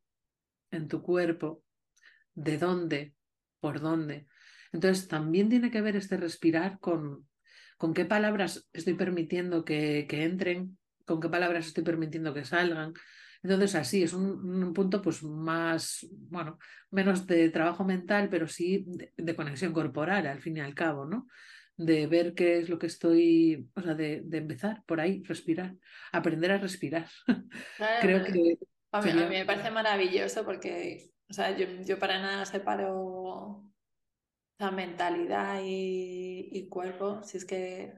en 0.72 0.88
tu 0.88 1.02
cuerpo, 1.02 1.64
de 2.34 2.58
dónde, 2.58 3.14
por 3.60 3.80
dónde. 3.80 4.28
Entonces 4.72 5.08
también 5.08 5.50
tiene 5.50 5.72
que 5.72 5.82
ver 5.82 5.96
este 5.96 6.18
respirar 6.18 6.80
con, 6.80 7.28
con 7.82 7.96
qué 7.96 8.06
palabras 8.06 8.70
estoy 8.74 8.94
permitiendo 8.94 9.66
que, 9.66 10.06
entren, 10.08 10.78
con 11.04 11.20
qué 11.20 11.30
palabras 11.30 11.66
estoy 11.66 11.84
permitiendo 11.84 12.32
que 12.32 12.46
salgan. 12.46 12.94
Entonces, 13.42 13.74
así 13.74 14.04
es 14.04 14.14
un, 14.14 14.72
punto 14.72 15.02
pues 15.02 15.24
más, 15.24 16.06
bueno, 16.30 16.60
menos 16.92 17.26
de 17.26 17.50
trabajo 17.50 17.84
mental, 17.84 18.30
pero 18.30 18.48
sí 18.48 18.86
de, 18.86 19.36
conexión 19.36 19.74
corporal, 19.74 20.28
al 20.28 20.42
fin 20.42 20.58
y 20.58 20.60
al 20.60 20.76
cabo, 20.76 21.06
¿no? 21.08 21.26
De 21.76 22.06
ver 22.06 22.36
qué 22.36 22.60
es 22.60 22.70
lo 22.70 22.78
que 22.78 22.86
estoy, 22.86 23.68
o 23.74 23.82
sea, 23.82 23.96
de, 23.96 24.24
empezar 24.32 24.84
por 24.86 25.02
ahí, 25.02 25.24
respirar, 25.24 25.74
aprender 26.12 26.52
a 26.52 26.60
respirar. 26.60 27.08
Creo 28.00 28.24
que... 28.24 28.60
A 28.92 29.02
mí, 29.02 29.12
me 29.12 29.44
parece 29.44 29.72
maravilloso 29.72 30.46
porque, 30.46 31.10
o 31.28 31.34
sea, 31.34 31.58
yo, 31.58 31.66
yo 31.84 31.98
para 31.98 32.20
nada 32.20 32.46
separo 32.46 33.71
la 34.62 34.72
mentalidad 34.72 35.60
y, 35.64 36.68
cuerpo, 36.70 37.22
si 37.24 37.38
es 37.38 37.46
que, 37.46 37.94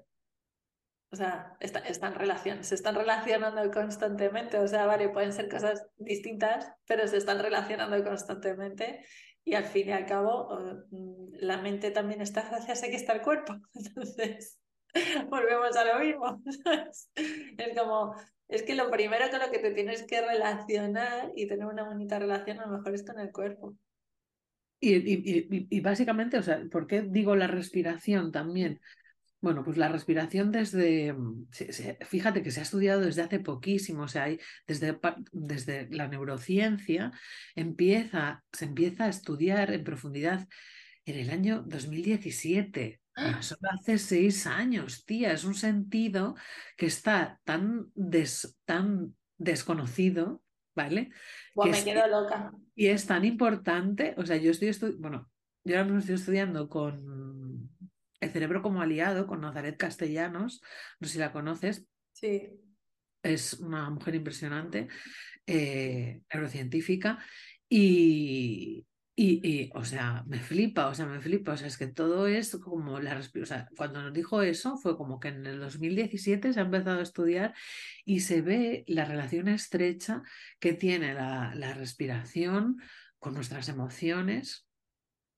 o 1.12 1.16
sea, 1.16 1.58
están 1.60 2.16
relación, 2.16 2.64
se 2.64 2.76
están 2.76 2.96
relacionando 2.96 3.70
constantemente, 3.70 4.58
o 4.58 4.68
sea, 4.68 4.86
vale, 4.86 5.10
pueden 5.10 5.34
ser 5.34 5.50
cosas 5.50 5.86
distintas, 5.98 6.72
pero 6.88 7.06
se 7.08 7.18
están 7.18 7.40
relacionando 7.40 8.02
constantemente 8.04 9.06
y 9.44 9.56
al 9.56 9.66
fin 9.66 9.90
y 9.90 9.92
al 9.92 10.06
cabo 10.06 10.58
mm, 10.90 11.34
la 11.42 11.58
mente 11.58 11.92
también 11.92 12.22
está 12.22 12.48
gracias 12.50 12.84
a 12.84 12.88
que 12.88 12.96
está 12.96 13.14
el 13.14 13.22
cuerpo, 13.22 13.56
entonces 13.74 14.60
volvemos 15.30 15.76
a 15.76 15.84
lo 15.84 16.00
mismo, 16.00 16.42
es 17.58 17.78
como, 17.78 18.16
es 18.48 18.64
que 18.64 18.76
lo 18.76 18.90
primero 18.90 19.30
con 19.30 19.40
lo 19.40 19.52
que 19.52 19.60
te 19.60 19.72
tienes 19.72 20.04
que 20.04 20.22
relacionar 20.22 21.32
y 21.36 21.46
tener 21.46 21.66
una 21.66 21.84
bonita 21.84 22.20
relación 22.20 22.62
a 22.62 22.68
lo 22.68 22.78
mejor 22.78 22.96
es 22.96 23.06
con 23.06 23.20
el 23.20 23.32
cuerpo. 23.32 23.76
Y, 24.86 25.80
básicamente, 25.80 26.38
o 26.38 26.44
sea, 26.44 26.62
¿por 26.70 26.88
qué 26.88 27.04
digo 27.04 27.36
la 27.36 27.48
respiración 27.48 28.32
también? 28.32 28.82
Bueno, 29.40 29.64
pues 29.64 29.78
la 29.78 29.88
respiración 29.88 30.52
desde, 30.52 31.14
mm, 31.14 31.48
fíjate 32.06 32.44
que 32.44 32.52
se 32.52 32.60
ha 32.60 32.64
estudiado 32.64 33.02
desde 33.02 33.22
hace 33.22 33.40
poquísimo, 33.40 34.04
o 34.04 34.08
sea, 34.08 34.24
hay, 34.24 34.40
desde, 34.68 35.00
desde 35.32 35.88
la 35.90 36.08
neurociencia 36.08 37.12
empieza, 37.56 38.44
se 38.52 38.66
empieza 38.66 39.06
a 39.06 39.10
estudiar 39.10 39.72
en 39.72 39.84
profundidad 39.84 40.48
en 41.06 41.18
el 41.18 41.30
año 41.30 41.64
2017. 41.66 43.00
¡Ah! 43.16 43.42
Solo 43.42 43.70
hace 43.72 43.98
seis 43.98 44.48
años, 44.48 45.06
tía, 45.06 45.32
es 45.32 45.44
un 45.46 45.56
sentido 45.56 46.36
que 46.76 46.88
está 46.88 47.40
tan, 47.46 47.88
tan 48.66 49.16
desconocido 49.38 50.42
¿vale? 50.76 51.12
me 51.56 51.84
quedo 51.84 52.08
loca. 52.08 52.54
Y 52.76 52.88
es 52.88 53.06
tan 53.06 53.26
importante, 53.26 54.16
o 54.18 54.26
sea, 54.26 54.38
yo 54.38 54.52
estoy 54.52 54.70
estudiando, 54.70 55.02
bueno, 55.02 55.32
yo 55.64 55.76
ahora 55.76 55.86
mismo 55.86 56.00
estoy 56.00 56.16
estudiando 56.16 56.70
con 56.70 57.70
el 58.20 58.30
cerebro 58.30 58.62
como 58.62 58.82
aliado, 58.82 59.28
con 59.28 59.42
Nazaret 59.42 59.78
Castellanos, 59.78 60.62
no 61.00 61.08
sé 61.08 61.14
si 61.14 61.20
la 61.20 61.32
conoces. 61.32 61.86
Sí. 62.14 62.50
Es 63.22 63.54
una 63.54 63.90
mujer 63.90 64.16
impresionante, 64.16 64.88
eh, 65.46 66.22
neurocientífica, 66.34 67.20
y, 67.70 68.86
y, 69.16 69.70
o 69.76 69.86
sea, 69.86 70.24
me 70.26 70.40
flipa, 70.40 70.88
o 70.88 70.96
sea, 70.96 71.06
me 71.06 71.22
flipa, 71.22 71.54
o 71.54 71.58
sea, 71.58 71.68
es 71.68 71.78
que 71.78 71.86
todo 71.86 72.26
es 72.26 72.56
como 72.58 73.00
la 73.00 73.14
respiración, 73.14 73.44
o 73.44 73.46
sea, 73.46 73.70
cuando 73.78 74.02
nos 74.02 74.12
dijo 74.14 74.42
eso 74.42 74.76
fue 74.78 74.98
como 74.98 75.20
que 75.20 75.28
en 75.28 75.46
el 75.46 75.60
2017 75.60 76.52
se 76.52 76.60
ha 76.60 76.64
empezado 76.64 77.00
a 77.00 77.04
estudiar 77.04 77.54
y 78.06 78.22
se 78.22 78.42
ve 78.42 78.84
la 78.88 79.06
relación 79.06 79.50
estrecha 79.50 80.24
que 80.60 80.74
tiene 80.74 81.14
la, 81.14 81.54
la 81.54 81.76
respiración 81.76 82.78
con 83.20 83.36
nuestras 83.36 83.70
emociones, 83.70 84.68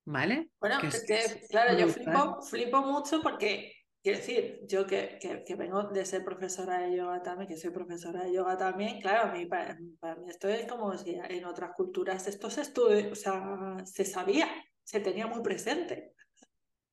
¿vale? 0.05 0.49
Bueno, 0.61 0.79
es 0.81 1.03
que, 1.05 1.45
claro, 1.49 1.77
yo 1.77 1.89
flipo, 1.89 2.41
flipo 2.43 2.81
mucho 2.81 3.21
porque 3.21 3.74
Quiero 4.05 4.19
decir, 4.19 4.59
yo 4.67 4.85
que, 4.85 5.17
que, 5.19 5.55
vengo 5.55 5.81
de 5.85 6.05
ser 6.05 6.23
profesora 6.23 6.77
de 6.77 6.95
yoga 6.95 7.23
también, 7.23 7.47
que 7.47 7.57
soy 7.57 7.71
profesora 7.71 8.23
de 8.23 8.33
yoga 8.35 8.55
también, 8.55 9.01
claro, 9.01 9.31
a 9.31 9.33
mí, 9.33 9.47
para, 9.47 9.73
mí 9.79 10.29
esto 10.29 10.47
es 10.47 10.67
como 10.67 10.95
si 10.95 11.15
en 11.15 11.43
otras 11.43 11.71
culturas 11.75 12.27
esto 12.27 12.51
se 12.51 12.61
estudia, 12.61 13.07
o 13.11 13.15
sea, 13.15 13.77
se 13.83 14.05
sabía, 14.05 14.47
se 14.83 14.99
tenía 14.99 15.25
muy 15.25 15.41
presente. 15.41 16.13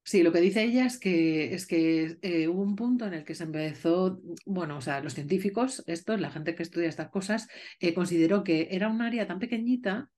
Sí, 0.03 0.22
lo 0.22 0.33
que 0.33 0.40
dice 0.40 0.62
ella 0.62 0.87
es 0.87 0.98
que, 0.98 1.53
es 1.53 1.66
que 1.66 2.16
eh, 2.22 2.48
hubo 2.48 2.62
un 2.62 2.77
punto 2.77 3.05
en 3.05 3.12
el 3.12 3.25
que 3.27 3.35
se 3.35 3.44
empezó, 3.44 4.18
bueno, 4.46 4.79
o 4.79 4.81
sea, 4.81 5.03
los 5.03 5.12
científicos, 5.12 5.85
estos, 5.87 6.18
la 6.18 6.31
gente 6.31 6.55
que 6.55 6.62
estudia 6.62 6.88
estas 6.88 7.11
cosas, 7.11 7.46
eh, 7.79 7.92
consideró 7.92 8.42
que 8.42 8.68
era 8.70 8.88
un 8.88 9.03
área 9.03 9.27
tan 9.27 9.38
pequeñita 9.38 10.09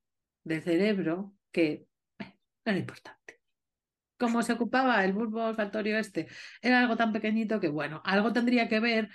del 0.44 0.62
cerebro 0.62 1.34
que 1.50 1.88
eh, 2.20 2.34
no 2.64 2.70
era 2.70 2.78
importante 2.78 3.23
cómo 4.24 4.42
se 4.42 4.54
ocupaba 4.54 5.04
el 5.04 5.12
bulbo 5.12 5.44
olfatorio 5.44 5.98
este, 5.98 6.26
era 6.62 6.80
algo 6.80 6.96
tan 6.96 7.12
pequeñito 7.12 7.60
que, 7.60 7.68
bueno, 7.68 8.00
algo 8.04 8.32
tendría 8.32 8.68
que 8.68 8.80
ver, 8.80 9.10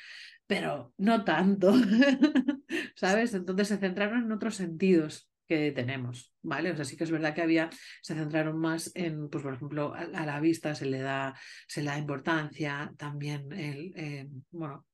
pero 0.46 0.94
no 0.98 1.24
tanto, 1.24 1.74
¿sabes? 2.96 3.34
Entonces 3.34 3.70
se 3.70 3.78
centraron 3.78 4.24
en 4.24 4.32
otros 4.32 4.56
sentidos 4.56 5.32
que 5.48 5.72
tenemos, 5.72 6.32
¿vale? 6.44 6.70
O 6.72 6.76
sea, 6.76 6.86
sí 6.86 6.96
que 6.96 7.06
es 7.06 7.12
verdad 7.12 7.34
que 7.34 7.42
había, 7.42 7.72
se 8.04 8.14
centraron 8.14 8.60
más 8.60 8.92
en, 8.94 9.30
pues 9.30 9.44
por 9.44 9.56
ejemplo, 9.56 9.96
a, 9.96 10.06
la 10.06 10.40
vista 10.40 10.76
se 10.76 10.86
le 10.86 11.00
da, 11.00 11.36
se 11.68 11.82
le 11.82 11.90
da 11.90 11.98
importancia, 11.98 12.94
también 12.98 13.52
el, 13.52 13.92
eh, 13.96 14.30
bueno, 14.52 14.86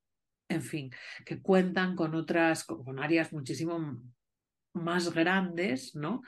en 0.47 0.61
fin, 0.61 0.91
que 1.25 1.41
cuentan 1.41 1.97
con 1.97 2.15
otras, 2.15 2.63
con 2.63 2.99
áreas 2.99 3.33
muchísimo 3.33 4.01
más 4.73 5.13
grandes, 5.13 5.93
¿no? 5.93 6.21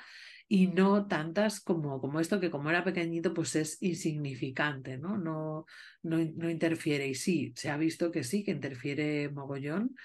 Y 0.48 0.68
no 0.68 1.08
tantas 1.08 1.60
como, 1.60 2.00
como 2.00 2.20
esto 2.20 2.40
que 2.40 2.50
como 2.50 2.70
era 2.70 2.84
pequeñito 2.84 3.34
pues 3.34 3.56
es 3.56 3.82
insignificante, 3.82 4.98
¿no? 4.98 5.18
No, 5.18 5.66
no, 6.04 6.18
no 6.18 6.50
interfiere 6.50 7.08
y 7.08 7.16
sí, 7.16 7.54
se 7.56 7.70
ha 7.70 7.78
visto 7.78 8.12
que 8.12 8.24
sí, 8.24 8.44
que 8.44 8.52
interfiere 8.52 9.30
mogollón 9.30 9.96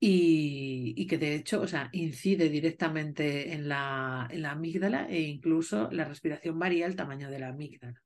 y, 0.00 0.94
y, 0.96 1.06
que 1.06 1.18
de 1.18 1.34
hecho, 1.34 1.60
o 1.60 1.66
sea, 1.66 1.88
incide 1.92 2.48
directamente 2.48 3.52
en 3.52 3.68
la, 3.68 4.28
en 4.30 4.42
la 4.42 4.52
amígdala 4.52 5.08
e 5.08 5.22
incluso 5.22 5.90
la 5.90 6.04
respiración 6.04 6.58
varía 6.58 6.86
el 6.86 6.94
tamaño 6.96 7.30
de 7.30 7.38
la 7.40 7.48
amígdala. 7.48 8.00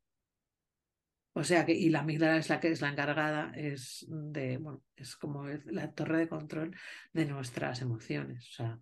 O 1.35 1.45
sea 1.45 1.65
que, 1.65 1.73
y 1.73 1.89
la 1.91 2.01
amígdala 2.01 2.37
es 2.37 2.49
la 2.49 2.61
que 2.61 2.71
es 2.71 2.81
la 2.81 2.91
encargada, 2.91 3.53
es 3.57 4.07
de, 4.09 4.59
bueno, 4.59 4.83
es 4.97 5.17
como 5.17 5.47
la 5.47 5.93
torre 5.93 6.19
de 6.19 6.29
control 6.29 6.77
de 7.13 7.27
nuestras 7.27 7.81
emociones. 7.81 8.49
O 8.49 8.53
sea, 8.53 8.81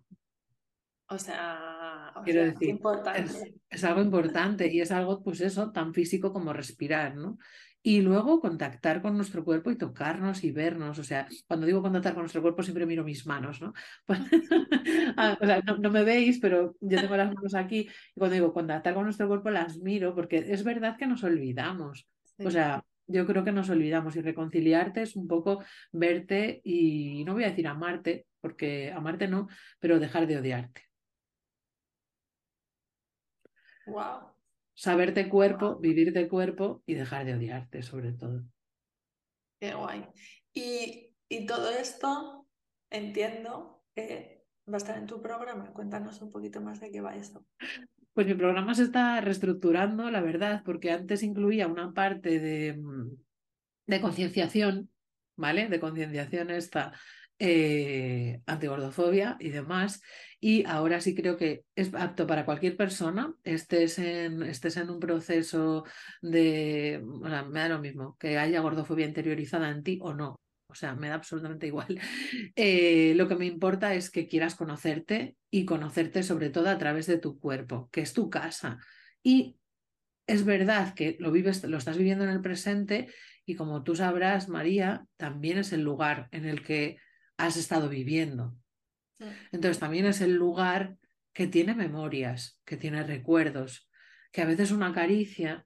o 1.11 1.17
sea 1.19 1.71
o 2.15 2.23
Quiero 2.23 2.41
sea, 2.41 2.51
decir, 2.51 2.69
es, 2.69 2.75
importante. 2.75 3.53
es 3.69 3.83
algo 3.83 4.01
importante 4.01 4.71
y 4.71 4.81
es 4.81 4.91
algo, 4.91 5.23
pues 5.23 5.41
eso, 5.41 5.71
tan 5.71 5.93
físico 5.93 6.33
como 6.33 6.53
respirar, 6.53 7.15
¿no? 7.15 7.37
Y 7.83 8.01
luego 8.01 8.39
contactar 8.39 9.01
con 9.01 9.15
nuestro 9.15 9.43
cuerpo 9.43 9.71
y 9.71 9.77
tocarnos 9.77 10.43
y 10.43 10.51
vernos. 10.51 10.99
O 10.99 11.03
sea, 11.03 11.27
cuando 11.47 11.65
digo 11.65 11.81
contactar 11.81 12.13
con 12.13 12.23
nuestro 12.23 12.41
cuerpo 12.41 12.61
siempre 12.61 12.85
miro 12.85 13.03
mis 13.03 13.25
manos, 13.25 13.61
¿no? 13.61 13.73
Ah, 15.17 15.37
o 15.39 15.45
sea, 15.45 15.61
no, 15.61 15.77
no 15.77 15.89
me 15.89 16.03
veis, 16.03 16.39
pero 16.39 16.75
yo 16.79 17.01
tengo 17.01 17.17
las 17.17 17.33
manos 17.33 17.53
aquí 17.53 17.89
y 18.15 18.19
cuando 18.19 18.35
digo 18.35 18.53
contactar 18.53 18.93
con 18.93 19.03
nuestro 19.03 19.27
cuerpo 19.27 19.49
las 19.49 19.77
miro 19.77 20.15
porque 20.15 20.37
es 20.37 20.63
verdad 20.63 20.95
que 20.97 21.05
nos 21.05 21.23
olvidamos. 21.23 22.07
O 22.37 22.49
sea, 22.49 22.83
yo 23.07 23.25
creo 23.25 23.43
que 23.43 23.51
nos 23.51 23.69
olvidamos 23.69 24.15
y 24.15 24.21
reconciliarte 24.21 25.01
es 25.01 25.15
un 25.15 25.27
poco 25.27 25.63
verte 25.91 26.61
y 26.63 27.23
no 27.25 27.33
voy 27.33 27.43
a 27.43 27.49
decir 27.49 27.67
amarte, 27.67 28.25
porque 28.39 28.91
amarte 28.91 29.27
no, 29.27 29.47
pero 29.79 29.99
dejar 29.99 30.27
de 30.27 30.37
odiarte. 30.37 30.90
Wow. 33.85 34.31
Saberte 34.73 35.29
cuerpo, 35.29 35.77
vivirte 35.77 36.27
cuerpo 36.27 36.81
y 36.85 36.95
dejar 36.95 37.25
de 37.25 37.35
odiarte 37.35 37.83
sobre 37.83 38.13
todo. 38.13 38.43
Qué 39.59 39.73
guay. 39.73 40.05
Y, 40.53 41.15
y 41.29 41.45
todo 41.45 41.69
esto, 41.69 42.47
entiendo 42.89 43.83
que 43.95 44.45
va 44.67 44.75
a 44.75 44.77
estar 44.77 44.97
en 44.97 45.07
tu 45.07 45.21
programa. 45.21 45.71
Cuéntanos 45.73 46.21
un 46.21 46.31
poquito 46.31 46.61
más 46.61 46.79
de 46.79 46.91
qué 46.91 47.01
va 47.01 47.15
esto. 47.15 47.45
Pues 48.13 48.27
mi 48.27 48.33
programa 48.33 48.73
se 48.75 48.83
está 48.83 49.21
reestructurando, 49.21 50.09
la 50.09 50.21
verdad, 50.21 50.63
porque 50.65 50.91
antes 50.91 51.23
incluía 51.23 51.67
una 51.67 51.93
parte 51.93 52.39
de, 52.39 52.73
mm, 52.73 53.11
de 53.87 54.01
concienciación, 54.01 54.89
¿vale? 55.35 55.67
De 55.69 55.79
concienciación 55.79 56.49
esta 56.49 56.93
eh, 57.39 58.41
antigordofobia 58.45 59.37
y 59.39 59.49
demás. 59.49 60.01
Y 60.43 60.65
ahora 60.65 60.99
sí 61.01 61.13
creo 61.13 61.37
que 61.37 61.65
es 61.75 61.93
apto 61.93 62.25
para 62.25 62.45
cualquier 62.45 62.75
persona, 62.75 63.31
estés 63.43 63.99
en, 63.99 64.41
estés 64.41 64.75
en 64.77 64.89
un 64.89 64.99
proceso 64.99 65.85
de, 66.19 66.99
me 67.03 67.59
da 67.59 67.69
lo 67.69 67.79
mismo, 67.79 68.17
que 68.19 68.39
haya 68.39 68.59
gordofobia 68.59 69.05
interiorizada 69.05 69.69
en 69.69 69.83
ti 69.83 69.99
o 70.01 70.15
no. 70.15 70.39
O 70.65 70.73
sea, 70.73 70.95
me 70.95 71.09
da 71.09 71.15
absolutamente 71.15 71.67
igual. 71.71 71.99
Eh, 72.55 73.13
lo 73.15 73.27
que 73.27 73.35
me 73.35 73.45
importa 73.45 73.93
es 73.93 74.09
que 74.09 74.27
quieras 74.27 74.55
conocerte 74.55 75.35
y 75.51 75.65
conocerte 75.65 76.23
sobre 76.23 76.49
todo 76.49 76.69
a 76.69 76.77
través 76.79 77.05
de 77.05 77.19
tu 77.19 77.39
cuerpo, 77.39 77.87
que 77.91 78.01
es 78.01 78.13
tu 78.13 78.31
casa. 78.31 78.79
Y 79.21 79.59
es 80.25 80.43
verdad 80.43 80.95
que 80.95 81.17
lo 81.19 81.31
vives, 81.31 81.63
lo 81.65 81.77
estás 81.77 81.97
viviendo 81.97 82.23
en 82.23 82.31
el 82.31 82.41
presente 82.41 83.09
y 83.45 83.53
como 83.53 83.83
tú 83.83 83.95
sabrás, 83.95 84.49
María, 84.49 85.05
también 85.17 85.59
es 85.59 85.71
el 85.71 85.81
lugar 85.81 86.29
en 86.31 86.45
el 86.45 86.63
que 86.63 86.97
has 87.37 87.57
estado 87.57 87.89
viviendo. 87.89 88.55
Entonces 89.51 89.79
también 89.79 90.05
es 90.05 90.21
el 90.21 90.33
lugar 90.33 90.97
que 91.33 91.47
tiene 91.47 91.75
memorias, 91.75 92.59
que 92.65 92.77
tiene 92.77 93.03
recuerdos, 93.03 93.89
que 94.31 94.41
a 94.41 94.45
veces 94.45 94.71
una 94.71 94.93
caricia, 94.93 95.65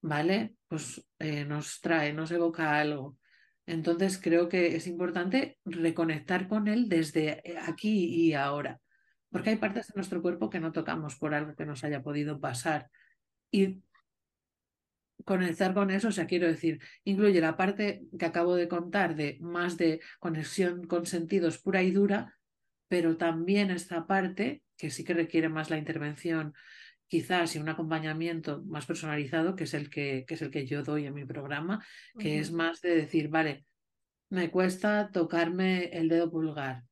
¿vale? 0.00 0.56
Pues 0.68 1.04
eh, 1.18 1.44
nos 1.44 1.80
trae, 1.80 2.12
nos 2.12 2.30
evoca 2.30 2.78
algo. 2.78 3.18
Entonces 3.66 4.18
creo 4.18 4.48
que 4.48 4.76
es 4.76 4.86
importante 4.86 5.58
reconectar 5.64 6.48
con 6.48 6.68
él 6.68 6.88
desde 6.88 7.40
eh, 7.48 7.58
aquí 7.58 8.06
y 8.06 8.34
ahora, 8.34 8.80
porque 9.30 9.50
hay 9.50 9.56
partes 9.56 9.88
de 9.88 9.94
nuestro 9.94 10.20
cuerpo 10.20 10.50
que 10.50 10.60
no 10.60 10.72
tocamos 10.72 11.16
por 11.16 11.34
algo 11.34 11.54
que 11.54 11.66
nos 11.66 11.84
haya 11.84 12.02
podido 12.02 12.40
pasar. 12.40 12.90
Y 13.50 13.82
conectar 15.24 15.74
con 15.74 15.90
eso, 15.90 16.08
o 16.08 16.12
sea, 16.12 16.26
quiero 16.26 16.46
decir, 16.46 16.80
incluye 17.04 17.40
la 17.40 17.56
parte 17.56 18.04
que 18.18 18.26
acabo 18.26 18.56
de 18.56 18.68
contar 18.68 19.14
de 19.14 19.38
más 19.40 19.76
de 19.76 20.00
conexión 20.18 20.86
con 20.86 21.06
sentidos 21.06 21.58
pura 21.58 21.82
y 21.82 21.92
dura, 21.92 22.38
pero 22.92 23.16
también 23.16 23.70
esta 23.70 24.06
parte 24.06 24.62
que 24.76 24.90
sí 24.90 25.02
que 25.02 25.14
requiere 25.14 25.48
más 25.48 25.70
la 25.70 25.78
intervención 25.78 26.52
quizás 27.08 27.56
y 27.56 27.58
un 27.58 27.70
acompañamiento 27.70 28.62
más 28.64 28.84
personalizado, 28.84 29.56
que 29.56 29.64
es 29.64 29.72
el 29.72 29.88
que, 29.88 30.26
que 30.28 30.34
es 30.34 30.42
el 30.42 30.50
que 30.50 30.66
yo 30.66 30.82
doy 30.82 31.06
en 31.06 31.14
mi 31.14 31.24
programa, 31.24 31.82
que 32.18 32.38
es 32.38 32.52
más 32.52 32.82
de 32.82 32.94
decir, 32.94 33.30
vale, 33.30 33.64
me 34.28 34.50
cuesta 34.50 35.10
tocarme 35.10 35.84
el 35.84 36.10
dedo 36.10 36.30
pulgar. 36.30 36.82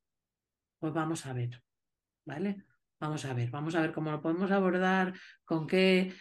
Pues 0.78 0.94
vamos 0.94 1.26
a 1.26 1.34
ver, 1.34 1.62
¿vale? 2.24 2.64
Vamos 2.98 3.26
a 3.26 3.34
ver, 3.34 3.50
vamos 3.50 3.74
a 3.74 3.82
ver 3.82 3.92
cómo 3.92 4.10
lo 4.10 4.22
podemos 4.22 4.50
abordar, 4.50 5.12
con 5.44 5.66
qué, 5.66 6.14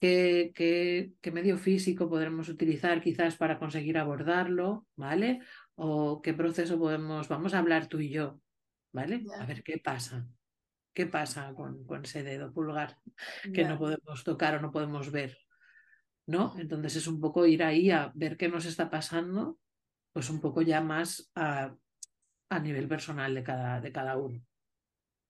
qué, 0.00 0.52
qué, 0.54 1.12
qué 1.20 1.32
medio 1.32 1.58
físico 1.58 2.08
podremos 2.08 2.48
utilizar 2.48 3.02
quizás 3.02 3.36
para 3.36 3.58
conseguir 3.58 3.98
abordarlo, 3.98 4.86
¿vale? 4.96 5.40
O 5.74 6.22
qué 6.22 6.32
proceso 6.32 6.78
podemos, 6.78 7.28
vamos 7.28 7.52
a 7.52 7.58
hablar 7.58 7.88
tú 7.88 8.00
y 8.00 8.08
yo, 8.08 8.40
¿vale? 8.92 9.24
A 9.38 9.46
ver 9.46 9.62
qué 9.62 9.78
pasa. 9.78 10.26
¿Qué 10.94 11.06
pasa 11.06 11.54
con, 11.54 11.86
con 11.86 12.04
ese 12.04 12.22
dedo 12.22 12.52
pulgar 12.52 12.98
que 13.54 13.64
no 13.64 13.78
podemos 13.78 14.22
tocar 14.24 14.56
o 14.56 14.60
no 14.60 14.70
podemos 14.70 15.10
ver? 15.10 15.38
¿No? 16.26 16.54
Entonces 16.58 16.96
es 16.96 17.06
un 17.06 17.20
poco 17.20 17.46
ir 17.46 17.62
ahí 17.62 17.90
a 17.90 18.12
ver 18.14 18.36
qué 18.36 18.48
nos 18.48 18.66
está 18.66 18.90
pasando, 18.90 19.58
pues 20.12 20.28
un 20.28 20.40
poco 20.40 20.60
ya 20.62 20.80
más 20.80 21.30
a, 21.34 21.74
a 22.50 22.60
nivel 22.60 22.88
personal 22.88 23.34
de 23.34 23.42
cada, 23.42 23.80
de 23.80 23.90
cada 23.90 24.16
uno. 24.18 24.40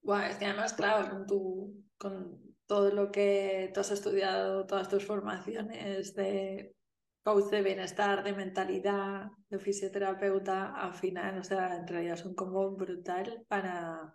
Bueno, 0.03 0.25
es 0.25 0.37
que 0.37 0.47
además, 0.47 0.73
claro, 0.73 1.09
con 1.09 1.27
tu, 1.27 1.85
con 1.97 2.57
todo 2.67 2.93
lo 2.93 3.13
que 3.13 3.71
tú 3.73 3.81
has 3.81 3.93
estudiado, 3.93 4.67
todas 4.67 4.89
tus 4.89 5.07
formaciones 5.07 6.15
de 6.17 6.75
coach 7.23 7.51
de 7.51 7.63
bienestar, 7.63 8.23
de 8.25 8.33
mentalidad, 8.33 9.31
de 9.49 9.59
fisioterapeuta, 9.59 10.75
al 10.75 10.95
final, 10.95 11.39
o 11.39 11.45
sea, 11.45 11.77
en 11.77 11.87
realidad 11.87 12.15
es 12.15 12.25
un 12.25 12.35
combo 12.35 12.71
brutal 12.77 13.45
para, 13.49 14.15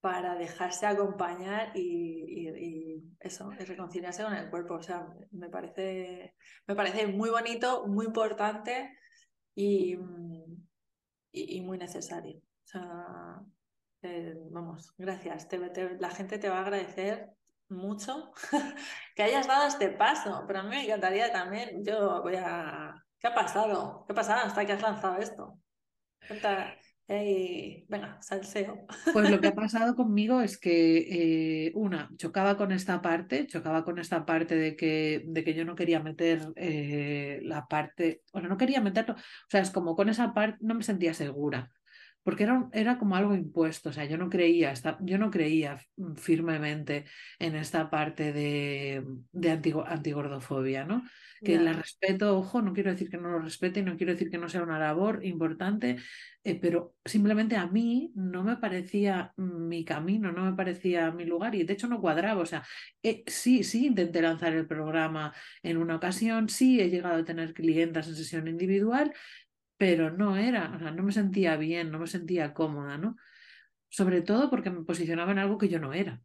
para 0.00 0.34
dejarse 0.36 0.86
acompañar 0.86 1.72
y, 1.76 2.48
y- 2.48 3.16
eso, 3.20 3.50
y 3.58 3.64
reconciliarse 3.64 4.22
con 4.24 4.34
el 4.34 4.50
cuerpo. 4.50 4.74
O 4.74 4.82
sea, 4.82 5.06
me 5.32 5.48
parece, 5.50 6.34
me 6.66 6.74
parece 6.74 7.06
muy 7.06 7.30
bonito, 7.30 7.86
muy 7.86 8.06
importante 8.06 8.96
y, 9.54 9.96
y, 11.32 11.56
y 11.58 11.60
muy 11.60 11.78
necesario. 11.78 12.38
O 12.38 12.66
sea, 12.66 13.40
eh, 14.02 14.34
vamos, 14.50 14.94
gracias. 14.96 15.48
Te- 15.48 15.58
te- 15.70 15.98
la 15.98 16.10
gente 16.10 16.38
te 16.38 16.48
va 16.48 16.58
a 16.58 16.62
agradecer 16.62 17.30
mucho 17.70 18.32
que 19.14 19.22
hayas 19.22 19.46
dado 19.46 19.66
este 19.66 19.90
paso, 19.90 20.44
pero 20.46 20.60
a 20.60 20.62
mí 20.62 20.70
me 20.70 20.84
encantaría 20.84 21.32
también. 21.32 21.84
Yo 21.84 22.22
voy 22.22 22.36
a... 22.36 22.94
¿Qué 23.18 23.26
ha 23.26 23.34
pasado? 23.34 24.04
¿Qué 24.06 24.12
ha 24.12 24.16
pasado 24.16 24.46
hasta 24.46 24.64
que 24.64 24.72
has 24.72 24.82
lanzado 24.82 25.16
esto? 25.18 25.58
Cuenta, 26.26 26.74
Ey, 27.12 27.86
venga, 27.88 28.22
salseo. 28.22 28.86
Pues 29.12 29.28
lo 29.28 29.40
que 29.40 29.48
ha 29.48 29.54
pasado 29.56 29.96
conmigo 29.96 30.42
es 30.42 30.58
que, 30.58 31.66
eh, 31.66 31.72
una, 31.74 32.08
chocaba 32.16 32.56
con 32.56 32.70
esta 32.70 33.02
parte, 33.02 33.48
chocaba 33.48 33.82
con 33.82 33.98
esta 33.98 34.24
parte 34.24 34.54
de 34.54 34.76
que, 34.76 35.24
de 35.26 35.42
que 35.42 35.54
yo 35.54 35.64
no 35.64 35.74
quería 35.74 35.98
meter 35.98 36.52
eh, 36.54 37.40
la 37.42 37.66
parte, 37.66 38.22
bueno, 38.32 38.48
no 38.48 38.56
quería 38.56 38.80
meterlo, 38.80 39.14
o 39.14 39.48
sea, 39.48 39.60
es 39.60 39.72
como 39.72 39.96
con 39.96 40.08
esa 40.08 40.32
parte 40.32 40.58
no 40.60 40.76
me 40.76 40.84
sentía 40.84 41.12
segura, 41.12 41.72
porque 42.22 42.44
era, 42.44 42.68
era 42.72 42.98
como 42.98 43.16
algo 43.16 43.34
impuesto, 43.34 43.90
o 43.90 43.92
sea, 43.92 44.04
yo 44.04 44.18
no 44.18 44.28
creía, 44.30 44.72
esta- 44.72 44.98
yo 45.00 45.18
no 45.18 45.30
creía 45.30 45.78
mm, 45.96 46.14
firmemente 46.16 47.04
en 47.38 47.56
esta 47.56 47.90
parte 47.90 48.32
de, 48.32 49.04
de 49.32 49.50
antigo- 49.50 49.84
antigordofobia, 49.86 50.84
¿no? 50.84 51.02
Que 51.42 51.58
la 51.58 51.72
respeto, 51.72 52.36
ojo, 52.38 52.60
no 52.60 52.74
quiero 52.74 52.90
decir 52.90 53.08
que 53.08 53.16
no 53.16 53.30
lo 53.30 53.38
respete, 53.38 53.82
no 53.82 53.96
quiero 53.96 54.12
decir 54.12 54.30
que 54.30 54.36
no 54.38 54.48
sea 54.50 54.62
una 54.62 54.78
labor 54.78 55.24
importante, 55.24 55.96
eh, 56.44 56.58
pero 56.60 56.96
simplemente 57.04 57.56
a 57.56 57.66
mí 57.66 58.12
no 58.14 58.42
me 58.44 58.56
parecía 58.56 59.32
mi 59.36 59.84
camino, 59.84 60.32
no 60.32 60.44
me 60.44 60.54
parecía 60.56 61.10
mi 61.12 61.24
lugar 61.24 61.54
y 61.54 61.64
de 61.64 61.72
hecho 61.72 61.88
no 61.88 62.00
cuadraba. 62.00 62.40
O 62.42 62.46
sea, 62.46 62.62
eh, 63.02 63.22
sí, 63.26 63.64
sí 63.64 63.86
intenté 63.86 64.22
lanzar 64.22 64.52
el 64.54 64.66
programa 64.66 65.34
en 65.62 65.76
una 65.78 65.96
ocasión, 65.96 66.48
sí 66.48 66.80
he 66.80 66.90
llegado 66.90 67.16
a 67.16 67.24
tener 67.24 67.54
clientas 67.54 68.08
en 68.08 68.16
sesión 68.16 68.48
individual, 68.48 69.12
pero 69.80 70.10
no 70.10 70.36
era, 70.36 70.74
o 70.76 70.78
sea, 70.78 70.90
no 70.90 71.02
me 71.02 71.12
sentía 71.12 71.56
bien, 71.56 71.90
no 71.90 71.98
me 72.00 72.06
sentía 72.06 72.52
cómoda, 72.52 72.98
¿no? 72.98 73.16
Sobre 73.88 74.22
todo 74.22 74.50
porque 74.50 74.70
me 74.70 74.84
posicionaba 74.84 75.32
en 75.32 75.38
algo 75.38 75.58
que 75.58 75.68
yo 75.70 75.80
no 75.80 75.94
era. 75.94 76.22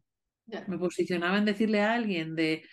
Me 0.68 0.78
posicionaba 0.78 1.38
en 1.38 1.46
decirle 1.46 1.80
a 1.82 1.94
alguien 1.94 2.36
de, 2.36 2.64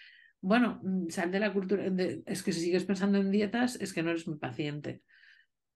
bueno, 0.41 0.81
mm, 0.83 1.09
sal 1.09 1.31
de 1.31 1.39
la 1.39 1.53
cultura, 1.53 1.89
de- 1.89 2.23
es 2.27 2.43
que 2.43 2.51
si 2.53 2.61
sigues 2.61 2.85
pensando 2.85 3.17
en 3.19 3.31
dietas, 3.31 3.77
es 3.81 3.93
que 3.93 4.03
no 4.03 4.11
eres 4.11 4.27
mi 4.27 4.37
paciente. 4.37 5.03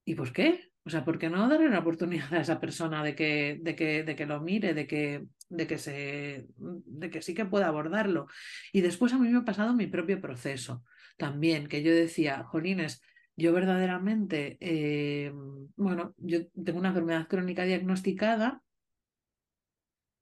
¿Y 0.06 0.16
por 0.16 0.34
qué? 0.34 0.72
O 0.86 0.90
sea, 0.90 1.06
¿por 1.06 1.20
qué 1.20 1.30
no 1.30 1.48
darle 1.50 1.68
una 1.68 1.80
oportunidad 1.80 2.34
a 2.34 2.42
esa 2.42 2.60
persona 2.60 3.04
de 3.04 3.16
que, 3.16 3.60
de 3.62 3.76
que, 3.76 4.04
de 4.04 4.16
que 4.18 4.26
lo 4.28 4.42
mire, 4.42 4.74
de 4.74 4.88
que, 4.88 5.28
de 5.50 5.68
que 5.68 5.78
se, 5.78 6.48
de 6.58 7.10
que 7.12 7.22
sí 7.22 7.34
que 7.34 7.46
pueda 7.46 7.68
abordarlo? 7.68 8.28
Y 8.74 8.82
después 8.82 9.14
a 9.14 9.20
mí 9.20 9.30
me 9.30 9.40
ha 9.40 9.46
pasado 9.46 9.74
mi 9.74 9.88
propio 9.88 10.22
proceso 10.22 10.84
también, 11.18 11.68
que 11.68 11.84
yo 11.84 11.94
decía, 11.94 12.44
Jolines, 12.44 13.02
yo 13.38 13.54
verdaderamente, 13.54 14.58
eh, 14.60 15.32
bueno, 15.76 16.16
yo 16.18 16.48
tengo 16.52 16.80
una 16.80 16.90
enfermedad 16.90 17.28
crónica 17.28 17.64
diagnosticada 17.64 18.64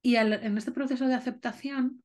y 0.02 0.16
en 0.16 0.56
este 0.56 0.70
proceso 0.70 1.08
de 1.08 1.14
aceptación 1.14 2.04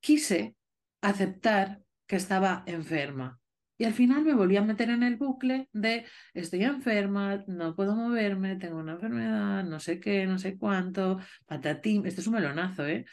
quise 0.00 0.56
aceptar 1.02 1.82
que 2.06 2.16
estaba 2.16 2.64
enferma. 2.66 3.38
Y 3.80 3.84
al 3.84 3.92
final 3.92 4.24
me 4.24 4.34
volví 4.34 4.56
a 4.56 4.62
meter 4.62 4.90
en 4.90 5.04
el 5.04 5.16
bucle 5.16 5.68
de 5.72 6.04
estoy 6.34 6.64
enferma, 6.64 7.44
no 7.46 7.76
puedo 7.76 7.94
moverme, 7.94 8.56
tengo 8.56 8.78
una 8.78 8.94
enfermedad, 8.94 9.62
no 9.62 9.78
sé 9.78 10.00
qué, 10.00 10.26
no 10.26 10.38
sé 10.38 10.58
cuánto, 10.58 11.20
patatín. 11.46 12.04
Este 12.04 12.20
es 12.20 12.26
un 12.26 12.34
melonazo, 12.34 12.88
¿eh? 12.88 13.04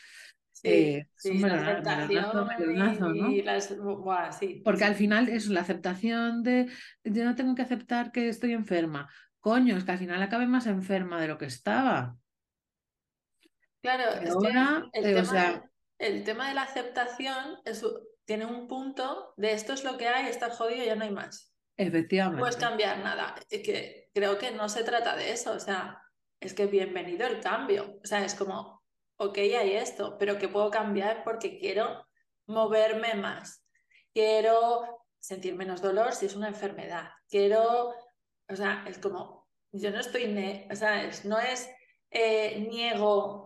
Eh, 0.67 1.07
sí, 1.15 1.37
la 1.37 1.79
aceptación 1.79 2.15
y, 2.59 2.99
¿no? 2.99 3.31
y 3.31 3.41
las... 3.43 3.77
Buah, 3.77 4.31
sí, 4.31 4.61
Porque 4.63 4.83
al 4.83 4.95
final 4.95 5.29
es 5.29 5.47
la 5.47 5.61
aceptación 5.61 6.41
de 6.43 6.67
yo 7.03 7.23
no 7.23 7.35
tengo 7.35 7.53
que 7.53 7.61
aceptar 7.61 8.11
que 8.11 8.29
estoy 8.29 8.53
enferma. 8.53 9.07
Coño, 9.39 9.77
es 9.77 9.83
que 9.83 9.91
al 9.91 9.99
final 9.99 10.21
acabé 10.23 10.47
más 10.47 10.65
enferma 10.65 11.21
de 11.21 11.27
lo 11.27 11.37
que 11.37 11.45
estaba. 11.45 12.17
Claro, 13.81 14.19
que 14.19 14.29
ahora, 14.29 14.89
el 14.93 15.05
eh, 15.05 15.13
o 15.13 15.15
tema, 15.17 15.25
sea, 15.25 15.71
el 15.99 16.23
tema 16.23 16.49
de 16.49 16.55
la 16.55 16.63
aceptación 16.63 17.57
es 17.63 17.85
tiene 18.25 18.47
un 18.47 18.67
punto 18.67 19.33
de 19.37 19.53
esto 19.53 19.73
es 19.73 19.83
lo 19.83 19.97
que 19.97 20.07
hay, 20.07 20.27
está 20.27 20.49
jodido, 20.49 20.83
ya 20.83 20.95
no 20.95 21.03
hay 21.03 21.11
más. 21.11 21.53
No 21.77 21.85
puedes 21.85 21.93
efectivamente, 21.93 22.57
cambiar 22.57 22.99
nada. 22.99 23.35
Es 23.49 23.61
que 23.61 24.09
creo 24.13 24.37
que 24.37 24.51
no 24.51 24.69
se 24.69 24.83
trata 24.83 25.15
de 25.15 25.31
eso, 25.31 25.51
o 25.53 25.59
sea, 25.59 26.01
es 26.39 26.53
que 26.53 26.65
bienvenido 26.65 27.27
el 27.27 27.41
cambio. 27.41 27.99
O 28.03 28.07
sea, 28.07 28.23
es 28.23 28.33
como, 28.33 28.84
ok, 29.17 29.37
hay 29.37 29.73
esto, 29.73 30.17
pero 30.17 30.37
que 30.37 30.47
puedo 30.47 30.69
cambiar 30.69 31.23
porque 31.23 31.57
quiero 31.57 32.05
moverme 32.47 33.15
más. 33.15 33.63
Quiero 34.13 35.05
sentir 35.19 35.55
menos 35.55 35.81
dolor 35.81 36.13
si 36.13 36.25
es 36.25 36.35
una 36.35 36.47
enfermedad. 36.47 37.09
Quiero, 37.29 37.93
o 38.49 38.55
sea, 38.55 38.85
es 38.87 38.99
como, 38.99 39.47
yo 39.71 39.91
no 39.91 39.99
estoy, 39.99 40.25
o 40.71 40.75
sea, 40.75 41.09
no 41.25 41.39
es 41.39 41.69
eh, 42.11 42.67
niego 42.69 43.45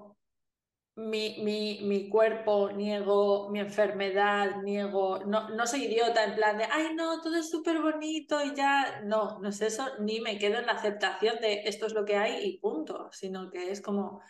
mi, 0.99 1.37
mi, 1.39 1.79
mi 1.83 2.09
cuerpo, 2.09 2.71
niego 2.71 3.49
mi 3.49 3.59
enfermedad, 3.59 4.61
niego, 4.63 5.19
no, 5.25 5.49
no 5.49 5.65
soy 5.65 5.85
idiota 5.85 6.25
en 6.25 6.35
plan 6.35 6.57
de, 6.57 6.65
ay 6.65 6.93
no, 6.93 7.21
todo 7.21 7.37
es 7.37 7.49
súper 7.49 7.81
bonito 7.81 8.43
y 8.43 8.53
ya, 8.53 9.01
no, 9.05 9.39
no 9.39 9.49
es 9.49 9.61
eso, 9.61 9.87
ni 9.99 10.19
me 10.19 10.37
quedo 10.37 10.59
en 10.59 10.65
la 10.65 10.73
aceptación 10.73 11.39
de 11.39 11.61
esto 11.65 11.85
es 11.85 11.93
lo 11.93 12.03
que 12.03 12.17
hay 12.17 12.45
y 12.45 12.59
punto, 12.59 13.09
sino 13.13 13.49
que 13.49 13.71
es 13.71 13.81
como, 13.81 14.21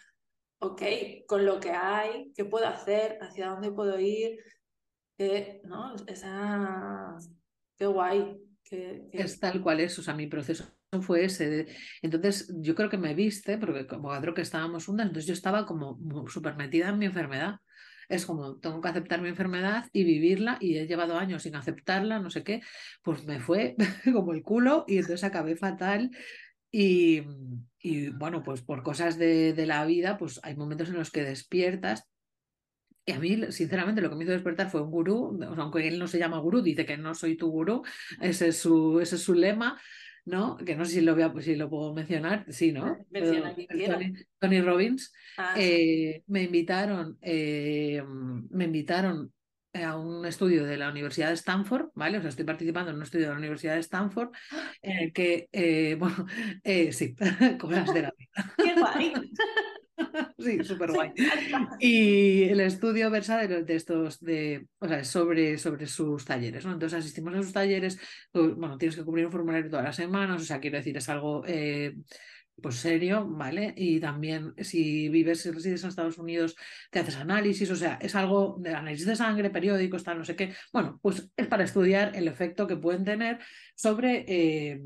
ok, 0.59 0.81
con 1.27 1.45
lo 1.45 1.59
que 1.59 1.71
hay, 1.71 2.31
¿qué 2.35 2.45
puedo 2.45 2.67
hacer? 2.67 3.17
¿Hacia 3.21 3.47
dónde 3.49 3.71
puedo 3.71 3.99
ir? 3.99 4.39
Que, 5.17 5.61
¿no? 5.65 5.95
Esa, 6.07 7.17
qué 7.77 7.85
guay. 7.85 8.37
Que, 8.63 9.07
que- 9.11 9.23
es 9.23 9.39
tal 9.39 9.61
cual 9.61 9.79
es. 9.79 9.97
O 9.99 10.03
sea, 10.03 10.13
mi 10.13 10.27
proceso 10.27 10.65
fue 11.01 11.25
ese. 11.25 11.67
Entonces, 12.01 12.51
yo 12.61 12.75
creo 12.75 12.89
que 12.89 12.97
me 12.97 13.13
viste, 13.15 13.57
porque 13.57 13.87
como 13.87 14.09
creo 14.21 14.33
que 14.33 14.41
estábamos 14.41 14.85
juntas, 14.85 15.07
entonces 15.07 15.27
yo 15.27 15.33
estaba 15.33 15.65
como 15.65 15.99
súper 16.27 16.55
metida 16.55 16.89
en 16.89 16.99
mi 16.99 17.05
enfermedad. 17.05 17.55
Es 18.07 18.25
como, 18.25 18.57
tengo 18.59 18.81
que 18.81 18.87
aceptar 18.89 19.21
mi 19.21 19.29
enfermedad 19.29 19.85
y 19.93 20.03
vivirla, 20.03 20.57
y 20.59 20.77
he 20.77 20.87
llevado 20.87 21.17
años 21.17 21.43
sin 21.43 21.55
aceptarla, 21.55 22.19
no 22.19 22.31
sé 22.31 22.43
qué, 22.43 22.61
pues 23.03 23.23
me 23.25 23.39
fue 23.39 23.75
como 24.13 24.33
el 24.33 24.41
culo 24.41 24.83
y 24.87 24.97
entonces 24.97 25.23
acabé 25.23 25.55
fatal. 25.55 26.09
Y, 26.71 27.23
y 27.79 28.09
bueno, 28.09 28.43
pues 28.43 28.61
por 28.61 28.83
cosas 28.83 29.17
de, 29.17 29.53
de 29.53 29.65
la 29.65 29.85
vida, 29.85 30.17
pues 30.17 30.39
hay 30.43 30.55
momentos 30.55 30.89
en 30.89 30.95
los 30.95 31.11
que 31.11 31.23
despiertas. 31.23 32.03
Y 33.05 33.11
a 33.13 33.19
mí, 33.19 33.51
sinceramente, 33.51 34.01
lo 34.01 34.09
que 34.09 34.15
me 34.15 34.23
hizo 34.23 34.33
despertar 34.33 34.69
fue 34.69 34.83
un 34.83 34.91
gurú, 34.91 35.39
aunque 35.57 35.87
él 35.87 35.97
no 35.97 36.07
se 36.07 36.19
llama 36.19 36.37
gurú, 36.39 36.61
dice 36.61 36.85
que 36.85 36.97
no 36.97 37.15
soy 37.15 37.35
tu 37.37 37.49
gurú, 37.49 37.81
ese 38.21 38.49
es 38.49 38.57
su, 38.59 38.99
ese 38.99 39.15
es 39.15 39.23
su 39.23 39.33
lema, 39.33 39.81
¿no? 40.25 40.57
Que 40.57 40.75
no 40.75 40.85
sé 40.85 40.91
si 40.93 41.01
lo, 41.01 41.15
voy 41.15 41.23
a- 41.23 41.33
si 41.41 41.55
lo 41.55 41.69
puedo 41.71 41.93
mencionar, 41.95 42.45
sí, 42.49 42.71
¿no? 42.71 42.97
Menciona 43.09 43.55
Pero. 43.67 43.93
Tony, 43.93 44.13
Tony 44.37 44.61
Robbins. 44.61 45.11
Ah, 45.37 45.55
sí. 45.55 45.61
Eh, 45.63 46.23
me 46.27 46.43
invitaron, 46.43 47.17
eh, 47.21 48.03
me 48.51 48.65
invitaron 48.65 49.33
a 49.73 49.97
un 49.97 50.25
estudio 50.25 50.65
de 50.65 50.77
la 50.77 50.89
Universidad 50.89 51.29
de 51.29 51.35
Stanford, 51.35 51.89
¿vale? 51.95 52.17
O 52.17 52.21
sea, 52.21 52.29
estoy 52.29 52.45
participando 52.45 52.89
en 52.91 52.97
un 52.97 53.03
estudio 53.03 53.25
de 53.27 53.31
la 53.33 53.37
Universidad 53.39 53.75
de 53.75 53.79
Stanford, 53.81 54.29
en 54.81 54.97
el 54.97 55.13
que, 55.13 55.47
eh, 55.51 55.95
bueno, 55.99 56.25
eh, 56.63 56.91
sí, 56.91 57.15
cosas 57.59 57.93
de 57.93 58.01
la 58.03 58.13
vida. 58.17 58.53
¡Qué 58.57 58.73
guay! 58.79 59.13
Sí, 60.37 60.63
súper 60.63 60.91
guay. 60.93 61.11
Y 61.79 62.43
el 62.43 62.61
estudio 62.61 63.11
versa 63.11 63.37
de, 63.37 63.49
los- 63.49 63.65
de 63.65 63.75
estos, 63.75 64.19
de, 64.21 64.67
o 64.79 64.87
sea, 64.87 65.03
sobre, 65.03 65.57
sobre 65.57 65.87
sus 65.87 66.23
talleres, 66.23 66.65
¿no? 66.65 66.71
Entonces 66.71 66.99
asistimos 66.99 67.33
a 67.35 67.43
sus 67.43 67.51
talleres, 67.51 67.99
pues, 68.31 68.55
bueno, 68.55 68.77
tienes 68.77 68.95
que 68.95 69.03
cubrir 69.03 69.25
un 69.25 69.31
formulario 69.31 69.69
todas 69.69 69.85
las 69.85 69.95
semanas, 69.97 70.41
o 70.41 70.45
sea, 70.45 70.59
quiero 70.61 70.77
decir, 70.77 70.95
es 70.95 71.09
algo 71.09 71.43
eh, 71.45 71.95
pues 72.61 72.75
serio, 72.75 73.25
¿vale? 73.27 73.73
Y 73.77 73.99
también 73.99 74.53
si 74.57 75.09
vives, 75.09 75.41
si 75.41 75.51
resides 75.51 75.83
en 75.83 75.89
Estados 75.89 76.17
Unidos, 76.17 76.55
te 76.91 76.99
haces 76.99 77.15
análisis, 77.17 77.69
o 77.71 77.75
sea, 77.75 77.97
es 78.01 78.15
algo 78.15 78.57
de 78.59 78.73
análisis 78.75 79.05
de 79.07 79.15
sangre, 79.15 79.49
periódicos, 79.49 80.03
tal, 80.03 80.17
no 80.19 80.25
sé 80.25 80.35
qué. 80.35 80.53
Bueno, 80.73 80.99
pues 81.01 81.29
es 81.35 81.47
para 81.47 81.63
estudiar 81.63 82.15
el 82.15 82.27
efecto 82.27 82.67
que 82.67 82.75
pueden 82.77 83.03
tener 83.03 83.39
sobre, 83.75 84.25
eh, 84.27 84.81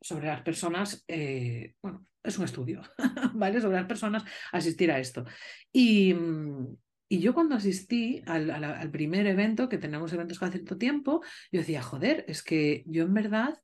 sobre 0.00 0.26
las 0.26 0.42
personas, 0.42 1.04
eh, 1.08 1.74
bueno, 1.82 2.06
es 2.22 2.38
un 2.38 2.44
estudio, 2.44 2.82
¿vale? 3.34 3.60
Sobre 3.60 3.76
las 3.76 3.86
personas 3.86 4.24
asistir 4.52 4.90
a 4.90 4.98
esto. 4.98 5.24
Y, 5.72 6.14
mm, 6.14 6.76
y 7.08 7.20
yo 7.20 7.34
cuando 7.34 7.54
asistí 7.56 8.22
al, 8.26 8.50
al- 8.50 8.64
al 8.64 8.90
primer 8.90 9.26
evento, 9.26 9.68
que 9.68 9.78
tenemos 9.78 10.12
eventos 10.12 10.38
cada 10.38 10.52
cierto 10.52 10.78
tiempo, 10.78 11.22
yo 11.50 11.60
decía, 11.60 11.82
joder, 11.82 12.24
es 12.28 12.42
que 12.42 12.84
yo 12.86 13.04
en 13.04 13.14
verdad 13.14 13.58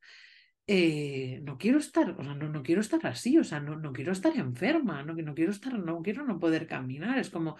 eh, 0.68 1.40
no 1.44 1.59
quiero 1.59 1.78
estar, 1.78 2.11
o 2.18 2.22
sea, 2.22 2.35
no, 2.35 2.48
no 2.50 2.62
quiero 2.62 2.83
estar 2.83 3.04
así, 3.07 3.38
o 3.38 3.44
sea, 3.44 3.61
no, 3.61 3.76
no 3.76 3.92
quiero 3.92 4.12
estar 4.12 4.37
enferma, 4.37 5.02
no, 5.02 5.14
no 5.14 5.35
quiero 5.35 5.50
estar, 5.52 5.78
no 5.78 6.02
quiero 6.02 6.26
no 6.26 6.38
poder 6.38 6.66
caminar, 6.68 7.18
es 7.18 7.31
como 7.31 7.57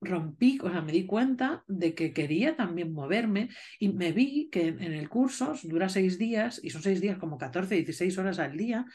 rompí, 0.00 0.58
o 0.62 0.70
sea, 0.70 0.82
me 0.82 0.92
di 0.92 1.06
cuenta 1.06 1.64
de 1.66 1.94
que 1.94 2.12
quería 2.12 2.56
también 2.56 2.92
moverme 2.92 3.48
y 3.80 3.88
me 3.90 4.12
vi 4.12 4.48
que 4.50 4.68
en, 4.68 4.82
en 4.82 4.92
el 4.92 5.08
curso 5.08 5.54
dura 5.64 5.88
seis 5.88 6.18
días 6.18 6.60
y 6.62 6.70
son 6.70 6.82
seis 6.82 7.00
días 7.00 7.18
como 7.18 7.38
14, 7.38 7.74
16 7.76 8.18
horas 8.18 8.38
al 8.38 8.56
día 8.56 8.86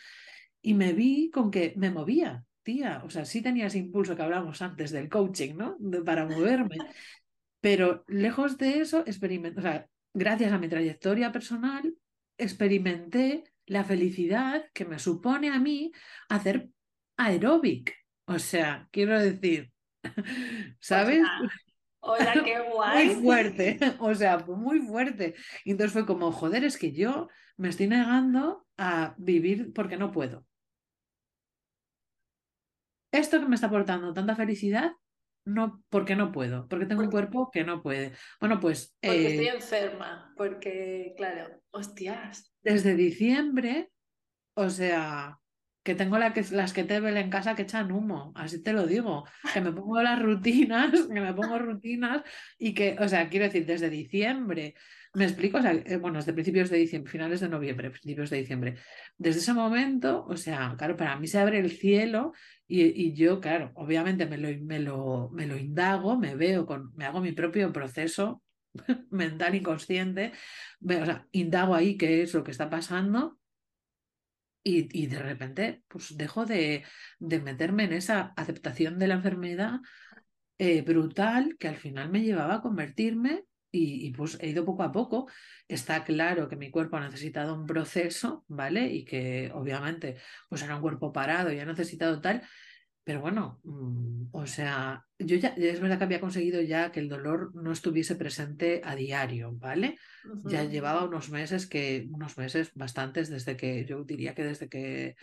y 0.62 0.74
me 0.76 0.94
vi 0.94 1.30
con 1.32 1.52
que 1.52 1.74
me 1.78 1.92
movía, 1.92 2.46
tía, 2.64 3.02
o 3.06 3.10
sea, 3.10 3.26
sí 3.26 3.42
tenía 3.42 3.68
ese 3.68 3.80
impulso 3.80 4.16
que 4.16 4.22
hablábamos 4.22 4.62
antes 4.62 4.92
del 4.92 5.10
coaching, 5.10 5.56
¿no? 5.56 5.76
De- 5.80 6.04
para 6.04 6.26
moverme, 6.26 6.78
pero 7.62 8.06
lejos 8.08 8.58
de 8.58 8.80
eso, 8.82 9.02
experimenté, 9.06 9.60
o 9.60 9.64
sea, 9.64 9.88
gracias 10.14 10.54
a 10.54 10.60
mi 10.60 10.70
trayectoria 10.70 11.32
personal, 11.32 11.96
experimenté 12.38 13.44
la 13.66 13.84
felicidad 13.84 14.66
que 14.74 14.86
me 14.86 15.00
supone 15.00 15.50
a 15.50 15.60
mí 15.60 15.92
hacer 16.30 16.70
aeróbic. 17.18 17.94
O 18.26 18.40
sea, 18.40 18.88
quiero 18.92 19.20
decir, 19.20 19.72
¿sabes? 20.80 21.34
Hola, 22.00 22.34
qué 22.44 22.60
Muy 22.92 23.10
guay. 23.10 23.16
fuerte, 23.16 23.80
o 24.00 24.14
sea, 24.16 24.38
muy 24.40 24.80
fuerte. 24.82 25.36
Y 25.66 25.72
entonces 25.72 25.94
fue 25.94 26.06
como, 26.06 26.32
joder, 26.32 26.64
es 26.64 26.78
que 26.78 26.92
yo 26.92 27.30
me 27.58 27.70
estoy 27.70 27.88
negando 27.88 28.68
a 28.78 29.16
vivir 29.18 29.72
porque 29.74 29.98
no 29.98 30.12
puedo. 30.12 30.46
Esto 33.12 33.40
que 33.40 33.48
me 33.48 33.56
está 33.56 33.68
aportando 33.68 34.14
tanta 34.14 34.36
felicidad, 34.36 34.92
no, 35.46 35.84
porque 35.90 36.16
no 36.16 36.32
puedo, 36.32 36.68
porque 36.68 36.86
tengo 36.86 37.04
un 37.04 37.12
cuerpo 37.12 37.52
que 37.52 37.64
no 37.64 37.82
puede. 37.82 38.14
Bueno, 38.40 38.60
pues 38.60 38.96
porque 39.02 39.28
estoy 39.28 39.48
eh, 39.48 39.56
enferma, 39.56 40.34
porque, 40.38 41.14
claro, 41.18 41.62
hostias. 41.72 42.54
desde 42.62 42.96
diciembre, 42.96 43.92
o 44.56 44.70
sea, 44.70 45.40
que 45.84 45.96
tengo 45.96 46.18
la 46.18 46.34
que, 46.34 46.44
las 46.52 46.72
que 46.72 46.86
te 46.86 47.00
ven 47.00 47.18
en 47.18 47.30
casa 47.30 47.56
que 47.56 47.64
echan 47.64 47.92
humo, 47.92 48.32
así 48.36 48.64
te 48.64 48.72
lo 48.72 48.88
digo, 48.88 49.26
que 49.54 49.60
me 49.60 49.74
pongo 49.74 50.02
las 50.02 50.22
rutinas, 50.22 50.92
que 51.14 51.20
me 51.20 51.34
pongo 51.34 51.60
rutinas 51.60 52.24
y 52.58 52.74
que, 52.74 52.96
o 53.00 53.08
sea, 53.08 53.30
quiero 53.30 53.46
decir, 53.46 53.66
desde 53.66 53.90
diciembre, 53.90 54.76
me 55.14 55.26
explico, 55.26 55.60
o 55.60 55.62
sea, 55.62 55.74
eh, 55.74 55.98
bueno, 55.98 56.18
desde 56.18 56.34
principios 56.34 56.70
de 56.70 56.78
diciembre, 56.78 57.12
finales 57.12 57.40
de 57.40 57.50
noviembre, 57.50 57.92
principios 57.92 58.30
de 58.30 58.38
diciembre, 58.38 58.76
desde 59.18 59.40
ese 59.40 59.54
momento, 59.54 60.26
o 60.26 60.36
sea, 60.38 60.76
claro, 60.78 60.98
para 60.98 61.18
mí 61.18 61.28
se 61.28 61.40
abre 61.40 61.60
el 61.60 61.72
cielo 61.72 62.34
y, 62.68 63.14
yo, 63.14 63.40
claro, 63.40 63.72
obviamente 63.76 64.26
me 64.26 64.38
lo, 64.38 64.50
me 64.66 64.80
lo, 64.80 65.30
me 65.32 65.46
lo 65.46 65.58
indago, 65.58 66.18
me 66.18 66.36
veo, 66.36 66.66
con, 66.66 66.92
me 66.96 67.06
hago 67.06 67.22
mi 67.22 67.32
propio 67.32 67.72
proceso 67.72 68.42
mental 69.12 69.54
inconsciente, 69.54 70.34
o 70.84 71.06
sea, 71.06 71.28
indago 71.32 71.76
ahí 71.76 71.96
qué 71.98 72.24
es 72.24 72.34
lo 72.34 72.44
que 72.44 72.52
está 72.52 72.70
pasando 72.70 73.38
y, 74.64 75.08
de 75.08 75.20
repente, 75.20 75.84
pues 75.90 76.18
dejo 76.18 76.46
de, 76.46 76.86
de 77.20 77.42
meterme 77.42 77.84
en 77.84 77.94
esa 77.94 78.34
aceptación 78.38 78.98
de 78.98 79.08
la 79.08 79.16
enfermedad 79.16 79.82
eh, 80.58 80.82
brutal 80.82 81.58
que 81.60 81.68
al 81.68 81.76
final 81.76 82.10
me 82.10 82.22
llevaba 82.22 82.56
a 82.56 82.62
convertirme 82.62 83.44
y, 83.74 84.08
y, 84.08 84.12
pues 84.14 84.38
he 84.40 84.50
ido 84.50 84.66
poco 84.66 84.84
a 84.84 84.92
poco. 84.92 85.28
Está 85.68 86.04
claro 86.04 86.48
que 86.48 86.56
mi 86.56 86.70
cuerpo 86.72 86.98
ha 86.98 87.02
necesitado 87.02 87.56
un 87.56 87.66
proceso, 87.66 88.46
¿vale? 88.48 88.86
Y 88.94 89.04
que 89.04 89.52
obviamente 89.54 90.18
pues 90.50 90.62
era 90.62 90.76
un 90.76 90.82
cuerpo 90.82 91.12
parado 91.12 91.52
y 91.52 91.60
ha 91.60 91.66
necesitado 91.66 92.22
tal. 92.22 92.44
Pero 93.04 93.20
bueno, 93.22 93.60
mm, 93.64 94.28
o 94.32 94.46
sea, 94.48 95.06
yo 95.20 95.36
ya, 95.38 95.50
es 95.58 95.80
verdad 95.82 95.98
que 95.98 96.04
había 96.06 96.22
conseguido 96.22 96.62
ya 96.62 96.92
que 96.92 97.00
el 97.02 97.10
dolor 97.10 97.54
no 97.56 97.72
estuviese 97.72 98.16
presente 98.16 98.82
a 98.84 98.96
diario, 98.96 99.54
¿vale? 99.54 99.98
Ya 100.44 100.64
llevaba 100.66 101.04
unos 101.06 101.30
meses 101.32 101.68
que, 101.68 102.08
unos 102.12 102.38
meses 102.38 102.72
bastantes 102.76 103.30
desde 103.30 103.58
que, 103.58 103.86
yo 103.86 104.04
diría 104.04 104.36
que 104.36 104.44
desde 104.44 104.70
que 104.70 105.16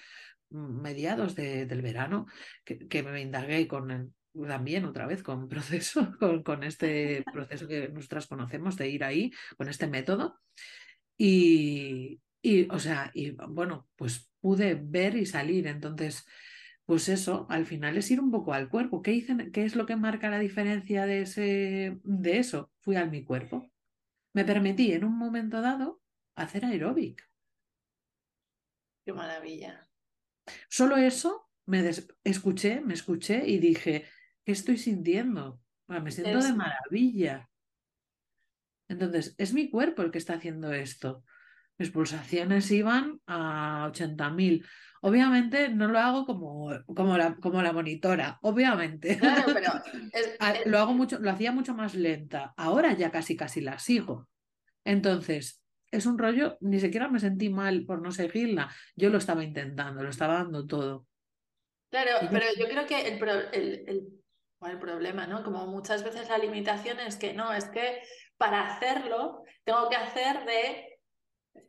mm, 0.51 0.80
mediados 0.82 1.34
de- 1.36 1.66
del 1.66 1.82
verano, 1.82 2.26
que, 2.64 2.88
que 2.88 3.03
me 3.03 3.20
indagué 3.22 3.68
con 3.68 3.90
el- 3.90 4.12
también 4.47 4.85
otra 4.85 5.07
vez 5.07 5.22
con 5.22 5.49
proceso, 5.49 6.16
con, 6.18 6.43
con 6.43 6.64
este 6.64 7.24
proceso 7.33 7.66
que 7.66 7.89
nosotras 7.89 8.26
conocemos 8.26 8.76
de 8.76 8.89
ir 8.89 9.05
ahí, 9.05 9.33
con 9.57 9.68
este 9.68 9.87
método. 9.87 10.41
Y, 11.16 12.20
y, 12.43 12.68
o 12.70 12.78
sea, 12.78 13.11
y 13.14 13.31
bueno, 13.31 13.89
pues 13.97 14.31
pude 14.41 14.74
ver 14.74 15.16
y 15.16 15.26
salir. 15.26 15.66
Entonces, 15.66 16.24
pues 16.87 17.09
eso, 17.09 17.47
al 17.51 17.66
final 17.66 17.97
es 17.97 18.11
ir 18.11 18.20
un 18.20 18.31
poco 18.31 18.53
al 18.53 18.68
cuerpo. 18.68 19.03
¿Qué, 19.03 19.24
qué 19.53 19.64
es 19.64 19.76
lo 19.76 19.87
que 19.87 19.97
marca 19.97 20.31
la 20.31 20.39
diferencia 20.39 21.07
de, 21.07 21.22
ese, 21.22 22.01
de 22.03 22.39
eso? 22.39 22.72
Fui 22.81 22.97
al 22.97 23.11
mi 23.11 23.24
cuerpo. 23.24 23.70
Me 24.33 24.45
permití 24.45 24.93
en 24.93 25.05
un 25.05 25.16
momento 25.16 25.61
dado 25.61 26.01
hacer 26.35 26.64
aeróbic. 26.64 27.28
Qué 29.05 29.12
maravilla. 29.12 29.89
Solo 30.68 30.97
eso 30.97 31.51
me 31.66 31.89
escuché, 32.24 32.81
me 32.81 32.95
escuché 32.95 33.47
y 33.47 33.59
dije, 33.59 34.07
¿qué 34.45 34.53
estoy 34.53 34.78
sintiendo? 34.78 35.61
me 35.88 36.11
siento 36.12 36.38
de 36.38 36.53
maravilla. 36.53 37.49
Entonces, 38.88 39.34
es 39.38 39.53
mi 39.53 39.70
cuerpo 39.70 40.03
el 40.03 40.11
que 40.11 40.18
está 40.18 40.34
haciendo 40.34 40.72
esto. 40.72 41.24
Mis 41.78 41.91
pulsaciones 41.91 42.70
iban 42.70 43.20
a 43.26 43.91
80.000. 43.93 44.64
Obviamente 45.03 45.70
no 45.70 45.88
lo 45.88 45.99
hago 45.99 46.26
como, 46.26 46.70
como, 46.95 47.16
la, 47.16 47.36
como 47.36 47.62
la 47.62 47.72
monitora, 47.72 48.38
obviamente. 48.43 49.18
Claro, 49.18 49.45
pero 49.53 49.72
ah, 50.41 50.55
Lo, 50.66 50.78
hago 50.78 50.93
mucho, 50.93 51.18
lo 51.18 51.30
hacía 51.30 51.53
mucho 51.53 51.74
más 51.74 51.95
lenta. 51.95 52.53
Ahora 52.57 52.93
ya 52.93 53.11
casi 53.11 53.36
casi 53.36 53.61
la 53.61 53.78
sigo. 53.78 54.28
Entonces, 54.84 55.62
es 55.91 56.07
un 56.07 56.18
rollo, 56.18 56.57
ni 56.61 56.80
siquiera 56.80 57.09
me 57.09 57.18
sentí 57.18 57.49
mal 57.49 57.84
por 57.84 58.03
no 58.03 58.12
seguirla. 58.12 58.70
Yo 58.95 59.11
lo 59.11 59.18
estaba 59.18 59.43
intentando, 59.43 60.03
lo 60.03 60.11
estaba 60.11 60.34
dando 60.34 60.66
todo. 60.66 61.07
Claro, 61.91 62.28
pero 62.30 62.47
yo 62.57 62.66
creo 62.66 62.86
que 62.86 63.09
el, 63.09 63.18
el, 63.53 63.84
el, 63.88 64.20
problema, 64.61 65.26
¿no? 65.26 65.42
Como 65.42 65.66
muchas 65.66 66.04
veces 66.04 66.28
la 66.28 66.38
limitación 66.38 67.00
es 67.00 67.16
que 67.16 67.32
no, 67.32 67.52
es 67.52 67.66
que 67.66 68.02
para 68.36 68.66
hacerlo 68.66 69.42
tengo 69.64 69.88
que 69.88 69.96
hacer 69.96 70.44
de 70.44 70.98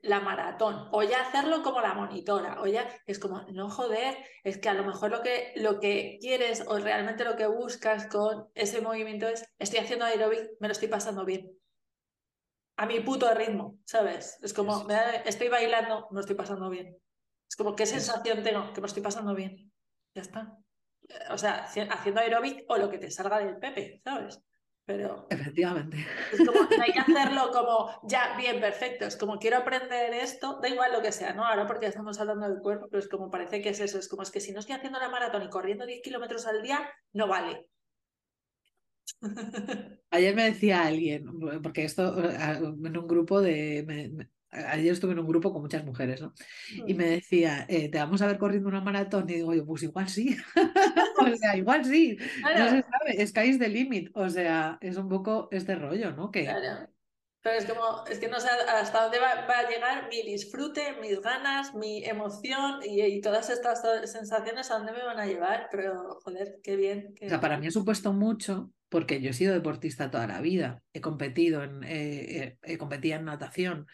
la 0.04 0.20
maratón 0.20 0.90
o 0.92 1.04
ya 1.04 1.22
hacerlo 1.22 1.64
como 1.64 1.82
la 1.82 1.94
monitora 1.94 2.62
o 2.62 2.68
ya 2.68 2.88
es 3.06 3.18
como 3.18 3.42
no 3.52 3.70
joder 3.70 4.16
es 4.44 4.58
que 4.60 4.70
a 4.70 4.74
lo 4.74 4.84
mejor 4.84 5.10
lo 5.10 5.22
que 5.22 5.54
lo 5.56 5.80
que 5.80 6.18
quieres 6.22 6.64
o 6.68 6.78
realmente 6.78 7.24
lo 7.24 7.36
que 7.36 7.48
buscas 7.48 8.08
con 8.08 8.48
ese 8.54 8.82
movimiento 8.82 9.28
es 9.28 9.44
estoy 9.58 9.80
haciendo 9.80 10.06
aeróbic 10.06 10.52
me 10.60 10.68
lo 10.68 10.72
estoy 10.74 10.88
pasando 10.88 11.26
bien. 11.26 11.52
A 12.78 12.86
mi 12.86 13.00
puto 13.00 13.34
ritmo 13.34 13.78
sabes 13.86 14.38
es 14.42 14.54
como 14.54 14.88
estoy 15.26 15.50
bailando 15.50 16.08
me 16.12 16.16
lo 16.16 16.22
estoy 16.22 16.36
pasando 16.36 16.70
bien. 16.70 16.96
Es 17.50 17.56
como 17.56 17.76
qué 17.76 17.86
sensación 17.86 18.44
tengo 18.44 18.72
que 18.74 18.82
me 18.82 18.88
estoy 18.88 19.04
pasando 19.04 19.34
bien. 19.36 19.72
Ya 20.16 20.22
está. 20.22 20.58
O 21.30 21.38
sea, 21.38 21.66
haciendo 21.66 22.22
aeróbic 22.22 22.66
o 22.68 22.78
lo 22.78 22.90
que 22.90 22.98
te 22.98 23.12
salga 23.12 23.40
del 23.40 23.58
Pepe, 23.58 24.02
¿sabes? 24.04 24.42
Pero. 24.86 25.28
Efectivamente. 25.30 25.98
Es 26.32 26.40
como, 26.46 26.60
hay 26.82 26.92
que 26.92 27.00
hacerlo 27.00 27.52
como, 27.52 28.00
ya, 28.08 28.36
bien, 28.38 28.60
perfecto. 28.60 29.06
Es 29.06 29.16
como, 29.16 29.38
quiero 29.38 29.58
aprender 29.58 30.14
esto, 30.14 30.60
da 30.62 30.70
igual 30.70 30.92
lo 30.94 31.02
que 31.02 31.12
sea, 31.12 31.34
¿no? 31.34 31.46
Ahora 31.46 31.68
porque 31.68 31.86
estamos 31.86 32.20
hablando 32.20 32.48
del 32.48 32.62
cuerpo, 32.62 32.88
pero 32.90 33.00
es 33.00 33.08
como, 33.08 33.30
parece 33.30 33.62
que 33.62 33.70
es 33.70 33.80
eso. 33.80 34.00
Es 34.00 34.08
como, 34.08 34.24
es 34.24 34.32
que 34.32 34.40
si 34.40 34.52
no 34.52 34.60
estoy 34.60 34.76
haciendo 34.76 35.00
la 35.00 35.10
maratón 35.10 35.44
y 35.44 35.50
corriendo 35.50 35.86
10 35.86 36.02
kilómetros 36.02 36.48
al 36.48 36.62
día, 36.62 36.90
no 37.14 37.28
vale. 37.28 37.68
Ayer 40.10 40.36
me 40.36 40.44
decía 40.44 40.84
alguien, 40.84 41.26
porque 41.62 41.84
esto 41.84 42.18
en 42.20 42.98
un 42.98 43.08
grupo 43.08 43.42
de, 43.42 44.28
ayer 44.52 44.94
estuve 44.94 45.14
en 45.14 45.20
un 45.20 45.28
grupo 45.28 45.52
con 45.52 45.62
muchas 45.62 45.86
mujeres, 45.86 46.22
¿no? 46.22 46.34
Y 46.88 46.94
mm. 46.94 46.98
me 46.98 47.06
decía, 47.06 47.66
eh, 47.70 47.90
¿te 47.90 47.98
vamos 47.98 48.22
a 48.22 48.28
ver 48.28 48.38
corriendo 48.38 48.70
una 48.70 48.82
maratón? 48.82 49.30
Y 49.30 49.36
digo 49.36 49.54
yo, 49.54 49.66
pues 49.66 49.84
igual 49.84 50.10
sí. 50.10 50.38
o 51.20 51.36
sea, 51.36 51.56
igual 51.56 51.86
sí. 51.86 52.18
No 52.42 52.70
se 52.70 52.84
sabe, 52.84 53.28
sky's 53.28 53.60
the 53.60 53.70
limit. 53.70 54.10
O 54.14 54.30
sea, 54.30 54.78
es 54.82 54.98
un 54.98 55.10
poco 55.10 55.48
este 55.52 55.76
rollo, 55.76 56.12
¿no? 56.12 56.32
Que... 56.32 56.44
Claro. 56.44 56.90
Pero 57.44 57.58
es 57.58 57.66
como, 57.66 58.06
es 58.06 58.20
que 58.20 58.28
no 58.28 58.40
sé 58.40 58.50
hasta 58.50 59.02
dónde 59.02 59.20
va, 59.20 59.32
a 59.32 59.68
llegar 59.68 60.08
mi 60.10 60.22
disfrute, 60.22 60.96
mis 61.02 61.20
ganas, 61.22 61.74
mi 61.74 62.06
emoción 62.06 62.82
y, 62.84 63.20
todas 63.20 63.50
estas 63.50 63.82
sensaciones 64.12 64.70
a 64.70 64.78
dónde 64.78 64.92
me 64.92 65.04
van 65.04 65.20
a 65.20 65.26
llevar. 65.26 65.68
Pero, 65.72 66.20
joder, 66.24 66.60
qué 66.64 66.76
bien. 66.76 67.16
O 67.20 67.30
sea, 67.30 67.42
para 67.42 67.58
mí 67.58 67.66
ha 67.66 67.72
supuesto 67.72 68.14
mucho 68.14 68.72
porque 68.90 69.22
yo 69.22 69.32
he 69.32 69.34
sido 69.34 69.54
deportista 69.54 70.12
toda 70.12 70.28
la 70.28 70.40
vida. 70.40 70.84
He 70.94 71.02
competido 71.02 71.64
en, 71.64 71.84
eh, 71.84 72.60
eh, 72.62 72.78
competía 72.78 73.16
en 73.16 73.26
natación. 73.26 73.88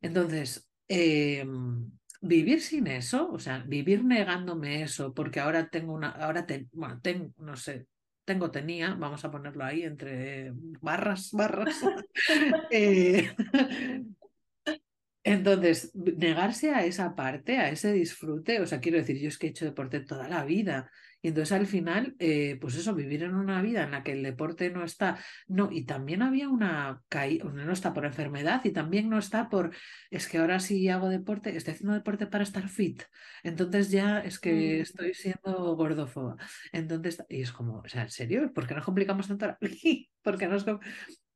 Entonces, 0.00 0.68
em, 0.88 1.90
vivir 2.20 2.60
sin 2.62 2.86
eso, 2.86 3.30
o 3.30 3.38
sea, 3.38 3.58
vivir 3.66 4.04
negándome 4.04 4.82
eso, 4.82 5.14
porque 5.14 5.40
ahora 5.40 5.68
tengo 5.68 5.92
una, 5.94 6.10
ahora 6.10 6.46
bueno, 6.72 7.00
tengo, 7.02 7.32
no 7.38 7.56
sé, 7.56 7.86
tengo, 8.24 8.50
tenía, 8.50 8.94
vamos 8.94 9.24
a 9.24 9.30
ponerlo 9.30 9.64
ahí 9.64 9.82
entre 9.82 10.52
barras, 10.80 11.30
barras. 11.32 11.80
Eh, 12.70 13.34
entonces, 15.26 15.90
negarse 15.94 16.70
a 16.70 16.84
esa 16.84 17.16
parte, 17.16 17.58
a 17.58 17.68
ese 17.68 17.92
disfrute, 17.92 18.60
o 18.60 18.66
sea, 18.66 18.78
quiero 18.78 18.98
decir, 18.98 19.18
yo 19.18 19.26
es 19.26 19.38
que 19.38 19.48
he 19.48 19.50
hecho 19.50 19.64
deporte 19.64 19.98
toda 19.98 20.28
la 20.28 20.44
vida 20.44 20.88
y 21.20 21.28
entonces 21.30 21.50
al 21.50 21.66
final, 21.66 22.14
eh, 22.20 22.56
pues 22.60 22.76
eso, 22.76 22.94
vivir 22.94 23.24
en 23.24 23.34
una 23.34 23.60
vida 23.60 23.82
en 23.82 23.90
la 23.90 24.04
que 24.04 24.12
el 24.12 24.22
deporte 24.22 24.70
no 24.70 24.84
está, 24.84 25.18
no, 25.48 25.68
y 25.72 25.84
también 25.84 26.22
había 26.22 26.48
una 26.48 27.02
caída, 27.08 27.46
no 27.46 27.72
está 27.72 27.92
por 27.92 28.04
enfermedad 28.04 28.60
y 28.64 28.70
también 28.70 29.10
no 29.10 29.18
está 29.18 29.48
por, 29.48 29.74
es 30.12 30.28
que 30.28 30.38
ahora 30.38 30.60
sí 30.60 30.88
hago 30.88 31.08
deporte, 31.08 31.56
estoy 31.56 31.74
haciendo 31.74 31.94
deporte 31.94 32.28
para 32.28 32.44
estar 32.44 32.68
fit, 32.68 33.02
entonces 33.42 33.90
ya 33.90 34.20
es 34.20 34.38
que 34.38 34.78
mm. 34.78 34.82
estoy 34.82 35.14
siendo 35.14 35.74
gordofoba. 35.74 36.36
Entonces, 36.70 37.20
y 37.28 37.42
es 37.42 37.50
como, 37.50 37.78
o 37.80 37.88
sea, 37.88 38.02
¿en 38.02 38.10
serio? 38.10 38.52
¿Por 38.52 38.68
qué 38.68 38.76
nos 38.76 38.84
complicamos 38.84 39.26
tanto 39.26 39.48
la... 39.48 39.58
¿Por 40.22 40.38
qué 40.38 40.46
nos... 40.46 40.64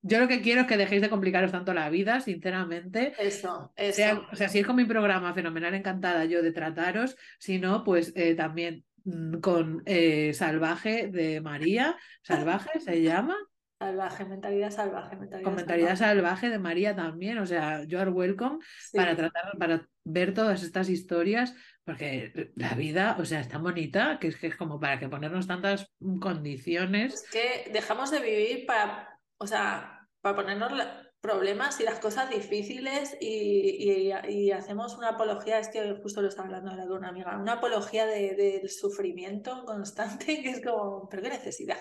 Yo 0.03 0.19
lo 0.19 0.29
que 0.29 0.41
quiero 0.41 0.63
es 0.63 0.67
que 0.67 0.77
dejéis 0.77 1.03
de 1.03 1.11
complicaros 1.11 1.53
tanto 1.53 1.75
la 1.75 1.91
vida, 1.91 2.21
sinceramente. 2.21 3.13
Eso, 3.19 3.73
eso. 3.77 4.27
O 4.33 4.37
sea, 4.37 4.49
si 4.49 4.61
es 4.61 4.67
con 4.67 4.77
mi 4.77 4.85
programa 4.85 5.35
fenomenal, 5.35 5.75
encantada 5.75 6.25
yo 6.25 6.43
de 6.43 6.53
trataros, 6.53 7.17
si 7.39 7.59
no, 7.59 7.85
pues 7.85 8.13
eh, 8.17 8.35
también 8.35 8.85
Mm, 9.05 9.41
con 9.41 9.83
eh, 9.87 10.33
Salvaje 10.35 11.09
de 11.09 11.41
María. 11.41 11.97
¿Salvaje 12.23 12.81
se 12.81 13.03
llama? 13.03 13.37
Salvaje, 13.79 14.27
mentalidad 14.27 14.71
salvaje. 14.71 15.17
Mentalidad 15.17 15.45
con 15.45 15.55
mentalidad 15.57 15.97
salvaje. 15.97 16.51
de 16.51 16.59
María 16.59 16.95
también. 16.95 17.39
O 17.39 17.47
sea, 17.47 17.83
you 17.85 17.99
are 17.99 18.11
welcome 18.11 18.59
para 18.93 19.17
tratar, 19.17 19.57
para 19.59 19.89
ver 20.05 20.35
todas 20.35 20.63
estas 20.63 20.91
historias, 20.91 21.55
porque 21.85 22.53
la 22.57 22.75
vida, 22.75 23.17
o 23.19 23.25
sea, 23.25 23.41
es 23.41 23.49
tan 23.49 23.63
bonita 23.63 24.19
que 24.19 24.29
es 24.29 24.37
que 24.37 24.49
es 24.49 24.57
como 24.57 24.79
para 24.79 24.99
que 24.99 25.09
ponernos 25.09 25.47
tantas 25.47 25.91
condiciones. 26.21 27.15
Es 27.15 27.31
que 27.31 27.71
dejamos 27.73 28.11
de 28.11 28.21
vivir 28.21 28.67
para, 28.67 29.10
o 29.41 29.47
sea, 29.47 30.07
para 30.21 30.37
ponernos 30.37 30.73
problemas 31.21 31.81
y 31.81 31.85
las 31.85 31.99
cosas 31.99 32.31
difíciles 32.31 33.17
y, 33.21 34.51
hacemos 34.53 34.97
una 34.97 35.11
apología, 35.11 35.59
es 35.59 35.69
que 35.69 35.97
justo 36.03 36.23
lo 36.23 36.29
estaba 36.29 36.47
hablando 36.49 36.71
ahora 36.71 36.87
con 36.87 36.99
una 36.99 37.09
amiga, 37.09 37.39
una 37.39 37.55
apología 37.55 38.07
del 38.07 38.69
sufrimiento 38.69 39.65
constante 39.65 40.43
que 40.43 40.51
es 40.51 40.63
como, 40.65 41.09
pero 41.09 41.23
qué 41.23 41.31
necesidad. 41.31 41.79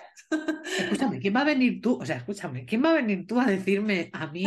Escúchame, 0.78 1.20
¿quién 1.20 1.36
va 1.36 1.42
a 1.42 1.46
venir 1.46 1.82
tú? 1.82 2.00
O 2.02 2.06
sea, 2.06 2.18
escúchame, 2.18 2.66
¿quién 2.66 2.84
va 2.84 2.92
a 2.92 2.96
venir 2.96 3.26
tú 3.28 3.40
a 3.40 3.46
decirme 3.46 4.10
a 4.14 4.28
mí 4.28 4.46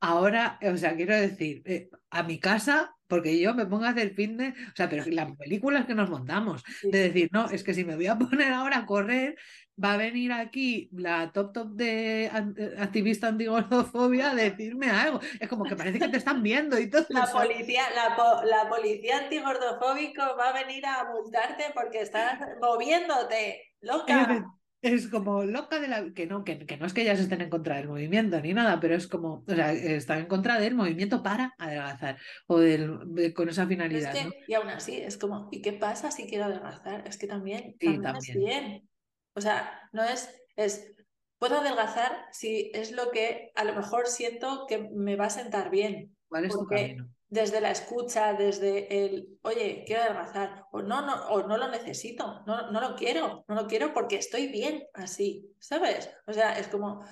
ahora, 0.00 0.58
o 0.62 0.76
sea, 0.76 0.96
quiero 0.96 1.14
decir, 1.14 1.62
eh, 1.66 1.90
a 2.10 2.22
mi 2.22 2.38
casa 2.40 2.94
porque 3.10 3.40
yo 3.40 3.54
me 3.54 3.66
pongo 3.66 3.84
a 3.84 3.88
hacer 3.90 4.14
fitness, 4.14 4.54
o 4.54 4.76
sea, 4.76 4.88
pero 4.88 5.04
las 5.06 5.36
películas 5.36 5.84
que 5.84 5.96
nos 5.96 6.08
montamos, 6.08 6.62
de 6.80 7.08
decir, 7.08 7.28
no, 7.32 7.50
es 7.50 7.64
que 7.64 7.74
si 7.74 7.84
me 7.84 7.96
voy 7.96 8.06
a 8.06 8.16
poner 8.18 8.52
ahora 8.52 8.78
a 8.78 8.86
correr, 8.86 9.36
va 9.82 9.94
a 9.94 9.96
venir 9.96 10.30
aquí 10.32 10.88
la 10.92 11.32
top 11.32 11.52
top 11.52 11.70
de 11.72 12.26
eh, 12.26 12.30
activista 12.78 13.28
antigordofobia 13.28 14.30
a 14.30 14.34
decirme 14.34 14.90
algo. 14.90 15.20
Es 15.40 15.48
como 15.48 15.64
que 15.64 15.74
parece 15.74 15.98
que 15.98 16.08
te 16.08 16.18
están 16.18 16.42
viendo 16.42 16.78
y 16.78 16.88
todo. 16.88 17.04
La 17.08 17.26
policía, 17.26 17.82
la, 17.94 18.44
la 18.44 18.68
policía 18.68 19.18
antigordofóbico 19.18 20.22
va 20.38 20.50
a 20.50 20.52
venir 20.52 20.86
a 20.86 21.04
multarte 21.10 21.64
porque 21.74 22.02
estás 22.02 22.38
moviéndote, 22.60 23.74
loca. 23.80 24.44
Es 24.82 25.08
como 25.08 25.44
loca 25.44 25.78
de 25.78 25.88
la. 25.88 26.12
Que 26.12 26.26
no, 26.26 26.42
que, 26.42 26.56
no 26.78 26.86
es 26.86 26.94
que 26.94 27.02
ellas 27.02 27.20
estén 27.20 27.42
en 27.42 27.50
contra 27.50 27.76
del 27.76 27.88
movimiento 27.88 28.40
ni 28.40 28.54
nada, 28.54 28.80
pero 28.80 28.94
es 28.94 29.06
como. 29.06 29.44
O 29.46 29.54
sea, 29.54 29.72
están 29.72 30.20
en 30.20 30.26
contra 30.26 30.58
del 30.58 30.74
movimiento 30.74 31.22
para 31.22 31.54
adelgazar 31.58 32.18
o 32.46 32.58
del, 32.58 33.32
con 33.34 33.48
esa 33.48 33.66
finalidad. 33.66 34.14
Y 34.48 34.54
aún 34.54 34.68
así, 34.68 34.96
es 34.96 35.18
como, 35.18 35.48
¿y 35.52 35.60
qué 35.60 35.74
pasa 35.74 36.10
si 36.10 36.26
quiero 36.26 36.44
adelgazar? 36.44 37.06
Es 37.06 37.18
que 37.18 37.26
también, 37.26 37.76
también, 37.78 38.16
es 38.16 38.34
bien. 38.34 38.88
O 39.34 39.40
sea, 39.40 39.88
no 39.92 40.02
es. 40.02 40.30
es 40.56 40.92
Puedo 41.38 41.60
adelgazar 41.60 42.26
si 42.32 42.70
es 42.74 42.92
lo 42.92 43.10
que 43.10 43.50
a 43.54 43.64
lo 43.64 43.74
mejor 43.74 44.06
siento 44.06 44.66
que 44.68 44.90
me 44.92 45.16
va 45.16 45.26
a 45.26 45.30
sentar 45.30 45.70
bien. 45.70 46.14
¿Cuál 46.28 46.44
es 46.44 46.52
tu 46.52 46.66
camino? 46.66 47.08
Desde 47.30 47.60
la 47.60 47.70
escucha, 47.70 48.34
desde 48.34 49.04
el, 49.06 49.38
oye, 49.42 49.84
quiero 49.86 50.02
adelgazar, 50.02 50.66
o 50.72 50.82
no, 50.82 51.06
no, 51.06 51.14
o 51.28 51.46
no 51.46 51.56
lo 51.56 51.68
necesito, 51.68 52.42
no, 52.46 52.70
no 52.72 52.80
lo 52.80 52.96
quiero, 52.96 53.44
no 53.48 53.54
lo 53.54 53.66
quiero 53.68 53.94
porque 53.94 54.16
estoy 54.16 54.48
bien 54.48 54.82
así, 54.94 55.48
¿sabes? 55.60 56.10
O 56.26 56.32
sea, 56.32 56.58
es 56.58 56.66
como, 56.68 57.04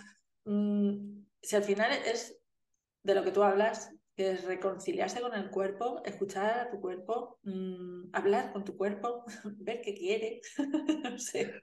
mm, 0.44 1.22
si 1.40 1.56
al 1.56 1.62
final 1.62 1.92
es 1.92 2.36
de 3.04 3.14
lo 3.14 3.22
que 3.22 3.30
tú 3.30 3.44
hablas, 3.44 3.92
que 4.16 4.32
es 4.32 4.44
reconciliarse 4.44 5.20
con 5.20 5.34
el 5.34 5.50
cuerpo, 5.50 6.02
escuchar 6.04 6.58
a 6.58 6.70
tu 6.70 6.80
cuerpo, 6.80 7.38
mm, 7.44 8.10
hablar 8.12 8.52
con 8.52 8.64
tu 8.64 8.76
cuerpo, 8.76 9.24
ver 9.58 9.80
qué 9.80 9.94
quiere, 9.94 10.40
no 11.04 11.18
sé. 11.18 11.54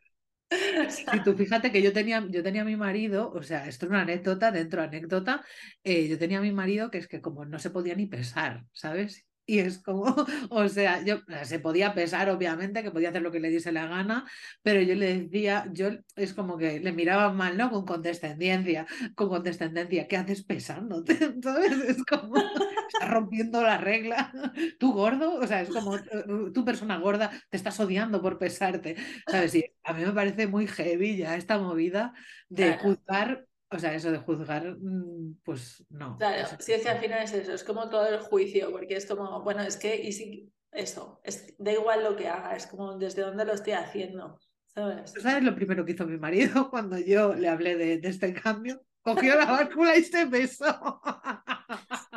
Y 1.12 1.24
tú 1.24 1.34
fíjate 1.36 1.72
que 1.72 1.82
yo 1.82 1.94
tenía, 1.94 2.26
yo 2.30 2.44
tenía 2.44 2.62
a 2.62 2.66
mi 2.66 2.76
marido, 2.76 3.32
o 3.32 3.42
sea, 3.44 3.68
esto 3.68 3.86
es 3.86 3.90
una 3.90 4.02
anécdota 4.02 4.52
dentro 4.52 4.82
de 4.82 4.88
anécdota, 4.88 5.44
eh, 5.84 6.08
yo 6.08 6.18
tenía 6.20 6.40
a 6.40 6.42
mi 6.42 6.52
marido 6.52 6.92
que 6.92 7.00
es 7.00 7.08
que 7.08 7.22
como 7.22 7.46
no 7.46 7.60
se 7.60 7.72
podía 7.72 7.96
ni 7.96 8.06
pesar, 8.08 8.64
¿sabes? 8.72 9.26
Y 9.46 9.60
es 9.60 9.80
como, 9.80 10.04
o 10.50 10.68
sea, 10.70 11.04
yo 11.04 11.20
se 11.44 11.60
podía 11.60 11.94
pesar, 11.94 12.30
obviamente, 12.30 12.82
que 12.84 12.92
podía 12.92 13.10
hacer 13.10 13.22
lo 13.22 13.32
que 13.32 13.40
le 13.40 13.50
diese 13.50 13.72
la 13.72 13.88
gana, 13.88 14.26
pero 14.64 14.82
yo 14.82 14.96
le 14.96 15.20
decía, 15.20 15.66
yo 15.72 15.90
es 16.16 16.34
como 16.34 16.58
que 16.58 16.80
le 16.80 16.92
miraba 16.92 17.32
mal, 17.32 17.58
¿no? 17.58 17.70
Con 17.70 17.86
condescendencia, 17.86 18.88
con 19.16 19.30
condescendencia, 19.30 20.08
¿qué 20.08 20.18
haces 20.18 20.44
pesándote? 20.44 21.18
Entonces 21.22 21.90
es 21.90 22.04
como, 22.06 22.36
estás 22.88 23.10
rompiendo 23.10 23.62
la 23.62 23.78
regla. 23.78 24.32
Tú 24.80 24.94
gordo, 24.94 25.36
o 25.36 25.48
sea, 25.48 25.62
es 25.62 25.70
como, 25.70 25.98
tú 26.54 26.66
persona 26.66 26.98
gorda, 26.98 27.32
te 27.50 27.58
estás 27.58 27.80
odiando 27.80 28.22
por 28.22 28.40
pesarte, 28.40 28.96
¿sabes? 29.28 29.54
Y 29.56 29.66
a 29.84 29.94
mí 29.94 30.06
me 30.06 30.12
parece 30.12 30.48
muy 30.48 30.68
heavy 30.68 31.18
ya 31.18 31.36
esta 31.36 31.60
movida 31.60 32.14
de 32.50 32.78
juzgar 32.78 33.46
o 33.70 33.80
sea, 33.80 33.94
eso 33.94 34.12
de 34.12 34.20
juzgar, 34.20 34.78
mm, 34.78 35.42
pues 35.44 35.84
no. 35.90 36.18
Claro, 36.18 36.48
si 36.60 36.74
es 36.74 36.84
que 36.84 36.90
al 36.90 37.00
final 37.00 37.24
es 37.24 37.34
eso, 37.34 37.54
es 37.54 37.64
como 37.64 37.90
todo 37.90 38.08
el 38.08 38.20
juicio, 38.20 38.72
porque 38.72 38.96
es 38.96 39.06
como, 39.06 39.42
bueno, 39.44 39.62
es 39.64 39.78
que, 39.78 39.96
y 39.96 40.12
si, 40.12 40.52
eso, 40.72 41.20
es, 41.24 41.54
da 41.58 41.72
igual 41.72 42.04
lo 42.04 42.16
que 42.16 42.28
haga, 42.28 42.56
es 42.56 42.68
como 42.68 42.98
desde 42.98 43.22
dónde 43.22 43.46
lo 43.46 43.54
estoy 43.54 43.74
haciendo, 43.74 44.40
¿sabes? 44.68 45.14
¿Sabes 45.22 45.44
lo 45.44 45.56
primero 45.56 45.86
que 45.86 45.94
hizo 45.94 46.06
mi 46.06 46.18
marido 46.18 46.70
cuando 46.70 46.98
yo 47.00 47.34
le 47.34 47.48
hablé 47.48 47.76
de, 47.76 47.98
de 47.98 48.10
este 48.10 48.34
cambio? 48.34 48.82
Cogió 49.02 49.36
la 49.36 49.46
báscula 49.46 49.96
y 49.96 50.04
se 50.04 50.26
besó. 50.26 51.02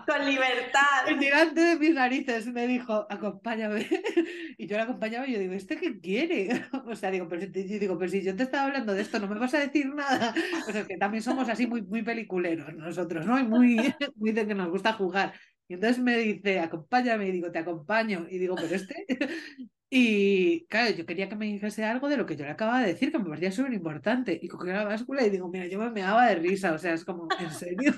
Con 0.09 0.25
libertad. 0.25 1.07
El 1.07 1.19
tirante 1.19 1.61
de 1.61 1.77
mis 1.77 1.93
narices 1.93 2.47
me 2.47 2.67
dijo, 2.67 3.07
acompáñame. 3.11 3.87
Y 4.61 4.67
yo 4.67 4.77
le 4.77 4.83
acompañaba 4.83 5.29
y 5.29 5.35
yo 5.35 5.39
digo, 5.39 5.53
¿este 5.53 5.77
qué 5.77 6.01
quiere? 6.01 6.49
O 6.87 6.97
sea, 6.97 7.11
digo, 7.11 7.29
pero 7.29 7.43
si, 7.43 7.69
yo 7.69 7.79
digo, 7.79 7.99
pero 7.99 8.11
si 8.11 8.23
yo 8.23 8.35
te 8.35 8.45
estaba 8.45 8.65
hablando 8.65 8.95
de 8.95 9.03
esto, 9.03 9.21
no 9.21 9.29
me 9.29 9.39
vas 9.39 9.53
a 9.55 9.61
decir 9.61 9.95
nada. 9.95 10.35
O 10.67 10.73
sea, 10.73 10.85
que 10.85 10.97
también 10.97 11.23
somos 11.23 11.49
así 11.49 11.67
muy, 11.67 11.83
muy 11.83 12.03
peliculeros 12.03 12.75
nosotros, 12.75 13.27
¿no? 13.27 13.39
Y 13.39 13.45
muy, 13.45 13.77
muy 14.17 14.33
de 14.33 14.47
que 14.47 14.55
nos 14.55 14.71
gusta 14.71 14.95
jugar. 14.95 15.35
Y 15.69 15.75
entonces 15.75 16.03
me 16.03 16.17
dice, 16.17 16.61
acompáñame, 16.61 17.29
y 17.29 17.33
digo, 17.33 17.53
te 17.53 17.59
acompaño. 17.59 18.27
Y 18.31 18.39
digo, 18.39 18.57
pero 18.57 18.75
este. 18.75 19.05
Y 19.91 20.67
claro, 20.67 20.95
yo 20.95 21.07
quería 21.07 21.29
que 21.29 21.37
me 21.37 21.47
dijese 21.47 21.85
algo 21.85 22.09
de 22.09 22.17
lo 22.19 22.27
que 22.27 22.37
yo 22.37 22.45
le 22.45 22.51
acababa 22.51 22.81
de 22.81 22.89
decir, 22.89 23.11
que 23.11 23.19
me 23.19 23.25
parecía 23.27 23.53
súper 23.53 23.73
importante. 23.73 24.39
Y 24.41 24.49
cogí 24.49 24.69
la 24.69 24.85
báscula 24.85 25.25
y 25.25 25.31
digo, 25.31 25.49
mira, 25.49 25.67
yo 25.67 25.79
me 25.79 25.91
meaba 25.91 26.27
de 26.27 26.37
risa, 26.37 26.73
o 26.73 26.79
sea, 26.79 26.95
es 26.95 27.05
como, 27.05 27.29
¿en 27.39 27.51
serio? 27.51 27.93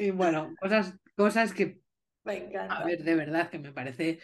Y 0.00 0.10
bueno, 0.12 0.54
cosas, 0.58 0.98
cosas 1.14 1.52
que, 1.52 1.80
me 2.24 2.38
encanta. 2.38 2.78
a 2.78 2.84
ver, 2.84 3.04
de 3.04 3.14
verdad 3.14 3.50
que 3.50 3.58
me 3.58 3.70
parece, 3.70 4.18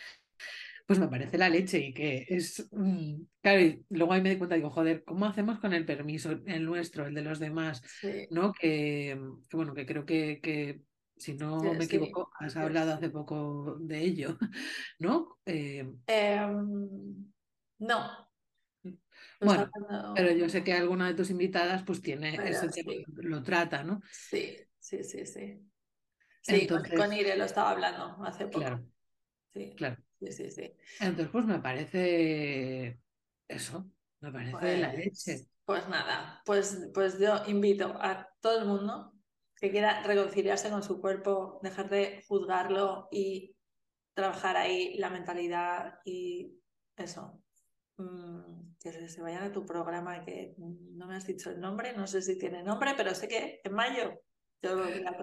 pues 0.86 0.98
me 0.98 1.08
parece 1.08 1.36
la 1.36 1.50
leche 1.50 1.78
y 1.78 1.92
que 1.92 2.24
es, 2.28 2.66
mm, 2.72 3.22
claro, 3.42 3.60
y 3.60 3.84
luego 3.90 4.14
ahí 4.14 4.22
me 4.22 4.30
di 4.30 4.38
cuenta, 4.38 4.56
digo, 4.56 4.70
joder, 4.70 5.04
¿cómo 5.04 5.26
hacemos 5.26 5.58
con 5.58 5.74
el 5.74 5.84
permiso, 5.84 6.40
el 6.46 6.64
nuestro, 6.64 7.06
el 7.06 7.14
de 7.14 7.22
los 7.22 7.38
demás? 7.38 7.82
¿No? 8.30 8.52
Que, 8.52 9.20
bueno, 9.52 9.74
que 9.74 9.84
creo 9.84 10.06
que, 10.06 10.40
que 10.42 10.80
si 11.14 11.34
no 11.34 11.60
me 11.74 11.84
equivoco, 11.84 12.30
has 12.40 12.56
hablado 12.56 12.94
hace 12.94 13.10
poco 13.10 13.76
de 13.78 14.00
ello, 14.00 14.38
¿no? 14.98 15.38
Eh, 15.44 15.86
em, 16.06 17.32
no. 17.80 18.26
Bueno, 19.40 19.70
pero 20.14 20.32
yo 20.32 20.48
sé 20.48 20.64
que 20.64 20.72
alguna 20.72 21.08
de 21.08 21.14
tus 21.14 21.28
invitadas 21.28 21.82
pues 21.82 22.00
tiene 22.00 22.36
ese 22.48 22.68
tema, 22.68 22.92
lo 23.16 23.42
trata, 23.42 23.82
¿no? 23.82 24.00
Sí, 24.10 24.56
Sí, 24.86 25.02
sí, 25.02 25.26
sí. 25.26 25.68
Sí, 26.42 26.68
con, 26.68 27.12
Ire 27.12 27.36
lo 27.36 27.44
estaba 27.44 27.72
hablando 27.72 28.24
hace 28.24 28.46
poco. 28.46 28.60
Claro. 28.60 28.86
Sí, 29.52 29.74
claro. 29.76 29.96
Sí, 30.20 30.30
sí, 30.30 30.48
sí. 30.48 30.76
Entonces, 31.00 31.28
pues 31.32 31.44
me 31.44 31.58
parece 31.58 33.00
eso, 33.48 33.90
me 34.20 34.30
parece 34.30 34.78
la 34.78 34.92
pues, 34.92 35.04
leche. 35.04 35.48
Pues 35.64 35.88
nada, 35.88 36.40
pues, 36.44 36.88
pues 36.94 37.18
yo 37.18 37.42
invito 37.48 37.98
a 38.00 38.28
todo 38.40 38.60
el 38.60 38.66
mundo 38.66 39.12
que 39.56 39.72
quiera 39.72 40.04
reconciliarse 40.04 40.70
con 40.70 40.84
su 40.84 41.00
cuerpo, 41.00 41.58
dejar 41.64 41.90
de 41.90 42.22
juzgarlo 42.28 43.08
y 43.10 43.56
trabajar 44.14 44.56
ahí 44.56 44.96
la 44.98 45.10
mentalidad 45.10 45.98
y 46.04 46.60
eso. 46.96 47.42
Mm, 47.96 48.76
que 48.78 49.08
se 49.08 49.20
vayan 49.20 49.42
a 49.42 49.52
tu 49.52 49.66
programa, 49.66 50.24
que 50.24 50.54
no 50.58 51.08
me 51.08 51.16
has 51.16 51.26
dicho 51.26 51.50
el 51.50 51.58
nombre, 51.58 51.92
no 51.96 52.06
sé 52.06 52.22
si 52.22 52.38
tiene 52.38 52.62
nombre, 52.62 52.94
pero 52.96 53.16
sé 53.16 53.26
que 53.26 53.60
en 53.64 53.72
mayo 53.72 54.22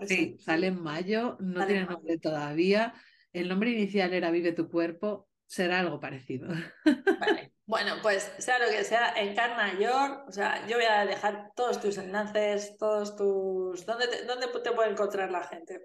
Sí, 0.07 0.37
sale 0.39 0.67
en 0.67 0.81
mayo, 0.81 1.37
no 1.39 1.65
tiene 1.65 1.85
nombre 1.85 2.17
todavía. 2.17 2.93
El 3.31 3.49
nombre 3.49 3.71
inicial 3.71 4.13
era 4.13 4.31
Vive 4.31 4.51
tu 4.51 4.69
cuerpo, 4.69 5.27
será 5.45 5.79
algo 5.79 5.99
parecido. 5.99 6.49
Vale. 7.19 7.53
Bueno, 7.65 7.93
pues 8.01 8.31
sea 8.39 8.59
lo 8.59 8.69
que 8.69 8.83
sea, 8.83 9.13
Encarna 9.15 9.79
York, 9.79 10.25
o 10.27 10.31
sea, 10.31 10.67
yo 10.67 10.75
voy 10.75 10.85
a 10.85 11.05
dejar 11.05 11.51
todos 11.55 11.79
tus 11.79 11.97
enlaces, 11.97 12.75
todos 12.77 13.15
tus... 13.15 13.85
¿Dónde 13.85 14.07
te, 14.07 14.25
dónde 14.25 14.47
te 14.47 14.71
puede 14.71 14.91
encontrar 14.91 15.31
la 15.31 15.43
gente? 15.43 15.81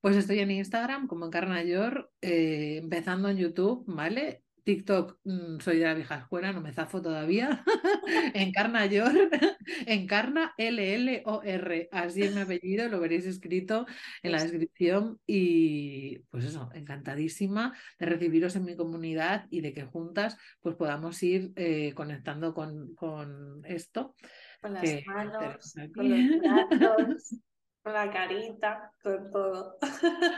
Pues 0.00 0.16
estoy 0.16 0.38
en 0.38 0.50
Instagram 0.50 1.06
como 1.06 1.26
Encarna 1.26 1.62
York, 1.62 2.10
eh, 2.22 2.78
empezando 2.78 3.28
en 3.28 3.36
YouTube, 3.36 3.84
¿vale? 3.86 4.42
TikTok, 4.68 5.20
mm, 5.24 5.60
soy 5.60 5.78
de 5.78 5.86
la 5.86 5.94
vieja 5.94 6.16
escuela, 6.16 6.52
no 6.52 6.60
me 6.60 6.74
zafo 6.74 7.00
todavía. 7.00 7.64
Encarna 8.34 8.84
Yor, 8.84 9.12
Encarna 9.86 10.52
L-L-O-R. 10.58 11.88
Así 11.90 12.22
es 12.22 12.34
mi 12.34 12.42
apellido, 12.42 12.86
lo 12.90 13.00
veréis 13.00 13.24
escrito 13.24 13.86
en 14.22 14.32
la 14.32 14.42
descripción. 14.42 15.20
Y 15.26 16.18
pues 16.30 16.44
eso, 16.44 16.68
encantadísima 16.74 17.74
de 17.98 18.04
recibiros 18.04 18.56
en 18.56 18.66
mi 18.66 18.76
comunidad 18.76 19.46
y 19.48 19.62
de 19.62 19.72
que 19.72 19.84
juntas 19.84 20.36
pues 20.60 20.76
podamos 20.76 21.22
ir 21.22 21.50
eh, 21.56 21.94
conectando 21.94 22.52
con, 22.52 22.94
con, 22.94 23.62
esto. 23.64 24.16
Con 24.60 24.74
las 24.74 24.84
manos, 25.06 25.74
con 25.94 26.10
los 26.10 26.40
brazos, 26.40 27.40
con 27.82 27.92
la 27.94 28.10
carita, 28.10 28.92
con 29.02 29.30
todo. 29.30 29.78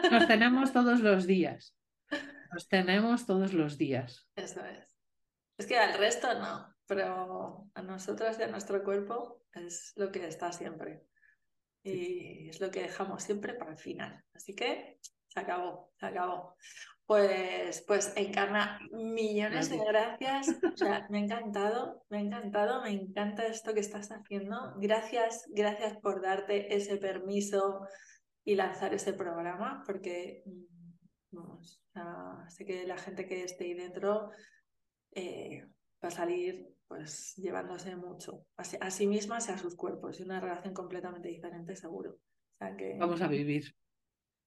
Nos 0.08 0.28
tenemos 0.28 0.72
todos 0.72 1.00
los 1.00 1.26
días. 1.26 1.74
Nos 2.52 2.68
tenemos 2.68 3.26
todos 3.26 3.52
los 3.52 3.78
días. 3.78 4.28
Eso 4.36 4.64
es. 4.64 4.96
Es 5.58 5.66
que 5.66 5.78
al 5.78 5.98
resto 5.98 6.32
no, 6.38 6.74
pero 6.86 7.68
a 7.74 7.82
nosotros 7.82 8.36
y 8.38 8.42
a 8.42 8.48
nuestro 8.48 8.82
cuerpo 8.82 9.42
es 9.52 9.92
lo 9.96 10.10
que 10.10 10.26
está 10.26 10.52
siempre. 10.52 11.04
Y 11.82 12.48
es 12.48 12.60
lo 12.60 12.70
que 12.70 12.82
dejamos 12.82 13.22
siempre 13.22 13.54
para 13.54 13.72
el 13.72 13.78
final. 13.78 14.24
Así 14.34 14.54
que 14.54 14.98
se 15.28 15.40
acabó, 15.40 15.92
se 15.98 16.06
acabó. 16.06 16.56
Pues, 17.06 17.84
pues 17.86 18.12
Encarna, 18.16 18.80
millones 18.92 19.68
de 19.68 19.78
gracias. 19.78 20.48
O 20.62 20.76
sea, 20.76 21.06
me 21.10 21.18
ha 21.18 21.22
encantado, 21.22 22.04
me 22.08 22.18
ha 22.18 22.20
encantado, 22.20 22.82
me 22.82 22.90
encanta 22.90 23.46
esto 23.46 23.74
que 23.74 23.80
estás 23.80 24.10
haciendo. 24.12 24.74
Gracias, 24.76 25.44
gracias 25.48 25.96
por 25.98 26.22
darte 26.22 26.74
ese 26.74 26.98
permiso 26.98 27.86
y 28.44 28.54
lanzar 28.54 28.94
ese 28.94 29.12
programa, 29.12 29.82
porque 29.86 30.44
Vamos, 31.32 31.82
sé 32.48 32.64
que 32.64 32.86
la 32.86 32.98
gente 32.98 33.26
que 33.26 33.44
esté 33.44 33.64
ahí 33.64 33.74
dentro 33.74 34.30
eh, 35.12 35.64
va 36.02 36.08
a 36.08 36.10
salir 36.10 36.68
pues 36.88 37.36
llevándose 37.36 37.94
mucho 37.94 38.46
a, 38.56 38.90
sí 38.90 39.06
misma 39.06 39.38
y 39.46 39.50
a 39.52 39.58
sus 39.58 39.76
cuerpos 39.76 40.18
y 40.18 40.24
una 40.24 40.40
relación 40.40 40.74
completamente 40.74 41.28
diferente 41.28 41.76
seguro. 41.76 42.18
que, 42.76 42.96
Vamos 42.98 43.22
a 43.22 43.28
vivir. 43.28 43.72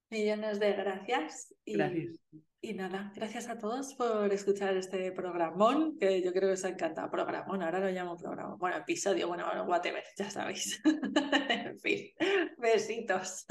Millones 0.09 0.59
de 0.59 0.73
gracias 0.73 1.55
y, 1.63 1.73
gracias. 1.73 2.19
y 2.61 2.73
nada, 2.73 3.13
gracias 3.15 3.47
a 3.47 3.57
todos 3.57 3.95
por 3.95 4.31
escuchar 4.33 4.75
este 4.75 5.11
programón 5.13 5.97
que 5.97 6.21
yo 6.21 6.33
creo 6.33 6.49
que 6.49 6.53
os 6.53 6.65
ha 6.65 6.69
encantado. 6.69 7.09
Programón, 7.09 7.63
ahora 7.63 7.79
lo 7.79 7.89
llamo 7.89 8.17
programa. 8.17 8.55
Bueno, 8.55 8.75
episodio, 8.75 9.29
bueno, 9.29 9.45
bueno, 9.45 9.63
whatever, 9.63 10.03
ya 10.17 10.29
sabéis. 10.29 10.81
en 11.49 11.79
fin, 11.79 12.09
besitos. 12.57 13.45